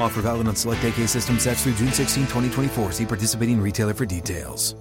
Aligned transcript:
Offer 0.00 0.22
valid 0.22 0.48
on 0.48 0.56
select 0.56 0.82
AK 0.84 1.06
system 1.06 1.38
sets 1.38 1.62
through 1.62 1.74
June 1.74 1.92
16, 1.92 2.24
2024. 2.24 2.92
See 2.92 3.06
participating 3.06 3.60
retailer 3.60 3.94
for 3.94 4.06
details. 4.06 4.74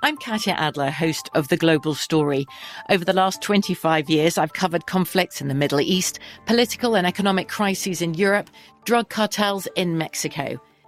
I'm 0.00 0.16
Katya 0.16 0.54
Adler, 0.54 0.90
host 0.90 1.28
of 1.34 1.48
The 1.48 1.56
Global 1.56 1.94
Story. 1.94 2.46
Over 2.88 3.04
the 3.04 3.12
last 3.12 3.42
25 3.42 4.08
years, 4.08 4.38
I've 4.38 4.54
covered 4.54 4.86
conflicts 4.86 5.42
in 5.42 5.48
the 5.48 5.54
Middle 5.54 5.80
East, 5.80 6.20
political 6.46 6.96
and 6.96 7.06
economic 7.06 7.48
crises 7.48 8.00
in 8.00 8.14
Europe, 8.14 8.48
drug 8.84 9.10
cartels 9.10 9.66
in 9.74 9.98
Mexico. 9.98 10.58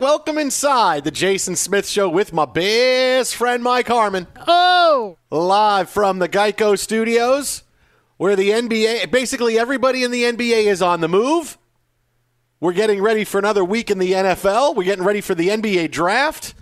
Welcome 0.00 0.38
inside 0.38 1.02
the 1.02 1.10
Jason 1.10 1.56
Smith 1.56 1.88
Show 1.88 2.08
with 2.08 2.32
my 2.32 2.44
best 2.44 3.34
friend 3.34 3.64
Mike 3.64 3.88
Harmon. 3.88 4.28
Oh! 4.46 5.18
Live 5.28 5.90
from 5.90 6.20
the 6.20 6.28
Geico 6.28 6.78
Studios, 6.78 7.64
where 8.16 8.36
the 8.36 8.50
NBA, 8.50 9.10
basically 9.10 9.58
everybody 9.58 10.04
in 10.04 10.12
the 10.12 10.22
NBA 10.22 10.66
is 10.66 10.82
on 10.82 11.00
the 11.00 11.08
move. 11.08 11.58
We're 12.60 12.74
getting 12.74 13.02
ready 13.02 13.24
for 13.24 13.40
another 13.40 13.64
week 13.64 13.90
in 13.90 13.98
the 13.98 14.12
NFL. 14.12 14.76
We're 14.76 14.84
getting 14.84 15.04
ready 15.04 15.20
for 15.20 15.34
the 15.34 15.48
NBA 15.48 15.90
draft. 15.90 16.54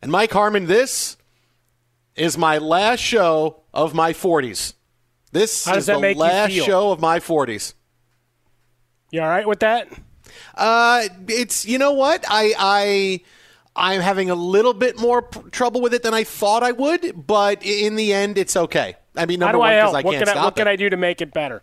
And 0.00 0.10
Mike 0.10 0.32
Harmon, 0.32 0.64
this 0.64 1.18
is 2.16 2.38
my 2.38 2.56
last 2.56 3.00
show 3.00 3.64
of 3.74 3.92
my 3.92 4.14
40s. 4.14 4.72
This 5.30 5.68
is 5.68 5.84
the 5.84 5.98
last 5.98 6.52
show 6.52 6.90
of 6.90 7.00
my 7.00 7.18
40s. 7.18 7.74
You 9.10 9.20
all 9.20 9.28
right 9.28 9.46
with 9.46 9.60
that? 9.60 9.88
Uh, 10.54 11.04
it's 11.28 11.66
you 11.66 11.78
know 11.78 11.92
what 11.92 12.24
I 12.28 12.54
I 12.58 13.20
I'm 13.76 14.00
having 14.00 14.30
a 14.30 14.34
little 14.34 14.74
bit 14.74 14.98
more 14.98 15.22
pr- 15.22 15.48
trouble 15.50 15.80
with 15.80 15.94
it 15.94 16.02
than 16.02 16.14
I 16.14 16.24
thought 16.24 16.62
I 16.62 16.72
would, 16.72 17.26
but 17.26 17.64
in 17.64 17.96
the 17.96 18.12
end, 18.12 18.36
it's 18.38 18.56
okay. 18.56 18.96
I 19.16 19.26
mean, 19.26 19.40
How 19.40 19.52
do 19.52 19.58
one 19.58 19.70
I 19.70 19.74
help? 19.74 19.94
I 19.94 20.02
what 20.02 20.12
can't 20.12 20.22
can 20.24 20.28
I, 20.28 20.32
stop 20.32 20.44
what 20.44 20.56
can 20.56 20.66
it. 20.68 20.70
I 20.72 20.76
do 20.76 20.90
to 20.90 20.96
make 20.96 21.20
it 21.20 21.32
better? 21.32 21.62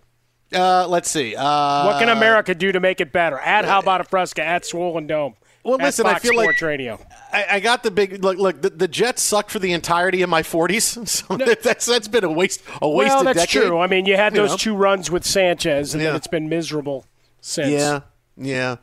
Uh, 0.53 0.88
let's 0.88 1.09
see. 1.09 1.36
Uh, 1.36 1.86
what 1.88 2.00
can 2.00 2.08
America 2.09 2.53
do 2.56 2.72
to 2.72 2.80
make 2.80 3.02
it 3.02 3.12
better? 3.12 3.38
At 3.40 3.66
How 3.66 3.80
About 3.80 4.00
a 4.00 4.03
Fresca, 4.06 4.44
at 4.44 4.64
Swollen 4.66 5.08
Dome. 5.08 5.34
Well, 5.64 5.76
at 5.76 5.82
listen, 5.82 6.06
I 6.06 6.14
Fox 6.14 6.22
feel 6.30 6.36
like- 6.38 6.62
Radio. 6.62 7.00
I, 7.34 7.46
I 7.53 7.59
got 7.59 7.82
the 7.84 7.90
big 7.92 8.24
look. 8.24 8.38
Look, 8.38 8.62
the, 8.62 8.70
the 8.70 8.88
Jets 8.88 9.22
sucked 9.24 9.50
for 9.52 9.58
the 9.59 9.74
entirety 9.74 10.22
of 10.22 10.30
my 10.30 10.44
40s, 10.44 11.06
so 11.08 11.36
that's 11.38 11.86
that's 11.86 12.08
been 12.08 12.24
a 12.24 12.32
waste 12.32 12.62
a 12.82 12.88
waste. 12.88 13.09
Well, 13.09 13.24
that's 13.26 13.40
decade. 13.40 13.64
true. 13.64 13.80
I 13.80 13.88
mean, 13.88 14.06
you 14.06 14.16
had 14.16 14.34
You 14.36 14.42
those 14.44 14.52
know. 14.52 14.58
two 14.58 14.76
runs 14.76 15.09
with 15.12 15.26
Sanchez, 15.26 15.94
and 15.96 16.02
then 16.03 16.16
it's 16.16 16.28
been 16.28 16.47
miserable 16.47 17.06
since. 17.42 17.72
Yeah, 17.72 18.02
yeah. 18.38 18.78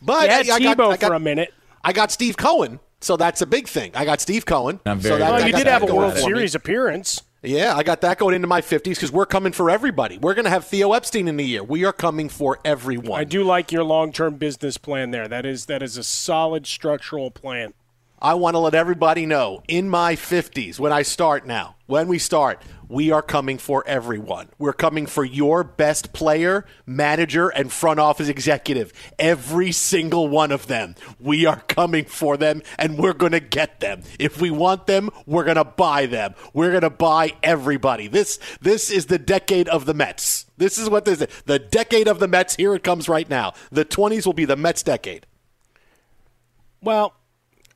But 0.00 0.24
You 0.24 0.28
had 0.28 0.50
I, 0.50 0.54
I 0.54 0.60
got, 0.60 0.76
Tebow 0.76 0.92
I 0.92 0.96
got, 0.96 1.08
for 1.08 1.14
a 1.14 1.20
minute. 1.20 1.52
I 1.82 1.92
got 1.92 2.12
Steve 2.12 2.36
Cohen, 2.36 2.80
so 3.00 3.16
that's 3.16 3.42
a 3.42 3.46
big 3.46 3.68
thing. 3.68 3.92
I 3.94 4.04
got 4.04 4.20
Steve 4.20 4.46
Cohen. 4.46 4.80
I'm 4.86 5.00
so 5.00 5.18
that, 5.18 5.30
Well, 5.30 5.46
you 5.46 5.52
did 5.52 5.66
have 5.66 5.82
a 5.82 5.86
going 5.86 5.98
World. 5.98 6.18
Series 6.18 6.54
appearance. 6.54 7.22
Yeah, 7.42 7.76
I 7.76 7.84
got 7.84 8.00
that 8.00 8.18
going 8.18 8.34
into 8.34 8.48
my 8.48 8.60
50s 8.60 8.82
because 8.82 9.12
we're 9.12 9.26
coming 9.26 9.52
for 9.52 9.70
everybody. 9.70 10.18
We're 10.18 10.34
going 10.34 10.44
to 10.44 10.50
have 10.50 10.64
Theo 10.64 10.92
Epstein 10.92 11.28
in 11.28 11.36
the 11.36 11.44
year. 11.44 11.62
We 11.62 11.84
are 11.84 11.92
coming 11.92 12.28
for 12.28 12.58
everyone. 12.64 13.20
I 13.20 13.22
do 13.24 13.44
like 13.44 13.70
your 13.70 13.84
long-term 13.84 14.36
business 14.36 14.76
plan 14.76 15.12
there. 15.12 15.28
That 15.28 15.46
is 15.46 15.66
that 15.66 15.80
is 15.82 15.96
a 15.96 16.02
solid 16.02 16.66
structural 16.66 17.30
plan. 17.30 17.74
I 18.20 18.34
want 18.34 18.54
to 18.54 18.58
let 18.58 18.74
everybody 18.74 19.26
know 19.26 19.62
in 19.68 19.88
my 19.88 20.16
50s, 20.16 20.80
when 20.80 20.92
I 20.92 21.02
start 21.02 21.46
now, 21.46 21.76
when 21.86 22.08
we 22.08 22.18
start, 22.18 22.60
we 22.88 23.10
are 23.10 23.22
coming 23.22 23.58
for 23.58 23.84
everyone. 23.86 24.48
We're 24.58 24.72
coming 24.72 25.06
for 25.06 25.24
your 25.24 25.62
best 25.62 26.12
player, 26.12 26.64
manager, 26.86 27.48
and 27.48 27.70
front 27.70 28.00
office 28.00 28.28
executive. 28.28 28.92
Every 29.18 29.72
single 29.72 30.28
one 30.28 30.50
of 30.52 30.66
them. 30.66 30.94
We 31.20 31.46
are 31.46 31.60
coming 31.68 32.06
for 32.06 32.36
them, 32.36 32.62
and 32.78 32.98
we're 32.98 33.12
going 33.12 33.32
to 33.32 33.40
get 33.40 33.80
them. 33.80 34.02
If 34.18 34.40
we 34.40 34.50
want 34.50 34.86
them, 34.86 35.10
we're 35.26 35.44
going 35.44 35.56
to 35.56 35.64
buy 35.64 36.06
them. 36.06 36.34
We're 36.52 36.70
going 36.70 36.82
to 36.82 36.90
buy 36.90 37.34
everybody. 37.42 38.08
This 38.08 38.38
this 38.60 38.90
is 38.90 39.06
the 39.06 39.18
decade 39.18 39.68
of 39.68 39.84
the 39.84 39.94
Mets. 39.94 40.46
This 40.56 40.78
is 40.78 40.88
what 40.88 41.04
this 41.04 41.20
is. 41.20 41.28
The 41.44 41.58
decade 41.58 42.08
of 42.08 42.18
the 42.18 42.28
Mets. 42.28 42.56
Here 42.56 42.74
it 42.74 42.82
comes 42.82 43.08
right 43.08 43.28
now. 43.28 43.54
The 43.70 43.84
20s 43.84 44.26
will 44.26 44.32
be 44.32 44.44
the 44.44 44.56
Mets 44.56 44.82
decade. 44.82 45.26
Well, 46.80 47.14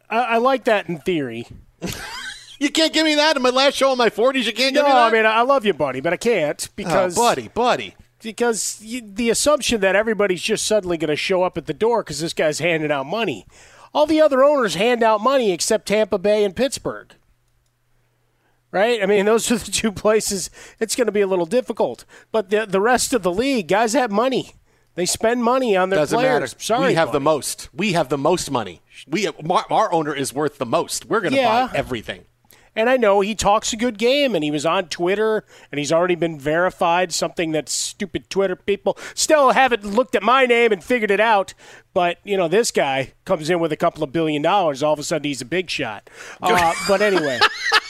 I, 0.08 0.18
I 0.18 0.36
like 0.38 0.64
that 0.64 0.88
in 0.88 0.98
theory. 0.98 1.46
You 2.62 2.70
can't 2.70 2.92
give 2.92 3.04
me 3.04 3.16
that 3.16 3.36
in 3.36 3.42
my 3.42 3.50
last 3.50 3.74
show 3.74 3.90
in 3.92 3.98
my 3.98 4.08
40s. 4.08 4.44
You 4.44 4.52
can't 4.52 4.72
give 4.74 4.84
No, 4.84 4.84
me 4.84 4.88
that. 4.92 4.94
No, 4.94 4.98
I 5.06 5.10
mean 5.10 5.26
I 5.26 5.40
love 5.42 5.64
you, 5.66 5.74
buddy, 5.74 6.00
but 6.00 6.12
I 6.12 6.16
can't 6.16 6.68
Oh, 6.70 6.72
because 6.76 7.16
buddy, 7.16 7.48
buddy. 7.48 7.96
because 8.22 8.80
you, 8.82 9.00
the 9.04 9.30
assumption 9.30 9.80
that 9.80 9.96
everybody's 9.96 10.42
just 10.42 10.66
suddenly 10.66 10.96
going 10.96 11.08
to 11.08 11.16
show 11.16 11.42
up 11.42 11.58
at 11.58 11.66
the 11.66 11.74
door 11.74 12.02
because 12.04 12.20
this 12.20 12.32
guy's 12.32 12.60
handing 12.60 12.92
out 12.92 13.06
money. 13.06 13.46
All 13.92 14.06
the 14.06 14.20
other 14.20 14.44
owners 14.44 14.76
hand 14.76 15.02
out 15.02 15.20
money 15.20 15.50
except 15.50 15.86
Tampa 15.88 16.18
Bay 16.18 16.44
and 16.44 16.54
Pittsburgh. 16.54 17.14
Right? 18.70 19.02
I 19.02 19.06
mean, 19.06 19.26
those 19.32 19.50
are 19.50 19.56
the 19.56 19.70
two 19.70 19.92
places 19.92 20.48
it's 20.80 20.96
going 20.96 21.06
to 21.06 21.12
be 21.12 21.20
a 21.20 21.26
little 21.26 21.46
difficult. 21.46 22.04
But 22.30 22.50
the, 22.50 22.64
the 22.66 22.80
rest 22.80 23.12
of 23.12 23.22
the 23.22 23.32
league, 23.32 23.68
guys 23.68 23.92
have 23.94 24.10
money. 24.10 24.52
They 24.94 25.06
spend 25.06 25.42
money 25.42 25.74
on 25.76 25.88
their 25.90 25.98
Doesn't 26.00 26.16
players. 26.18 26.52
matter. 26.54 26.62
Sorry, 26.62 26.86
we 26.88 26.94
have 26.94 27.12
the 27.12 27.20
most. 27.20 27.70
We 27.72 27.94
have 27.94 28.08
the 28.10 28.18
most 28.18 28.50
money. 28.50 28.82
We 29.08 29.26
our, 29.26 29.64
our 29.70 29.92
owner 29.92 30.14
is 30.14 30.34
worth 30.34 30.58
the 30.58 30.66
most. 30.66 31.06
We're 31.06 31.20
going 31.20 31.32
to 31.32 31.38
Yeah. 31.38 31.66
buy 31.68 31.76
everything. 31.76 32.24
And 32.74 32.88
I 32.88 32.96
know 32.96 33.20
he 33.20 33.34
talks 33.34 33.72
a 33.72 33.76
good 33.76 33.98
game, 33.98 34.34
and 34.34 34.42
he 34.42 34.50
was 34.50 34.64
on 34.64 34.88
Twitter, 34.88 35.44
and 35.70 35.78
he's 35.78 35.92
already 35.92 36.14
been 36.14 36.38
verified. 36.38 37.12
Something 37.12 37.52
that 37.52 37.68
stupid 37.68 38.30
Twitter 38.30 38.56
people 38.56 38.96
still 39.14 39.50
haven't 39.50 39.84
looked 39.84 40.14
at 40.14 40.22
my 40.22 40.46
name 40.46 40.72
and 40.72 40.82
figured 40.82 41.10
it 41.10 41.20
out. 41.20 41.52
But 41.94 42.18
you 42.24 42.36
know, 42.36 42.48
this 42.48 42.70
guy 42.70 43.12
comes 43.24 43.50
in 43.50 43.60
with 43.60 43.72
a 43.72 43.76
couple 43.76 44.02
of 44.02 44.12
billion 44.12 44.42
dollars. 44.42 44.82
All 44.82 44.94
of 44.94 44.98
a 44.98 45.02
sudden, 45.02 45.24
he's 45.24 45.42
a 45.42 45.46
big 45.46 45.70
shot. 45.70 46.08
Uh, 46.42 46.74
but 46.88 47.00
anyway, 47.00 47.38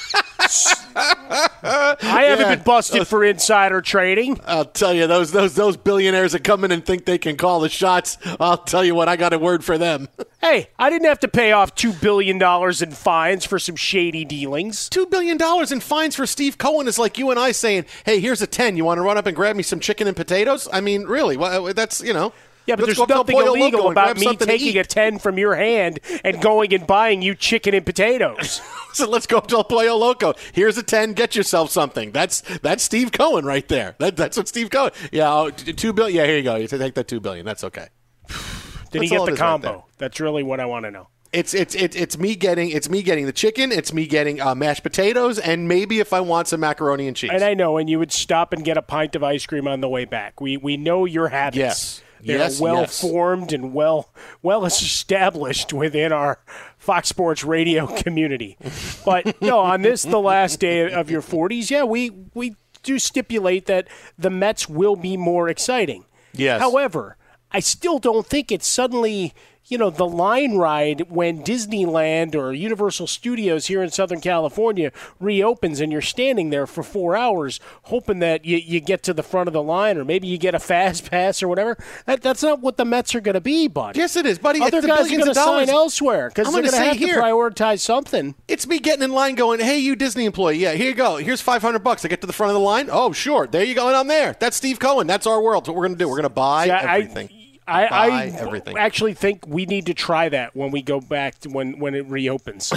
I 0.94 2.24
haven't 2.28 2.46
Yeah. 2.46 2.54
been 2.56 2.64
busted 2.64 3.06
for 3.08 3.24
insider 3.24 3.80
trading. 3.80 4.40
I'll 4.46 4.64
tell 4.64 4.92
you 4.92 5.06
those 5.06 5.32
those 5.32 5.54
those 5.54 5.76
billionaires 5.76 6.32
that 6.32 6.44
come 6.44 6.64
in 6.64 6.72
and 6.72 6.84
think 6.84 7.04
they 7.04 7.18
can 7.18 7.36
call 7.36 7.60
the 7.60 7.68
shots. 7.68 8.18
I'll 8.40 8.58
tell 8.58 8.84
you 8.84 8.94
what, 8.94 9.08
I 9.08 9.16
got 9.16 9.32
a 9.32 9.38
word 9.38 9.64
for 9.64 9.78
them. 9.78 10.08
Hey, 10.40 10.68
I 10.78 10.90
didn't 10.90 11.06
have 11.08 11.20
to 11.20 11.28
pay 11.28 11.52
off 11.52 11.74
two 11.74 11.92
billion 11.92 12.38
dollars 12.38 12.82
in 12.82 12.90
fines 12.92 13.44
for 13.46 13.58
some 13.58 13.76
shady 13.76 14.24
dealings. 14.24 14.88
Two 14.88 15.06
billion 15.06 15.36
dollars 15.36 15.72
in 15.72 15.80
fines 15.80 16.16
for 16.16 16.26
Steve 16.26 16.58
Cohen 16.58 16.88
is 16.88 16.98
like 16.98 17.16
you 17.18 17.30
and 17.30 17.38
I 17.38 17.52
saying, 17.52 17.86
"Hey, 18.04 18.20
here's 18.20 18.42
a 18.42 18.46
ten. 18.46 18.76
You 18.76 18.84
want 18.84 18.98
to 18.98 19.02
run 19.02 19.16
up 19.18 19.26
and 19.26 19.36
grab 19.36 19.56
me 19.56 19.62
some 19.62 19.80
chicken 19.80 20.06
and 20.06 20.16
potatoes?" 20.16 20.68
I 20.72 20.80
mean, 20.80 21.04
really? 21.04 21.36
Well, 21.36 21.72
that's 21.74 22.02
you 22.02 22.12
know. 22.12 22.32
Yeah, 22.66 22.76
but 22.76 22.86
let's 22.86 22.98
there's 22.98 23.08
go 23.08 23.20
up 23.20 23.26
to 23.26 23.32
nothing 23.32 23.46
illegal 23.46 23.90
about 23.90 24.18
me 24.18 24.36
taking 24.36 24.78
a 24.78 24.84
ten 24.84 25.18
from 25.18 25.38
your 25.38 25.54
hand 25.54 26.00
and 26.24 26.40
going 26.40 26.72
and 26.72 26.86
buying 26.86 27.22
you 27.22 27.34
chicken 27.34 27.74
and 27.74 27.84
potatoes. 27.84 28.60
So 28.92 29.08
let's 29.08 29.26
go 29.26 29.38
up 29.38 29.46
to 29.46 29.56
El 29.56 29.64
Pollo 29.64 29.96
Loco. 29.96 30.34
Here's 30.52 30.76
a 30.76 30.82
ten. 30.82 31.14
Get 31.14 31.34
yourself 31.34 31.70
something. 31.70 32.12
That's 32.12 32.42
that's 32.58 32.84
Steve 32.84 33.10
Cohen 33.10 33.46
right 33.46 33.66
there. 33.66 33.96
That, 34.00 34.16
that's 34.16 34.36
what 34.36 34.48
Steve 34.48 34.68
Cohen. 34.68 34.90
Yeah, 35.10 35.32
oh, 35.32 35.48
two 35.48 35.94
billion. 35.94 36.18
Yeah, 36.18 36.26
here 36.26 36.36
you 36.36 36.42
go. 36.42 36.56
You 36.56 36.68
take 36.68 36.92
that 36.92 37.08
two 37.08 37.18
billion. 37.18 37.46
That's 37.46 37.64
okay. 37.64 37.88
Did 38.28 39.00
he 39.02 39.08
That's 39.08 39.12
all 39.12 39.18
get 39.20 39.24
the 39.24 39.32
is 39.32 39.40
right 39.40 39.46
combo? 39.62 39.86
That's 39.96 40.20
really 40.20 40.42
what 40.42 40.60
I 40.60 40.66
want 40.66 40.84
to 40.84 40.90
know. 40.90 41.08
It's 41.32 41.54
it's 41.54 41.74
it's 41.74 41.96
it's 41.96 42.18
me 42.18 42.36
getting 42.36 42.68
it's 42.68 42.90
me 42.90 43.02
getting 43.02 43.24
the 43.24 43.32
chicken. 43.32 43.72
It's 43.72 43.94
me 43.94 44.06
getting 44.06 44.42
uh, 44.42 44.54
mashed 44.54 44.82
potatoes, 44.82 45.38
and 45.38 45.66
maybe 45.66 45.98
if 45.98 46.12
I 46.12 46.20
want 46.20 46.48
some 46.48 46.60
macaroni 46.60 47.08
and 47.08 47.16
cheese. 47.16 47.30
And 47.32 47.42
I 47.42 47.54
know, 47.54 47.78
and 47.78 47.88
you 47.88 47.98
would 47.98 48.12
stop 48.12 48.52
and 48.52 48.62
get 48.62 48.76
a 48.76 48.82
pint 48.82 49.16
of 49.16 49.22
ice 49.22 49.46
cream 49.46 49.66
on 49.66 49.80
the 49.80 49.88
way 49.88 50.04
back. 50.04 50.42
We 50.42 50.58
we 50.58 50.76
know 50.76 51.06
your 51.06 51.28
habits. 51.28 51.56
Yes. 51.56 52.02
They're 52.24 52.38
Yes, 52.38 52.60
well 52.60 52.76
yes. 52.82 53.00
formed 53.00 53.52
and 53.52 53.74
well 53.74 54.10
well 54.42 54.64
established 54.64 55.72
within 55.72 56.12
our 56.12 56.38
Fox 56.78 57.08
Sports 57.08 57.44
radio 57.44 57.86
community. 58.02 58.56
But 59.04 59.40
no, 59.42 59.58
on 59.58 59.82
this 59.82 60.02
the 60.02 60.20
last 60.20 60.60
day 60.60 60.90
of 60.90 61.10
your 61.10 61.22
40s, 61.22 61.70
yeah, 61.70 61.84
we 61.84 62.10
we 62.34 62.54
do 62.82 62.98
stipulate 62.98 63.66
that 63.66 63.88
the 64.18 64.30
Mets 64.30 64.68
will 64.68 64.96
be 64.96 65.16
more 65.16 65.48
exciting. 65.48 66.04
Yes. 66.32 66.60
However, 66.60 67.16
I 67.50 67.60
still 67.60 67.98
don't 67.98 68.26
think 68.26 68.50
it's 68.50 68.66
suddenly, 68.66 69.34
you 69.66 69.78
know, 69.78 69.90
the 69.90 70.06
line 70.06 70.56
ride 70.56 71.10
when 71.10 71.42
Disneyland 71.42 72.34
or 72.34 72.52
Universal 72.52 73.06
Studios 73.06 73.66
here 73.66 73.82
in 73.82 73.90
Southern 73.90 74.20
California 74.20 74.92
reopens 75.20 75.80
and 75.80 75.90
you're 75.92 76.00
standing 76.00 76.50
there 76.50 76.66
for 76.66 76.82
four 76.82 77.16
hours 77.16 77.60
hoping 77.84 78.18
that 78.18 78.44
you, 78.44 78.56
you 78.58 78.80
get 78.80 79.02
to 79.04 79.14
the 79.14 79.22
front 79.22 79.46
of 79.48 79.52
the 79.52 79.62
line 79.62 79.96
or 79.96 80.04
maybe 80.04 80.26
you 80.26 80.36
get 80.36 80.54
a 80.54 80.58
fast 80.58 81.10
pass 81.10 81.42
or 81.42 81.48
whatever. 81.48 81.76
That, 82.06 82.22
that's 82.22 82.42
not 82.42 82.60
what 82.60 82.76
the 82.76 82.84
Mets 82.84 83.14
are 83.14 83.20
going 83.20 83.34
to 83.34 83.40
be, 83.40 83.68
buddy. 83.68 83.98
Yes, 83.98 84.16
it 84.16 84.26
is, 84.26 84.38
buddy. 84.38 84.60
Other 84.60 84.78
It's 84.78 84.86
the 84.86 84.92
guys 84.92 85.06
are 85.06 85.16
going 85.16 85.24
to 85.26 85.34
sign 85.34 85.68
elsewhere 85.70 86.28
because 86.28 86.48
I'm 86.48 86.52
they're 86.54 86.62
going 86.62 86.74
to 86.74 86.78
have 86.88 86.96
here- 86.96 87.14
to 87.16 87.20
prioritize 87.22 87.80
something. 87.80 88.34
It's 88.48 88.66
me 88.66 88.78
getting 88.78 89.02
in 89.04 89.12
line 89.12 89.34
going, 89.36 89.60
hey, 89.60 89.78
you 89.78 89.96
Disney 89.96 90.24
employee. 90.26 90.58
Yeah, 90.58 90.72
here 90.72 90.88
you 90.90 90.94
go. 90.94 91.16
Here's 91.16 91.40
500 91.40 91.78
bucks. 91.78 92.04
I 92.04 92.08
get 92.08 92.20
to 92.20 92.26
the 92.26 92.32
front 92.32 92.50
of 92.50 92.54
the 92.54 92.60
line. 92.60 92.88
Oh, 92.90 93.12
sure. 93.12 93.46
There 93.46 93.64
you 93.64 93.74
go. 93.74 93.86
And 93.88 93.96
I'm 93.96 94.08
there. 94.08 94.36
That's 94.38 94.56
Steve 94.56 94.78
Cohen. 94.78 95.06
That's 95.06 95.26
our 95.26 95.40
world. 95.40 95.62
That's 95.64 95.68
what 95.68 95.76
we're 95.76 95.86
going 95.86 95.98
to 95.98 96.04
do. 96.04 96.08
We're 96.08 96.16
going 96.16 96.22
to 96.24 96.28
buy 96.30 96.66
Yeah, 96.66 96.94
everything. 96.94 97.28
I, 97.32 97.41
buy 97.66 97.88
I 97.90 98.26
everything. 98.38 98.76
actually 98.76 99.14
think 99.14 99.46
we 99.46 99.66
need 99.66 99.86
to 99.86 99.94
try 99.94 100.28
that 100.28 100.54
when 100.56 100.70
we 100.70 100.82
go 100.82 101.00
back 101.00 101.38
to 101.40 101.48
when 101.48 101.78
when 101.78 101.94
it 101.94 102.06
reopens. 102.06 102.72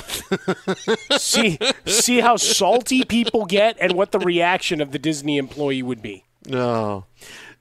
see 1.18 1.58
see 1.86 2.20
how 2.20 2.36
salty 2.38 3.04
people 3.04 3.46
get 3.46 3.78
and 3.80 3.94
what 3.94 4.12
the 4.12 4.20
reaction 4.20 4.82
of 4.82 4.92
the 4.92 5.00
Disney 5.00 5.38
employee 5.38 5.84
would 5.84 6.02
be. 6.02 6.24
No. 6.48 7.06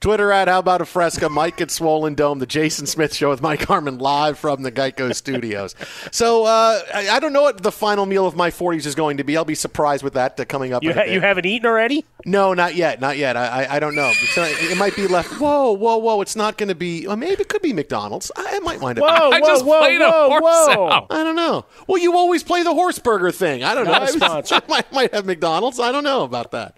Twitter 0.01 0.31
at 0.31 0.49
How 0.49 0.59
About 0.59 0.81
a 0.81 0.85
Fresca, 0.85 1.29
Mike 1.29 1.61
at 1.61 1.71
Swollen 1.71 2.15
Dome, 2.15 2.39
the 2.39 2.47
Jason 2.47 2.87
Smith 2.87 3.15
Show 3.15 3.31
with 3.31 3.41
Mike 3.41 3.63
Harmon 3.63 3.99
live 3.99 4.39
from 4.39 4.63
the 4.63 4.71
Geico 4.73 5.15
Studios. 5.15 5.75
So 6.11 6.45
uh, 6.45 6.81
I, 6.93 7.09
I 7.11 7.21
don't 7.21 7.33
know 7.33 7.43
what 7.43 7.63
the 7.63 7.73
final 7.73 8.07
meal 8.07 8.27
of 8.27 8.37
my 8.37 8.51
40s 8.51 8.87
is 8.87 8.95
going 8.95 9.17
to 9.17 9.25
be. 9.25 9.37
I'll 9.37 9.45
be 9.45 9.55
surprised 9.55 10.03
with 10.03 10.15
that 10.15 10.39
uh, 10.39 10.45
coming 10.45 10.73
up. 10.73 10.83
You 10.83 10.93
ha- 10.93 11.05
you 11.05 11.21
haven't 11.21 11.47
eaten 11.47 11.67
already? 11.67 12.05
No, 12.27 12.55
not 12.55 12.75
yet, 12.75 13.01
not 13.01 13.17
yet. 13.17 13.37
I 13.37 13.65
I, 13.65 13.77
I 13.77 13.79
don't 13.81 13.95
know. 13.95 14.11
It's, 14.11 14.37
uh, 14.39 14.47
it 14.49 14.77
might 14.79 14.97
be 14.97 15.07
left. 15.07 15.41
Whoa, 15.41 15.73
whoa, 15.73 15.97
whoa! 15.99 16.21
It's 16.23 16.37
not 16.37 16.57
going 16.57 16.69
to 16.71 16.75
be. 16.75 17.07
Well, 17.07 17.17
maybe 17.17 17.43
it 17.43 17.49
could 17.49 17.63
be 17.63 17.73
McDonald's. 17.73 18.31
I, 18.37 18.57
it 18.57 18.63
might 18.63 18.81
wind 18.81 18.99
up. 18.99 19.05
Whoa, 19.05 19.31
I 19.31 19.41
whoa, 19.41 19.47
just 19.47 19.65
whoa, 19.65 19.81
played 19.81 20.01
a 20.01 20.11
whoa, 20.11 20.29
horse 20.29 20.43
whoa! 20.43 20.89
out. 20.91 21.07
I 21.11 21.23
don't 21.23 21.37
know. 21.37 21.67
Well, 21.87 22.01
you 22.01 22.17
always 22.17 22.43
play 22.43 22.63
the 22.63 22.73
horse 22.75 22.99
burger 22.99 23.31
thing. 23.31 23.63
I 23.63 23.75
don't 23.75 23.85
Not 23.85 24.03
know. 24.03 24.09
a 24.09 24.09
sponsor. 24.13 24.55
I 24.57 24.63
might, 24.69 24.93
might 24.93 25.15
have 25.15 25.27
McDonald's. 25.27 25.79
I 25.79 25.93
don't 25.93 26.05
know 26.05 26.23
about 26.25 26.51
that. 26.53 26.77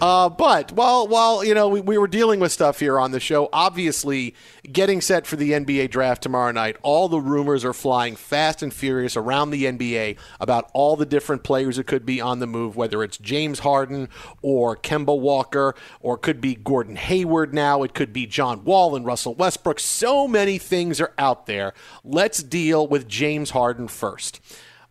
Uh, 0.00 0.28
but 0.28 0.72
while 0.72 1.06
while 1.08 1.44
you 1.44 1.54
know 1.54 1.68
we, 1.68 1.80
we 1.80 1.98
were 1.98 2.08
dealing 2.08 2.40
with 2.40 2.52
stuff 2.52 2.80
here 2.80 2.98
on 2.98 3.12
the 3.12 3.20
show, 3.20 3.48
obviously 3.52 4.34
getting 4.70 5.00
set 5.00 5.26
for 5.26 5.36
the 5.36 5.52
NBA 5.52 5.90
draft 5.90 6.22
tomorrow 6.22 6.52
night, 6.52 6.76
all 6.82 7.08
the 7.08 7.20
rumors 7.20 7.64
are 7.64 7.72
flying 7.72 8.16
fast 8.16 8.62
and 8.62 8.72
furious 8.72 9.16
around 9.16 9.50
the 9.50 9.64
NBA 9.64 10.18
about 10.38 10.70
all 10.74 10.96
the 10.96 11.06
different 11.06 11.42
players 11.42 11.76
that 11.76 11.86
could 11.86 12.04
be 12.04 12.20
on 12.20 12.38
the 12.40 12.46
move, 12.46 12.76
whether 12.76 13.02
it's 13.02 13.18
James 13.18 13.60
Harden 13.60 14.08
or 14.42 14.76
Kemba 14.76 15.18
Walker, 15.18 15.74
or 16.00 16.18
could 16.18 16.40
be 16.40 16.54
Gordon 16.54 16.96
Hayward 16.96 17.54
now, 17.54 17.82
it 17.82 17.94
could 17.94 18.12
be 18.12 18.26
John 18.26 18.64
Wall 18.64 18.94
and 18.94 19.06
Russell 19.06 19.34
Westbrook. 19.34 19.80
So 19.80 20.28
many 20.28 20.58
things 20.58 21.00
are 21.00 21.14
out 21.18 21.46
there. 21.46 21.72
Let's 22.04 22.42
deal 22.42 22.86
with 22.86 23.08
James 23.08 23.50
Harden 23.50 23.88
first. 23.88 24.40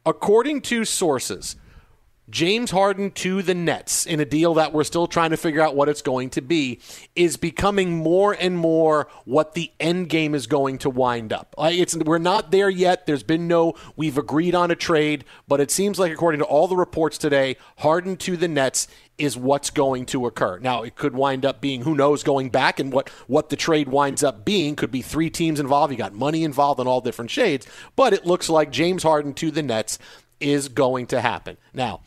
According 0.06 0.62
to 0.62 0.86
sources, 0.86 1.56
James 2.30 2.72
Harden 2.72 3.12
to 3.12 3.42
the 3.42 3.56
Nets 3.56 4.06
in 4.06 4.20
a 4.20 4.26
deal 4.26 4.54
that 4.56 4.74
we're 4.74 4.84
still 4.84 5.08
trying 5.08 5.32
to 5.32 5.38
figure 5.38 5.62
out 5.62 5.76
what 5.76 5.90
it's 5.90 6.02
going 6.02 6.30
to 6.32 6.42
be 6.42 6.80
is 7.16 7.38
becoming 7.38 7.98
more 7.98 8.34
and 8.34 8.58
more 8.58 9.08
what 9.26 9.54
the 9.54 9.72
end 9.80 10.10
game 10.10 10.36
is 10.36 10.46
going 10.46 10.78
to 10.80 10.90
wind 10.90 11.34
up. 11.34 11.56
It's 11.58 11.96
we're 11.96 12.18
not 12.18 12.52
there 12.52 12.70
yet. 12.70 13.06
There's 13.06 13.24
been 13.24 13.48
no 13.48 13.74
we've 13.96 14.18
agreed 14.18 14.54
on 14.54 14.70
a 14.70 14.76
trade, 14.76 15.26
but 15.48 15.60
it 15.60 15.72
seems 15.72 15.98
like 15.98 16.12
according 16.12 16.40
to 16.40 16.46
all 16.46 16.68
the 16.68 16.76
reports 16.76 17.18
today, 17.18 17.58
Harden 17.78 18.18
to 18.18 18.38
the 18.38 18.48
Nets 18.48 18.88
is 19.18 19.36
what's 19.36 19.70
going 19.70 20.06
to 20.06 20.26
occur. 20.26 20.60
Now, 20.60 20.84
it 20.84 20.96
could 20.96 21.14
wind 21.14 21.46
up 21.46 21.60
being 21.60 21.82
who 21.82 21.94
knows 21.94 22.24
going 22.24 22.50
back 22.50 22.80
and 22.80 22.94
what 22.94 23.10
what 23.28 23.50
the 23.50 23.56
trade 23.56 23.90
winds 23.90 24.24
up 24.24 24.46
being 24.46 24.76
could 24.76 24.92
be 24.92 25.02
three 25.02 25.30
teams 25.30 25.60
involved. 25.60 25.92
You 25.92 25.98
got 25.98 26.14
money 26.14 26.44
involved 26.44 26.80
in 26.80 26.88
all 26.88 27.02
different 27.02 27.32
shades, 27.32 27.68
but 27.96 28.14
it 28.14 28.26
looks 28.26 28.50
like 28.50 28.72
James 28.72 29.04
Harden 29.04 29.34
to 29.36 29.52
the 29.52 29.64
Nets 29.64 29.98
is 30.40 30.70
going 30.70 31.08
to 31.08 31.22
happen. 31.22 31.58
Now, 31.74 32.02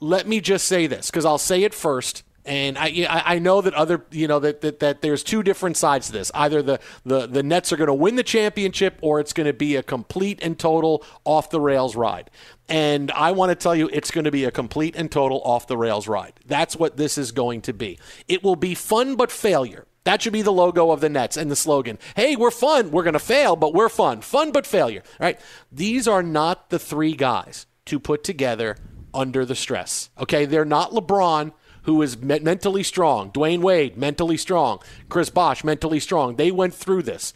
let 0.00 0.26
me 0.26 0.40
just 0.40 0.66
say 0.66 0.86
this 0.86 1.10
because 1.10 1.24
I'll 1.24 1.38
say 1.38 1.62
it 1.62 1.74
first. 1.74 2.24
And 2.44 2.76
I, 2.76 3.06
I 3.08 3.38
know 3.38 3.60
that 3.60 3.72
other 3.74 4.04
you 4.10 4.26
know 4.26 4.40
that, 4.40 4.62
that, 4.62 4.80
that 4.80 5.00
there's 5.00 5.22
two 5.22 5.44
different 5.44 5.76
sides 5.76 6.08
to 6.08 6.12
this. 6.12 6.32
Either 6.34 6.60
the, 6.60 6.80
the, 7.04 7.28
the 7.28 7.42
Nets 7.44 7.72
are 7.72 7.76
going 7.76 7.86
to 7.86 7.94
win 7.94 8.16
the 8.16 8.24
championship, 8.24 8.98
or 9.00 9.20
it's 9.20 9.32
going 9.32 9.46
to 9.46 9.52
be 9.52 9.76
a 9.76 9.82
complete 9.82 10.40
and 10.42 10.58
total 10.58 11.04
off 11.24 11.50
the 11.50 11.60
rails 11.60 11.94
ride. 11.94 12.30
And 12.68 13.12
I 13.12 13.30
want 13.30 13.50
to 13.50 13.54
tell 13.54 13.76
you, 13.76 13.88
it's 13.92 14.10
going 14.10 14.24
to 14.24 14.32
be 14.32 14.44
a 14.44 14.50
complete 14.50 14.96
and 14.96 15.08
total 15.08 15.40
off 15.44 15.68
the 15.68 15.76
rails 15.76 16.08
ride. 16.08 16.32
That's 16.44 16.74
what 16.74 16.96
this 16.96 17.16
is 17.16 17.30
going 17.30 17.60
to 17.62 17.72
be. 17.72 18.00
It 18.26 18.42
will 18.42 18.56
be 18.56 18.74
fun 18.74 19.14
but 19.14 19.30
failure. 19.30 19.86
That 20.04 20.20
should 20.22 20.32
be 20.32 20.42
the 20.42 20.52
logo 20.52 20.90
of 20.90 21.00
the 21.00 21.08
Nets 21.08 21.36
and 21.36 21.50
the 21.50 21.56
slogan. 21.56 21.98
Hey, 22.16 22.34
we're 22.36 22.50
fun. 22.50 22.90
We're 22.90 23.04
going 23.04 23.12
to 23.12 23.18
fail, 23.20 23.54
but 23.56 23.72
we're 23.72 23.88
fun. 23.88 24.20
Fun 24.20 24.50
but 24.50 24.66
failure. 24.66 25.02
All 25.20 25.26
right. 25.26 25.40
These 25.70 26.08
are 26.08 26.22
not 26.22 26.70
the 26.70 26.78
three 26.78 27.14
guys 27.14 27.66
to 27.86 28.00
put 28.00 28.24
together 28.24 28.76
under 29.14 29.44
the 29.44 29.54
stress. 29.54 30.10
Okay. 30.18 30.44
They're 30.44 30.64
not 30.64 30.90
LeBron, 30.90 31.52
who 31.82 32.02
is 32.02 32.18
me- 32.20 32.40
mentally 32.40 32.82
strong. 32.82 33.30
Dwyane 33.30 33.60
Wade, 33.62 33.96
mentally 33.96 34.36
strong. 34.36 34.80
Chris 35.08 35.30
Bosh, 35.30 35.62
mentally 35.62 36.00
strong. 36.00 36.36
They 36.36 36.50
went 36.50 36.74
through 36.74 37.02
this. 37.02 37.32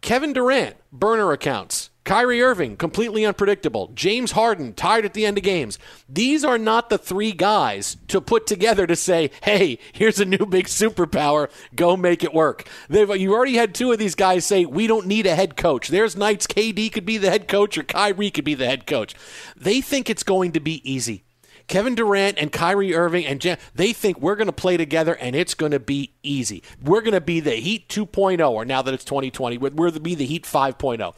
Kevin 0.00 0.32
Durant, 0.32 0.76
burner 0.92 1.32
accounts. 1.32 1.90
Kyrie 2.08 2.40
Irving, 2.40 2.78
completely 2.78 3.26
unpredictable. 3.26 3.92
James 3.94 4.32
Harden, 4.32 4.72
tired 4.72 5.04
at 5.04 5.12
the 5.12 5.26
end 5.26 5.36
of 5.36 5.44
games. 5.44 5.78
These 6.08 6.42
are 6.42 6.56
not 6.56 6.88
the 6.88 6.96
three 6.96 7.32
guys 7.32 7.98
to 8.08 8.22
put 8.22 8.46
together 8.46 8.86
to 8.86 8.96
say, 8.96 9.30
hey, 9.42 9.78
here's 9.92 10.18
a 10.18 10.24
new 10.24 10.46
big 10.46 10.68
superpower. 10.68 11.50
Go 11.74 11.98
make 11.98 12.24
it 12.24 12.32
work. 12.32 12.66
They've, 12.88 13.14
you 13.14 13.34
already 13.34 13.56
had 13.56 13.74
two 13.74 13.92
of 13.92 13.98
these 13.98 14.14
guys 14.14 14.46
say, 14.46 14.64
we 14.64 14.86
don't 14.86 15.06
need 15.06 15.26
a 15.26 15.34
head 15.34 15.54
coach. 15.54 15.88
There's 15.88 16.16
nights 16.16 16.46
KD 16.46 16.90
could 16.90 17.04
be 17.04 17.18
the 17.18 17.28
head 17.28 17.46
coach 17.46 17.76
or 17.76 17.82
Kyrie 17.82 18.30
could 18.30 18.46
be 18.46 18.54
the 18.54 18.64
head 18.64 18.86
coach. 18.86 19.14
They 19.54 19.82
think 19.82 20.08
it's 20.08 20.22
going 20.22 20.52
to 20.52 20.60
be 20.60 20.80
easy. 20.90 21.24
Kevin 21.66 21.94
Durant 21.94 22.38
and 22.38 22.50
Kyrie 22.50 22.94
Irving 22.94 23.26
and 23.26 23.38
Jan, 23.38 23.58
they 23.74 23.92
think 23.92 24.18
we're 24.18 24.36
going 24.36 24.46
to 24.46 24.52
play 24.52 24.78
together 24.78 25.14
and 25.14 25.36
it's 25.36 25.52
going 25.52 25.72
to 25.72 25.78
be 25.78 26.14
easy. 26.22 26.62
We're 26.82 27.02
going 27.02 27.12
to 27.12 27.20
be 27.20 27.40
the 27.40 27.56
Heat 27.56 27.86
2.0, 27.90 28.50
or 28.50 28.64
now 28.64 28.80
that 28.80 28.94
it's 28.94 29.04
2020, 29.04 29.58
we're 29.58 29.68
going 29.68 29.92
to 29.92 30.00
be 30.00 30.14
the 30.14 30.24
Heat 30.24 30.44
5.0 30.44 31.14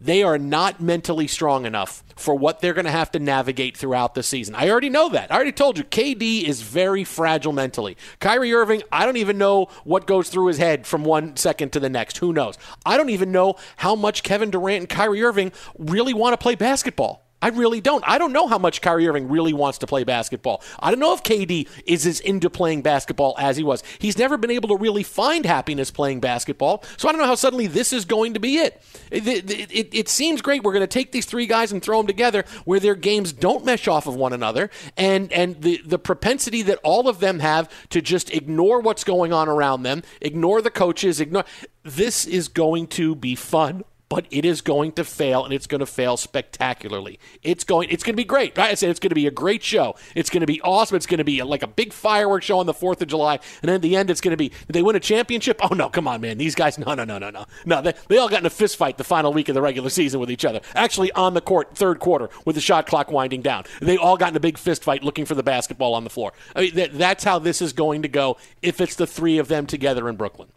they 0.00 0.22
are 0.22 0.38
not 0.38 0.80
mentally 0.80 1.26
strong 1.26 1.64
enough 1.66 2.02
for 2.16 2.34
what 2.34 2.60
they're 2.60 2.74
going 2.74 2.84
to 2.84 2.90
have 2.90 3.10
to 3.12 3.18
navigate 3.18 3.76
throughout 3.76 4.14
the 4.14 4.22
season. 4.22 4.54
I 4.54 4.68
already 4.68 4.90
know 4.90 5.08
that. 5.10 5.32
I 5.32 5.36
already 5.36 5.52
told 5.52 5.78
you, 5.78 5.84
KD 5.84 6.44
is 6.44 6.62
very 6.62 7.04
fragile 7.04 7.52
mentally. 7.52 7.96
Kyrie 8.20 8.52
Irving, 8.52 8.82
I 8.92 9.06
don't 9.06 9.16
even 9.16 9.38
know 9.38 9.66
what 9.84 10.06
goes 10.06 10.28
through 10.28 10.46
his 10.46 10.58
head 10.58 10.86
from 10.86 11.04
one 11.04 11.36
second 11.36 11.72
to 11.72 11.80
the 11.80 11.88
next. 11.88 12.18
Who 12.18 12.32
knows? 12.32 12.58
I 12.84 12.96
don't 12.96 13.10
even 13.10 13.32
know 13.32 13.56
how 13.76 13.94
much 13.94 14.22
Kevin 14.22 14.50
Durant 14.50 14.80
and 14.80 14.88
Kyrie 14.88 15.22
Irving 15.22 15.52
really 15.78 16.14
want 16.14 16.34
to 16.34 16.42
play 16.42 16.54
basketball. 16.54 17.23
I 17.44 17.48
really 17.48 17.82
don't. 17.82 18.02
I 18.08 18.16
don't 18.16 18.32
know 18.32 18.46
how 18.46 18.56
much 18.56 18.80
Kyrie 18.80 19.06
Irving 19.06 19.28
really 19.28 19.52
wants 19.52 19.76
to 19.78 19.86
play 19.86 20.02
basketball. 20.02 20.62
I 20.80 20.90
don't 20.90 20.98
know 20.98 21.12
if 21.12 21.22
KD 21.22 21.68
is 21.84 22.06
as 22.06 22.18
into 22.20 22.48
playing 22.48 22.80
basketball 22.80 23.34
as 23.38 23.58
he 23.58 23.62
was. 23.62 23.82
He's 23.98 24.16
never 24.16 24.38
been 24.38 24.50
able 24.50 24.70
to 24.70 24.76
really 24.76 25.02
find 25.02 25.44
happiness 25.44 25.90
playing 25.90 26.20
basketball. 26.20 26.82
So 26.96 27.06
I 27.06 27.12
don't 27.12 27.20
know 27.20 27.26
how 27.26 27.34
suddenly 27.34 27.66
this 27.66 27.92
is 27.92 28.06
going 28.06 28.32
to 28.32 28.40
be 28.40 28.56
it. 28.56 28.82
It, 29.10 29.28
it, 29.28 29.70
it, 29.70 29.94
it 29.94 30.08
seems 30.08 30.40
great. 30.40 30.62
We're 30.62 30.72
going 30.72 30.84
to 30.84 30.86
take 30.86 31.12
these 31.12 31.26
three 31.26 31.44
guys 31.44 31.70
and 31.70 31.82
throw 31.82 31.98
them 31.98 32.06
together 32.06 32.46
where 32.64 32.80
their 32.80 32.94
games 32.94 33.30
don't 33.30 33.62
mesh 33.62 33.88
off 33.88 34.06
of 34.06 34.16
one 34.16 34.32
another, 34.32 34.70
and 34.96 35.30
and 35.30 35.60
the 35.60 35.82
the 35.84 35.98
propensity 35.98 36.62
that 36.62 36.78
all 36.82 37.10
of 37.10 37.20
them 37.20 37.40
have 37.40 37.68
to 37.90 38.00
just 38.00 38.32
ignore 38.32 38.80
what's 38.80 39.04
going 39.04 39.34
on 39.34 39.50
around 39.50 39.82
them, 39.82 40.02
ignore 40.22 40.62
the 40.62 40.70
coaches, 40.70 41.20
ignore. 41.20 41.44
This 41.82 42.24
is 42.24 42.48
going 42.48 42.86
to 42.86 43.14
be 43.14 43.34
fun 43.34 43.84
but 44.14 44.28
it 44.30 44.44
is 44.44 44.60
going 44.60 44.92
to 44.92 45.02
fail 45.02 45.44
and 45.44 45.52
it's 45.52 45.66
going 45.66 45.80
to 45.80 45.86
fail 45.86 46.16
spectacularly. 46.16 47.18
It's 47.42 47.64
going 47.64 47.90
it's 47.90 48.04
going 48.04 48.12
to 48.12 48.16
be 48.16 48.24
great. 48.24 48.56
Right? 48.56 48.70
I 48.70 48.74
said 48.74 48.88
it's 48.90 49.00
going 49.00 49.08
to 49.08 49.16
be 49.16 49.26
a 49.26 49.32
great 49.32 49.60
show. 49.60 49.96
It's 50.14 50.30
going 50.30 50.42
to 50.42 50.46
be 50.46 50.60
awesome. 50.60 50.94
It's 50.94 51.06
going 51.06 51.18
to 51.18 51.24
be 51.24 51.42
like 51.42 51.64
a 51.64 51.66
big 51.66 51.92
fireworks 51.92 52.46
show 52.46 52.60
on 52.60 52.66
the 52.66 52.72
4th 52.72 53.00
of 53.00 53.08
July 53.08 53.40
and 53.60 53.68
then 53.68 53.74
at 53.74 53.82
the 53.82 53.96
end 53.96 54.10
it's 54.10 54.20
going 54.20 54.30
to 54.30 54.36
be 54.36 54.52
they 54.68 54.82
win 54.82 54.94
a 54.94 55.00
championship? 55.00 55.58
Oh 55.64 55.74
no, 55.74 55.88
come 55.88 56.06
on 56.06 56.20
man. 56.20 56.38
These 56.38 56.54
guys 56.54 56.78
no 56.78 56.94
no 56.94 57.02
no 57.02 57.18
no 57.18 57.30
no. 57.30 57.44
No, 57.64 57.82
they, 57.82 57.92
they 58.06 58.18
all 58.18 58.28
got 58.28 58.38
in 58.38 58.46
a 58.46 58.50
fist 58.50 58.76
fight 58.76 58.98
the 58.98 59.04
final 59.04 59.32
week 59.32 59.48
of 59.48 59.56
the 59.56 59.62
regular 59.62 59.90
season 59.90 60.20
with 60.20 60.30
each 60.30 60.44
other. 60.44 60.60
Actually 60.76 61.10
on 61.10 61.34
the 61.34 61.40
court 61.40 61.76
third 61.76 61.98
quarter 61.98 62.30
with 62.44 62.54
the 62.54 62.62
shot 62.62 62.86
clock 62.86 63.10
winding 63.10 63.42
down. 63.42 63.64
They 63.80 63.96
all 63.96 64.16
got 64.16 64.28
in 64.28 64.36
a 64.36 64.40
big 64.40 64.58
fist 64.58 64.84
fight 64.84 65.02
looking 65.02 65.24
for 65.24 65.34
the 65.34 65.42
basketball 65.42 65.92
on 65.92 66.04
the 66.04 66.10
floor. 66.10 66.34
I 66.54 66.60
mean 66.60 66.76
that, 66.76 66.96
that's 66.96 67.24
how 67.24 67.40
this 67.40 67.60
is 67.60 67.72
going 67.72 68.02
to 68.02 68.08
go 68.08 68.36
if 68.62 68.80
it's 68.80 68.94
the 68.94 69.08
three 69.08 69.38
of 69.38 69.48
them 69.48 69.66
together 69.66 70.08
in 70.08 70.14
Brooklyn. 70.14 70.50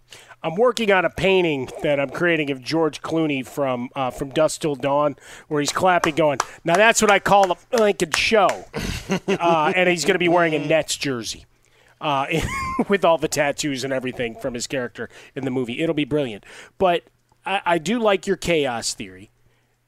I'm 0.43 0.55
working 0.55 0.91
on 0.91 1.03
a 1.03 1.09
painting 1.09 1.69
that 1.81 1.99
I'm 1.99 2.09
creating 2.09 2.51
of 2.51 2.61
George 2.61 3.01
Clooney 3.01 3.45
from 3.45 3.89
uh, 3.95 4.11
from 4.11 4.29
Dusk 4.29 4.61
Till 4.61 4.75
Dawn, 4.75 5.15
where 5.47 5.59
he's 5.59 5.71
clapping, 5.71 6.15
going, 6.15 6.39
"Now 6.63 6.75
that's 6.75 7.01
what 7.01 7.11
I 7.11 7.19
call 7.19 7.51
a 7.51 7.57
Lincoln 7.77 8.11
show," 8.11 8.47
uh, 9.27 9.73
and 9.75 9.89
he's 9.89 10.05
going 10.05 10.15
to 10.15 10.19
be 10.19 10.29
wearing 10.29 10.53
a 10.53 10.59
Nets 10.59 10.95
jersey. 10.95 11.45
Uh, 11.99 12.27
with 12.89 13.03
all 13.03 13.17
the 13.17 13.27
tattoos 13.27 13.83
and 13.83 13.91
everything 13.91 14.35
from 14.35 14.53
his 14.53 14.67
character 14.67 15.09
in 15.35 15.43
the 15.45 15.49
movie, 15.49 15.81
it'll 15.81 15.95
be 15.95 16.05
brilliant. 16.05 16.45
But 16.77 17.03
I, 17.43 17.61
I 17.65 17.77
do 17.79 17.97
like 17.97 18.27
your 18.27 18.37
chaos 18.37 18.93
theory. 18.93 19.31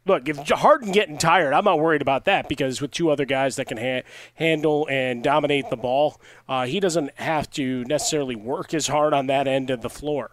Look, 0.10 0.28
if 0.28 0.50
Harden 0.50 0.92
getting 0.92 1.20
tired, 1.20 1.54
I'm 1.54 1.66
not 1.66 1.80
worried 1.80 2.02
about 2.02 2.26
that 2.26 2.50
because 2.50 2.82
with 2.82 2.90
two 2.90 3.12
other 3.12 3.26
guys 3.26 3.58
that 3.58 3.68
can 3.68 3.78
ha- 3.78 4.02
handle 4.34 4.88
and 4.90 5.24
dominate 5.24 5.70
the 5.70 5.78
ball, 5.78 6.20
uh, 6.48 6.66
he 6.66 6.80
doesn't 6.80 7.12
have 7.20 7.48
to 7.52 7.84
necessarily 7.84 8.36
work 8.36 8.74
as 8.74 8.88
hard 8.88 9.14
on 9.14 9.28
that 9.28 9.48
end 9.48 9.70
of 9.70 9.82
the 9.82 9.90
floor 9.90 10.32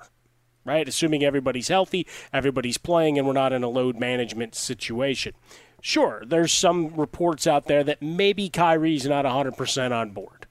right? 0.65 0.89
Assuming 0.89 1.23
everybody's 1.23 1.69
healthy, 1.69 2.09
everybody's 2.33 2.77
playing, 2.77 3.17
and 3.17 3.27
we're 3.27 3.33
not 3.33 3.53
in 3.53 3.63
a 3.63 3.69
load 3.69 4.01
management 4.01 4.57
situation. 4.57 5.33
Sure, 5.81 6.25
there's 6.27 6.53
some 6.53 6.89
reports 6.97 7.47
out 7.47 7.67
there 7.67 7.85
that 7.85 8.03
maybe 8.03 8.49
Kyrie's 8.49 9.07
not 9.07 9.25
100% 9.25 9.93
on 9.93 10.11
board. 10.11 10.49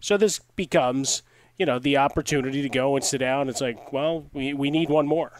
So 0.00 0.16
this 0.16 0.40
becomes, 0.56 1.22
you 1.56 1.64
know, 1.64 1.78
the 1.78 1.96
opportunity 1.96 2.60
to 2.60 2.68
go 2.68 2.96
and 2.96 3.04
sit 3.04 3.18
down. 3.18 3.48
It's 3.48 3.60
like, 3.60 3.92
well, 3.92 4.26
we, 4.32 4.52
we 4.52 4.72
need 4.72 4.88
one 4.88 5.06
more. 5.06 5.30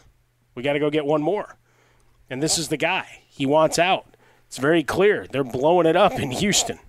We 0.55 0.63
got 0.63 0.73
to 0.73 0.79
go 0.79 0.89
get 0.89 1.05
one 1.05 1.21
more. 1.21 1.57
And 2.29 2.43
this 2.43 2.57
is 2.57 2.67
the 2.67 2.77
guy. 2.77 3.21
He 3.27 3.45
wants 3.45 3.79
out. 3.79 4.15
It's 4.47 4.57
very 4.57 4.83
clear. 4.83 5.27
They're 5.29 5.43
blowing 5.43 5.87
it 5.87 5.95
up 5.95 6.13
in 6.13 6.31
Houston. 6.31 6.79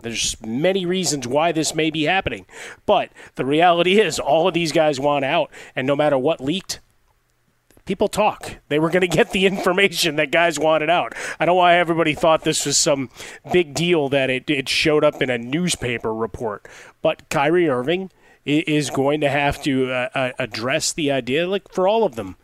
There's 0.00 0.36
many 0.44 0.86
reasons 0.86 1.26
why 1.26 1.52
this 1.52 1.74
may 1.74 1.90
be 1.90 2.04
happening. 2.04 2.46
But 2.86 3.10
the 3.34 3.44
reality 3.44 4.00
is, 4.00 4.18
all 4.18 4.46
of 4.46 4.54
these 4.54 4.72
guys 4.72 5.00
want 5.00 5.24
out, 5.24 5.50
and 5.74 5.86
no 5.86 5.96
matter 5.96 6.16
what 6.16 6.40
leaked, 6.40 6.80
people 7.84 8.06
talk. 8.06 8.58
They 8.68 8.78
were 8.78 8.90
going 8.90 9.00
to 9.08 9.08
get 9.08 9.32
the 9.32 9.46
information 9.46 10.16
that 10.16 10.30
guys 10.30 10.58
wanted 10.58 10.90
out. 10.90 11.14
I 11.40 11.46
don't 11.46 11.54
know 11.54 11.58
why 11.58 11.76
everybody 11.76 12.14
thought 12.14 12.44
this 12.44 12.64
was 12.64 12.78
some 12.78 13.10
big 13.52 13.74
deal 13.74 14.08
that 14.10 14.30
it, 14.30 14.48
it 14.48 14.68
showed 14.68 15.02
up 15.02 15.20
in 15.20 15.30
a 15.30 15.38
newspaper 15.38 16.14
report. 16.14 16.68
But 17.02 17.28
Kyrie 17.28 17.68
Irving 17.68 18.12
is 18.44 18.90
going 18.90 19.20
to 19.20 19.28
have 19.28 19.60
to 19.62 19.90
uh, 19.90 20.08
uh 20.14 20.32
address 20.38 20.92
the 20.92 21.10
idea, 21.10 21.46
like 21.46 21.70
for 21.72 21.88
all 21.88 22.04
of 22.04 22.14
them 22.14 22.36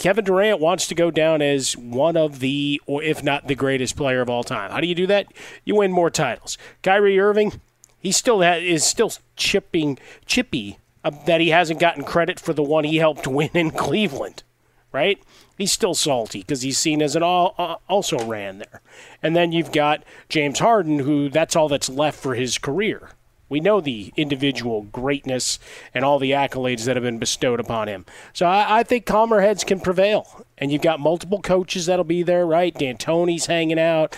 Kevin 0.00 0.24
Durant 0.24 0.60
wants 0.60 0.86
to 0.86 0.94
go 0.94 1.10
down 1.10 1.42
as 1.42 1.76
one 1.76 2.16
of 2.16 2.40
the, 2.40 2.80
or 2.86 3.02
if 3.02 3.22
not 3.22 3.48
the 3.48 3.54
greatest 3.54 3.98
player 3.98 4.22
of 4.22 4.30
all 4.30 4.42
time. 4.42 4.70
How 4.70 4.80
do 4.80 4.86
you 4.86 4.94
do 4.94 5.06
that? 5.08 5.26
You 5.62 5.74
win 5.74 5.92
more 5.92 6.08
titles. 6.08 6.56
Kyrie 6.82 7.20
Irving, 7.20 7.60
he 7.98 8.10
still 8.10 8.40
is 8.40 8.82
still 8.82 9.12
chipping, 9.36 9.98
chippy 10.24 10.78
uh, 11.04 11.10
that 11.26 11.42
he 11.42 11.50
hasn't 11.50 11.80
gotten 11.80 12.02
credit 12.02 12.40
for 12.40 12.54
the 12.54 12.62
one 12.62 12.84
he 12.84 12.96
helped 12.96 13.26
win 13.26 13.50
in 13.52 13.70
Cleveland, 13.72 14.42
right? 14.90 15.22
He's 15.58 15.70
still 15.70 15.92
salty 15.92 16.38
because 16.38 16.62
he's 16.62 16.78
seen 16.78 17.02
as 17.02 17.14
an 17.14 17.22
all, 17.22 17.54
uh, 17.58 17.76
also 17.86 18.24
ran 18.24 18.56
there. 18.56 18.80
And 19.22 19.36
then 19.36 19.52
you've 19.52 19.70
got 19.70 20.02
James 20.30 20.60
Harden, 20.60 21.00
who 21.00 21.28
that's 21.28 21.54
all 21.54 21.68
that's 21.68 21.90
left 21.90 22.18
for 22.18 22.34
his 22.34 22.56
career. 22.56 23.10
We 23.50 23.60
know 23.60 23.82
the 23.82 24.14
individual 24.16 24.82
greatness 24.84 25.58
and 25.92 26.04
all 26.04 26.18
the 26.18 26.30
accolades 26.30 26.84
that 26.84 26.96
have 26.96 27.02
been 27.02 27.18
bestowed 27.18 27.60
upon 27.60 27.88
him. 27.88 28.06
So 28.32 28.46
I, 28.46 28.78
I 28.78 28.82
think 28.82 29.04
calmer 29.04 29.42
heads 29.42 29.64
can 29.64 29.80
prevail. 29.80 30.46
And 30.56 30.72
you've 30.72 30.82
got 30.82 31.00
multiple 31.00 31.42
coaches 31.42 31.86
that'll 31.86 32.04
be 32.04 32.22
there, 32.22 32.46
right? 32.46 32.74
D'Antoni's 32.74 33.46
hanging 33.46 33.78
out. 33.78 34.16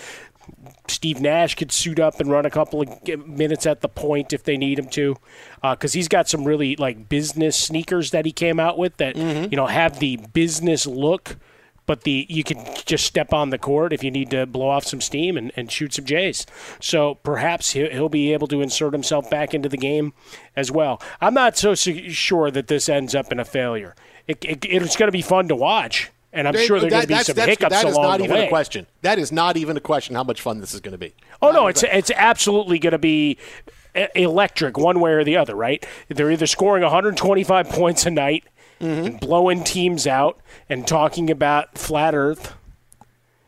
Steve 0.87 1.21
Nash 1.21 1.55
could 1.55 1.71
suit 1.71 1.99
up 1.99 2.19
and 2.19 2.29
run 2.29 2.45
a 2.45 2.49
couple 2.49 2.81
of 2.81 3.27
minutes 3.27 3.65
at 3.65 3.81
the 3.81 3.87
point 3.87 4.33
if 4.33 4.43
they 4.43 4.57
need 4.57 4.77
him 4.77 4.87
to, 4.89 5.15
because 5.61 5.95
uh, 5.95 5.97
he's 5.97 6.09
got 6.09 6.27
some 6.27 6.43
really 6.43 6.75
like 6.75 7.07
business 7.07 7.57
sneakers 7.57 8.11
that 8.11 8.25
he 8.25 8.31
came 8.31 8.59
out 8.59 8.77
with 8.77 8.97
that 8.97 9.15
mm-hmm. 9.15 9.49
you 9.49 9.55
know 9.55 9.67
have 9.67 9.99
the 9.99 10.17
business 10.33 10.85
look 10.85 11.37
but 11.85 12.03
the 12.03 12.25
you 12.29 12.43
can 12.43 12.63
just 12.85 13.05
step 13.05 13.33
on 13.33 13.49
the 13.49 13.57
court 13.57 13.93
if 13.93 14.03
you 14.03 14.11
need 14.11 14.29
to 14.31 14.45
blow 14.45 14.69
off 14.69 14.85
some 14.85 15.01
steam 15.01 15.37
and, 15.37 15.51
and 15.55 15.71
shoot 15.71 15.93
some 15.93 16.05
Jays. 16.05 16.45
So 16.79 17.15
perhaps 17.15 17.71
he'll, 17.71 18.09
be 18.09 18.33
able 18.33 18.47
to 18.47 18.61
insert 18.61 18.93
himself 18.93 19.29
back 19.29 19.53
into 19.53 19.69
the 19.69 19.77
game 19.77 20.13
as 20.55 20.71
well. 20.71 21.01
I'm 21.19 21.33
not 21.33 21.57
so 21.57 21.73
sure 21.73 22.51
that 22.51 22.67
this 22.67 22.87
ends 22.87 23.15
up 23.15 23.31
in 23.31 23.39
a 23.39 23.45
failure. 23.45 23.95
It, 24.27 24.43
it, 24.45 24.65
it's 24.65 24.95
going 24.95 25.07
to 25.07 25.11
be 25.11 25.21
fun 25.21 25.47
to 25.47 25.55
watch. 25.55 26.11
And 26.31 26.47
I'm 26.47 26.55
sure 26.55 26.79
there's 26.79 26.91
going 26.91 27.03
to 27.03 27.07
be 27.07 27.23
some 27.23 27.35
hiccups 27.37 27.73
That 27.73 27.85
is 27.85 27.95
not 27.95 28.19
even 28.19 28.35
way. 28.35 28.45
a 28.47 28.49
question. 28.49 28.87
That 29.01 29.19
is 29.19 29.31
not 29.31 29.55
even 29.55 29.77
a 29.77 29.79
question 29.79 30.15
how 30.15 30.23
much 30.23 30.41
fun 30.41 30.59
this 30.59 30.73
is 30.73 30.81
going 30.81 30.93
to 30.93 30.97
be. 30.97 31.13
Oh, 31.41 31.51
not 31.51 31.53
no, 31.53 31.67
it's, 31.67 31.83
it's 31.83 32.11
absolutely 32.15 32.79
going 32.79 32.91
to 32.91 32.97
be 32.99 33.37
electric 34.15 34.77
one 34.77 34.99
way 34.99 35.11
or 35.11 35.23
the 35.23 35.37
other, 35.37 35.55
right? 35.55 35.85
They're 36.09 36.31
either 36.31 36.47
scoring 36.47 36.83
125 36.83 37.69
points 37.69 38.05
a 38.05 38.11
night 38.11 38.43
mm-hmm. 38.83 39.05
and 39.05 39.19
blowing 39.19 39.63
teams 39.63 40.05
out 40.05 40.39
and 40.69 40.85
talking 40.85 41.31
about 41.31 41.77
flat 41.77 42.13
Earth. 42.13 42.53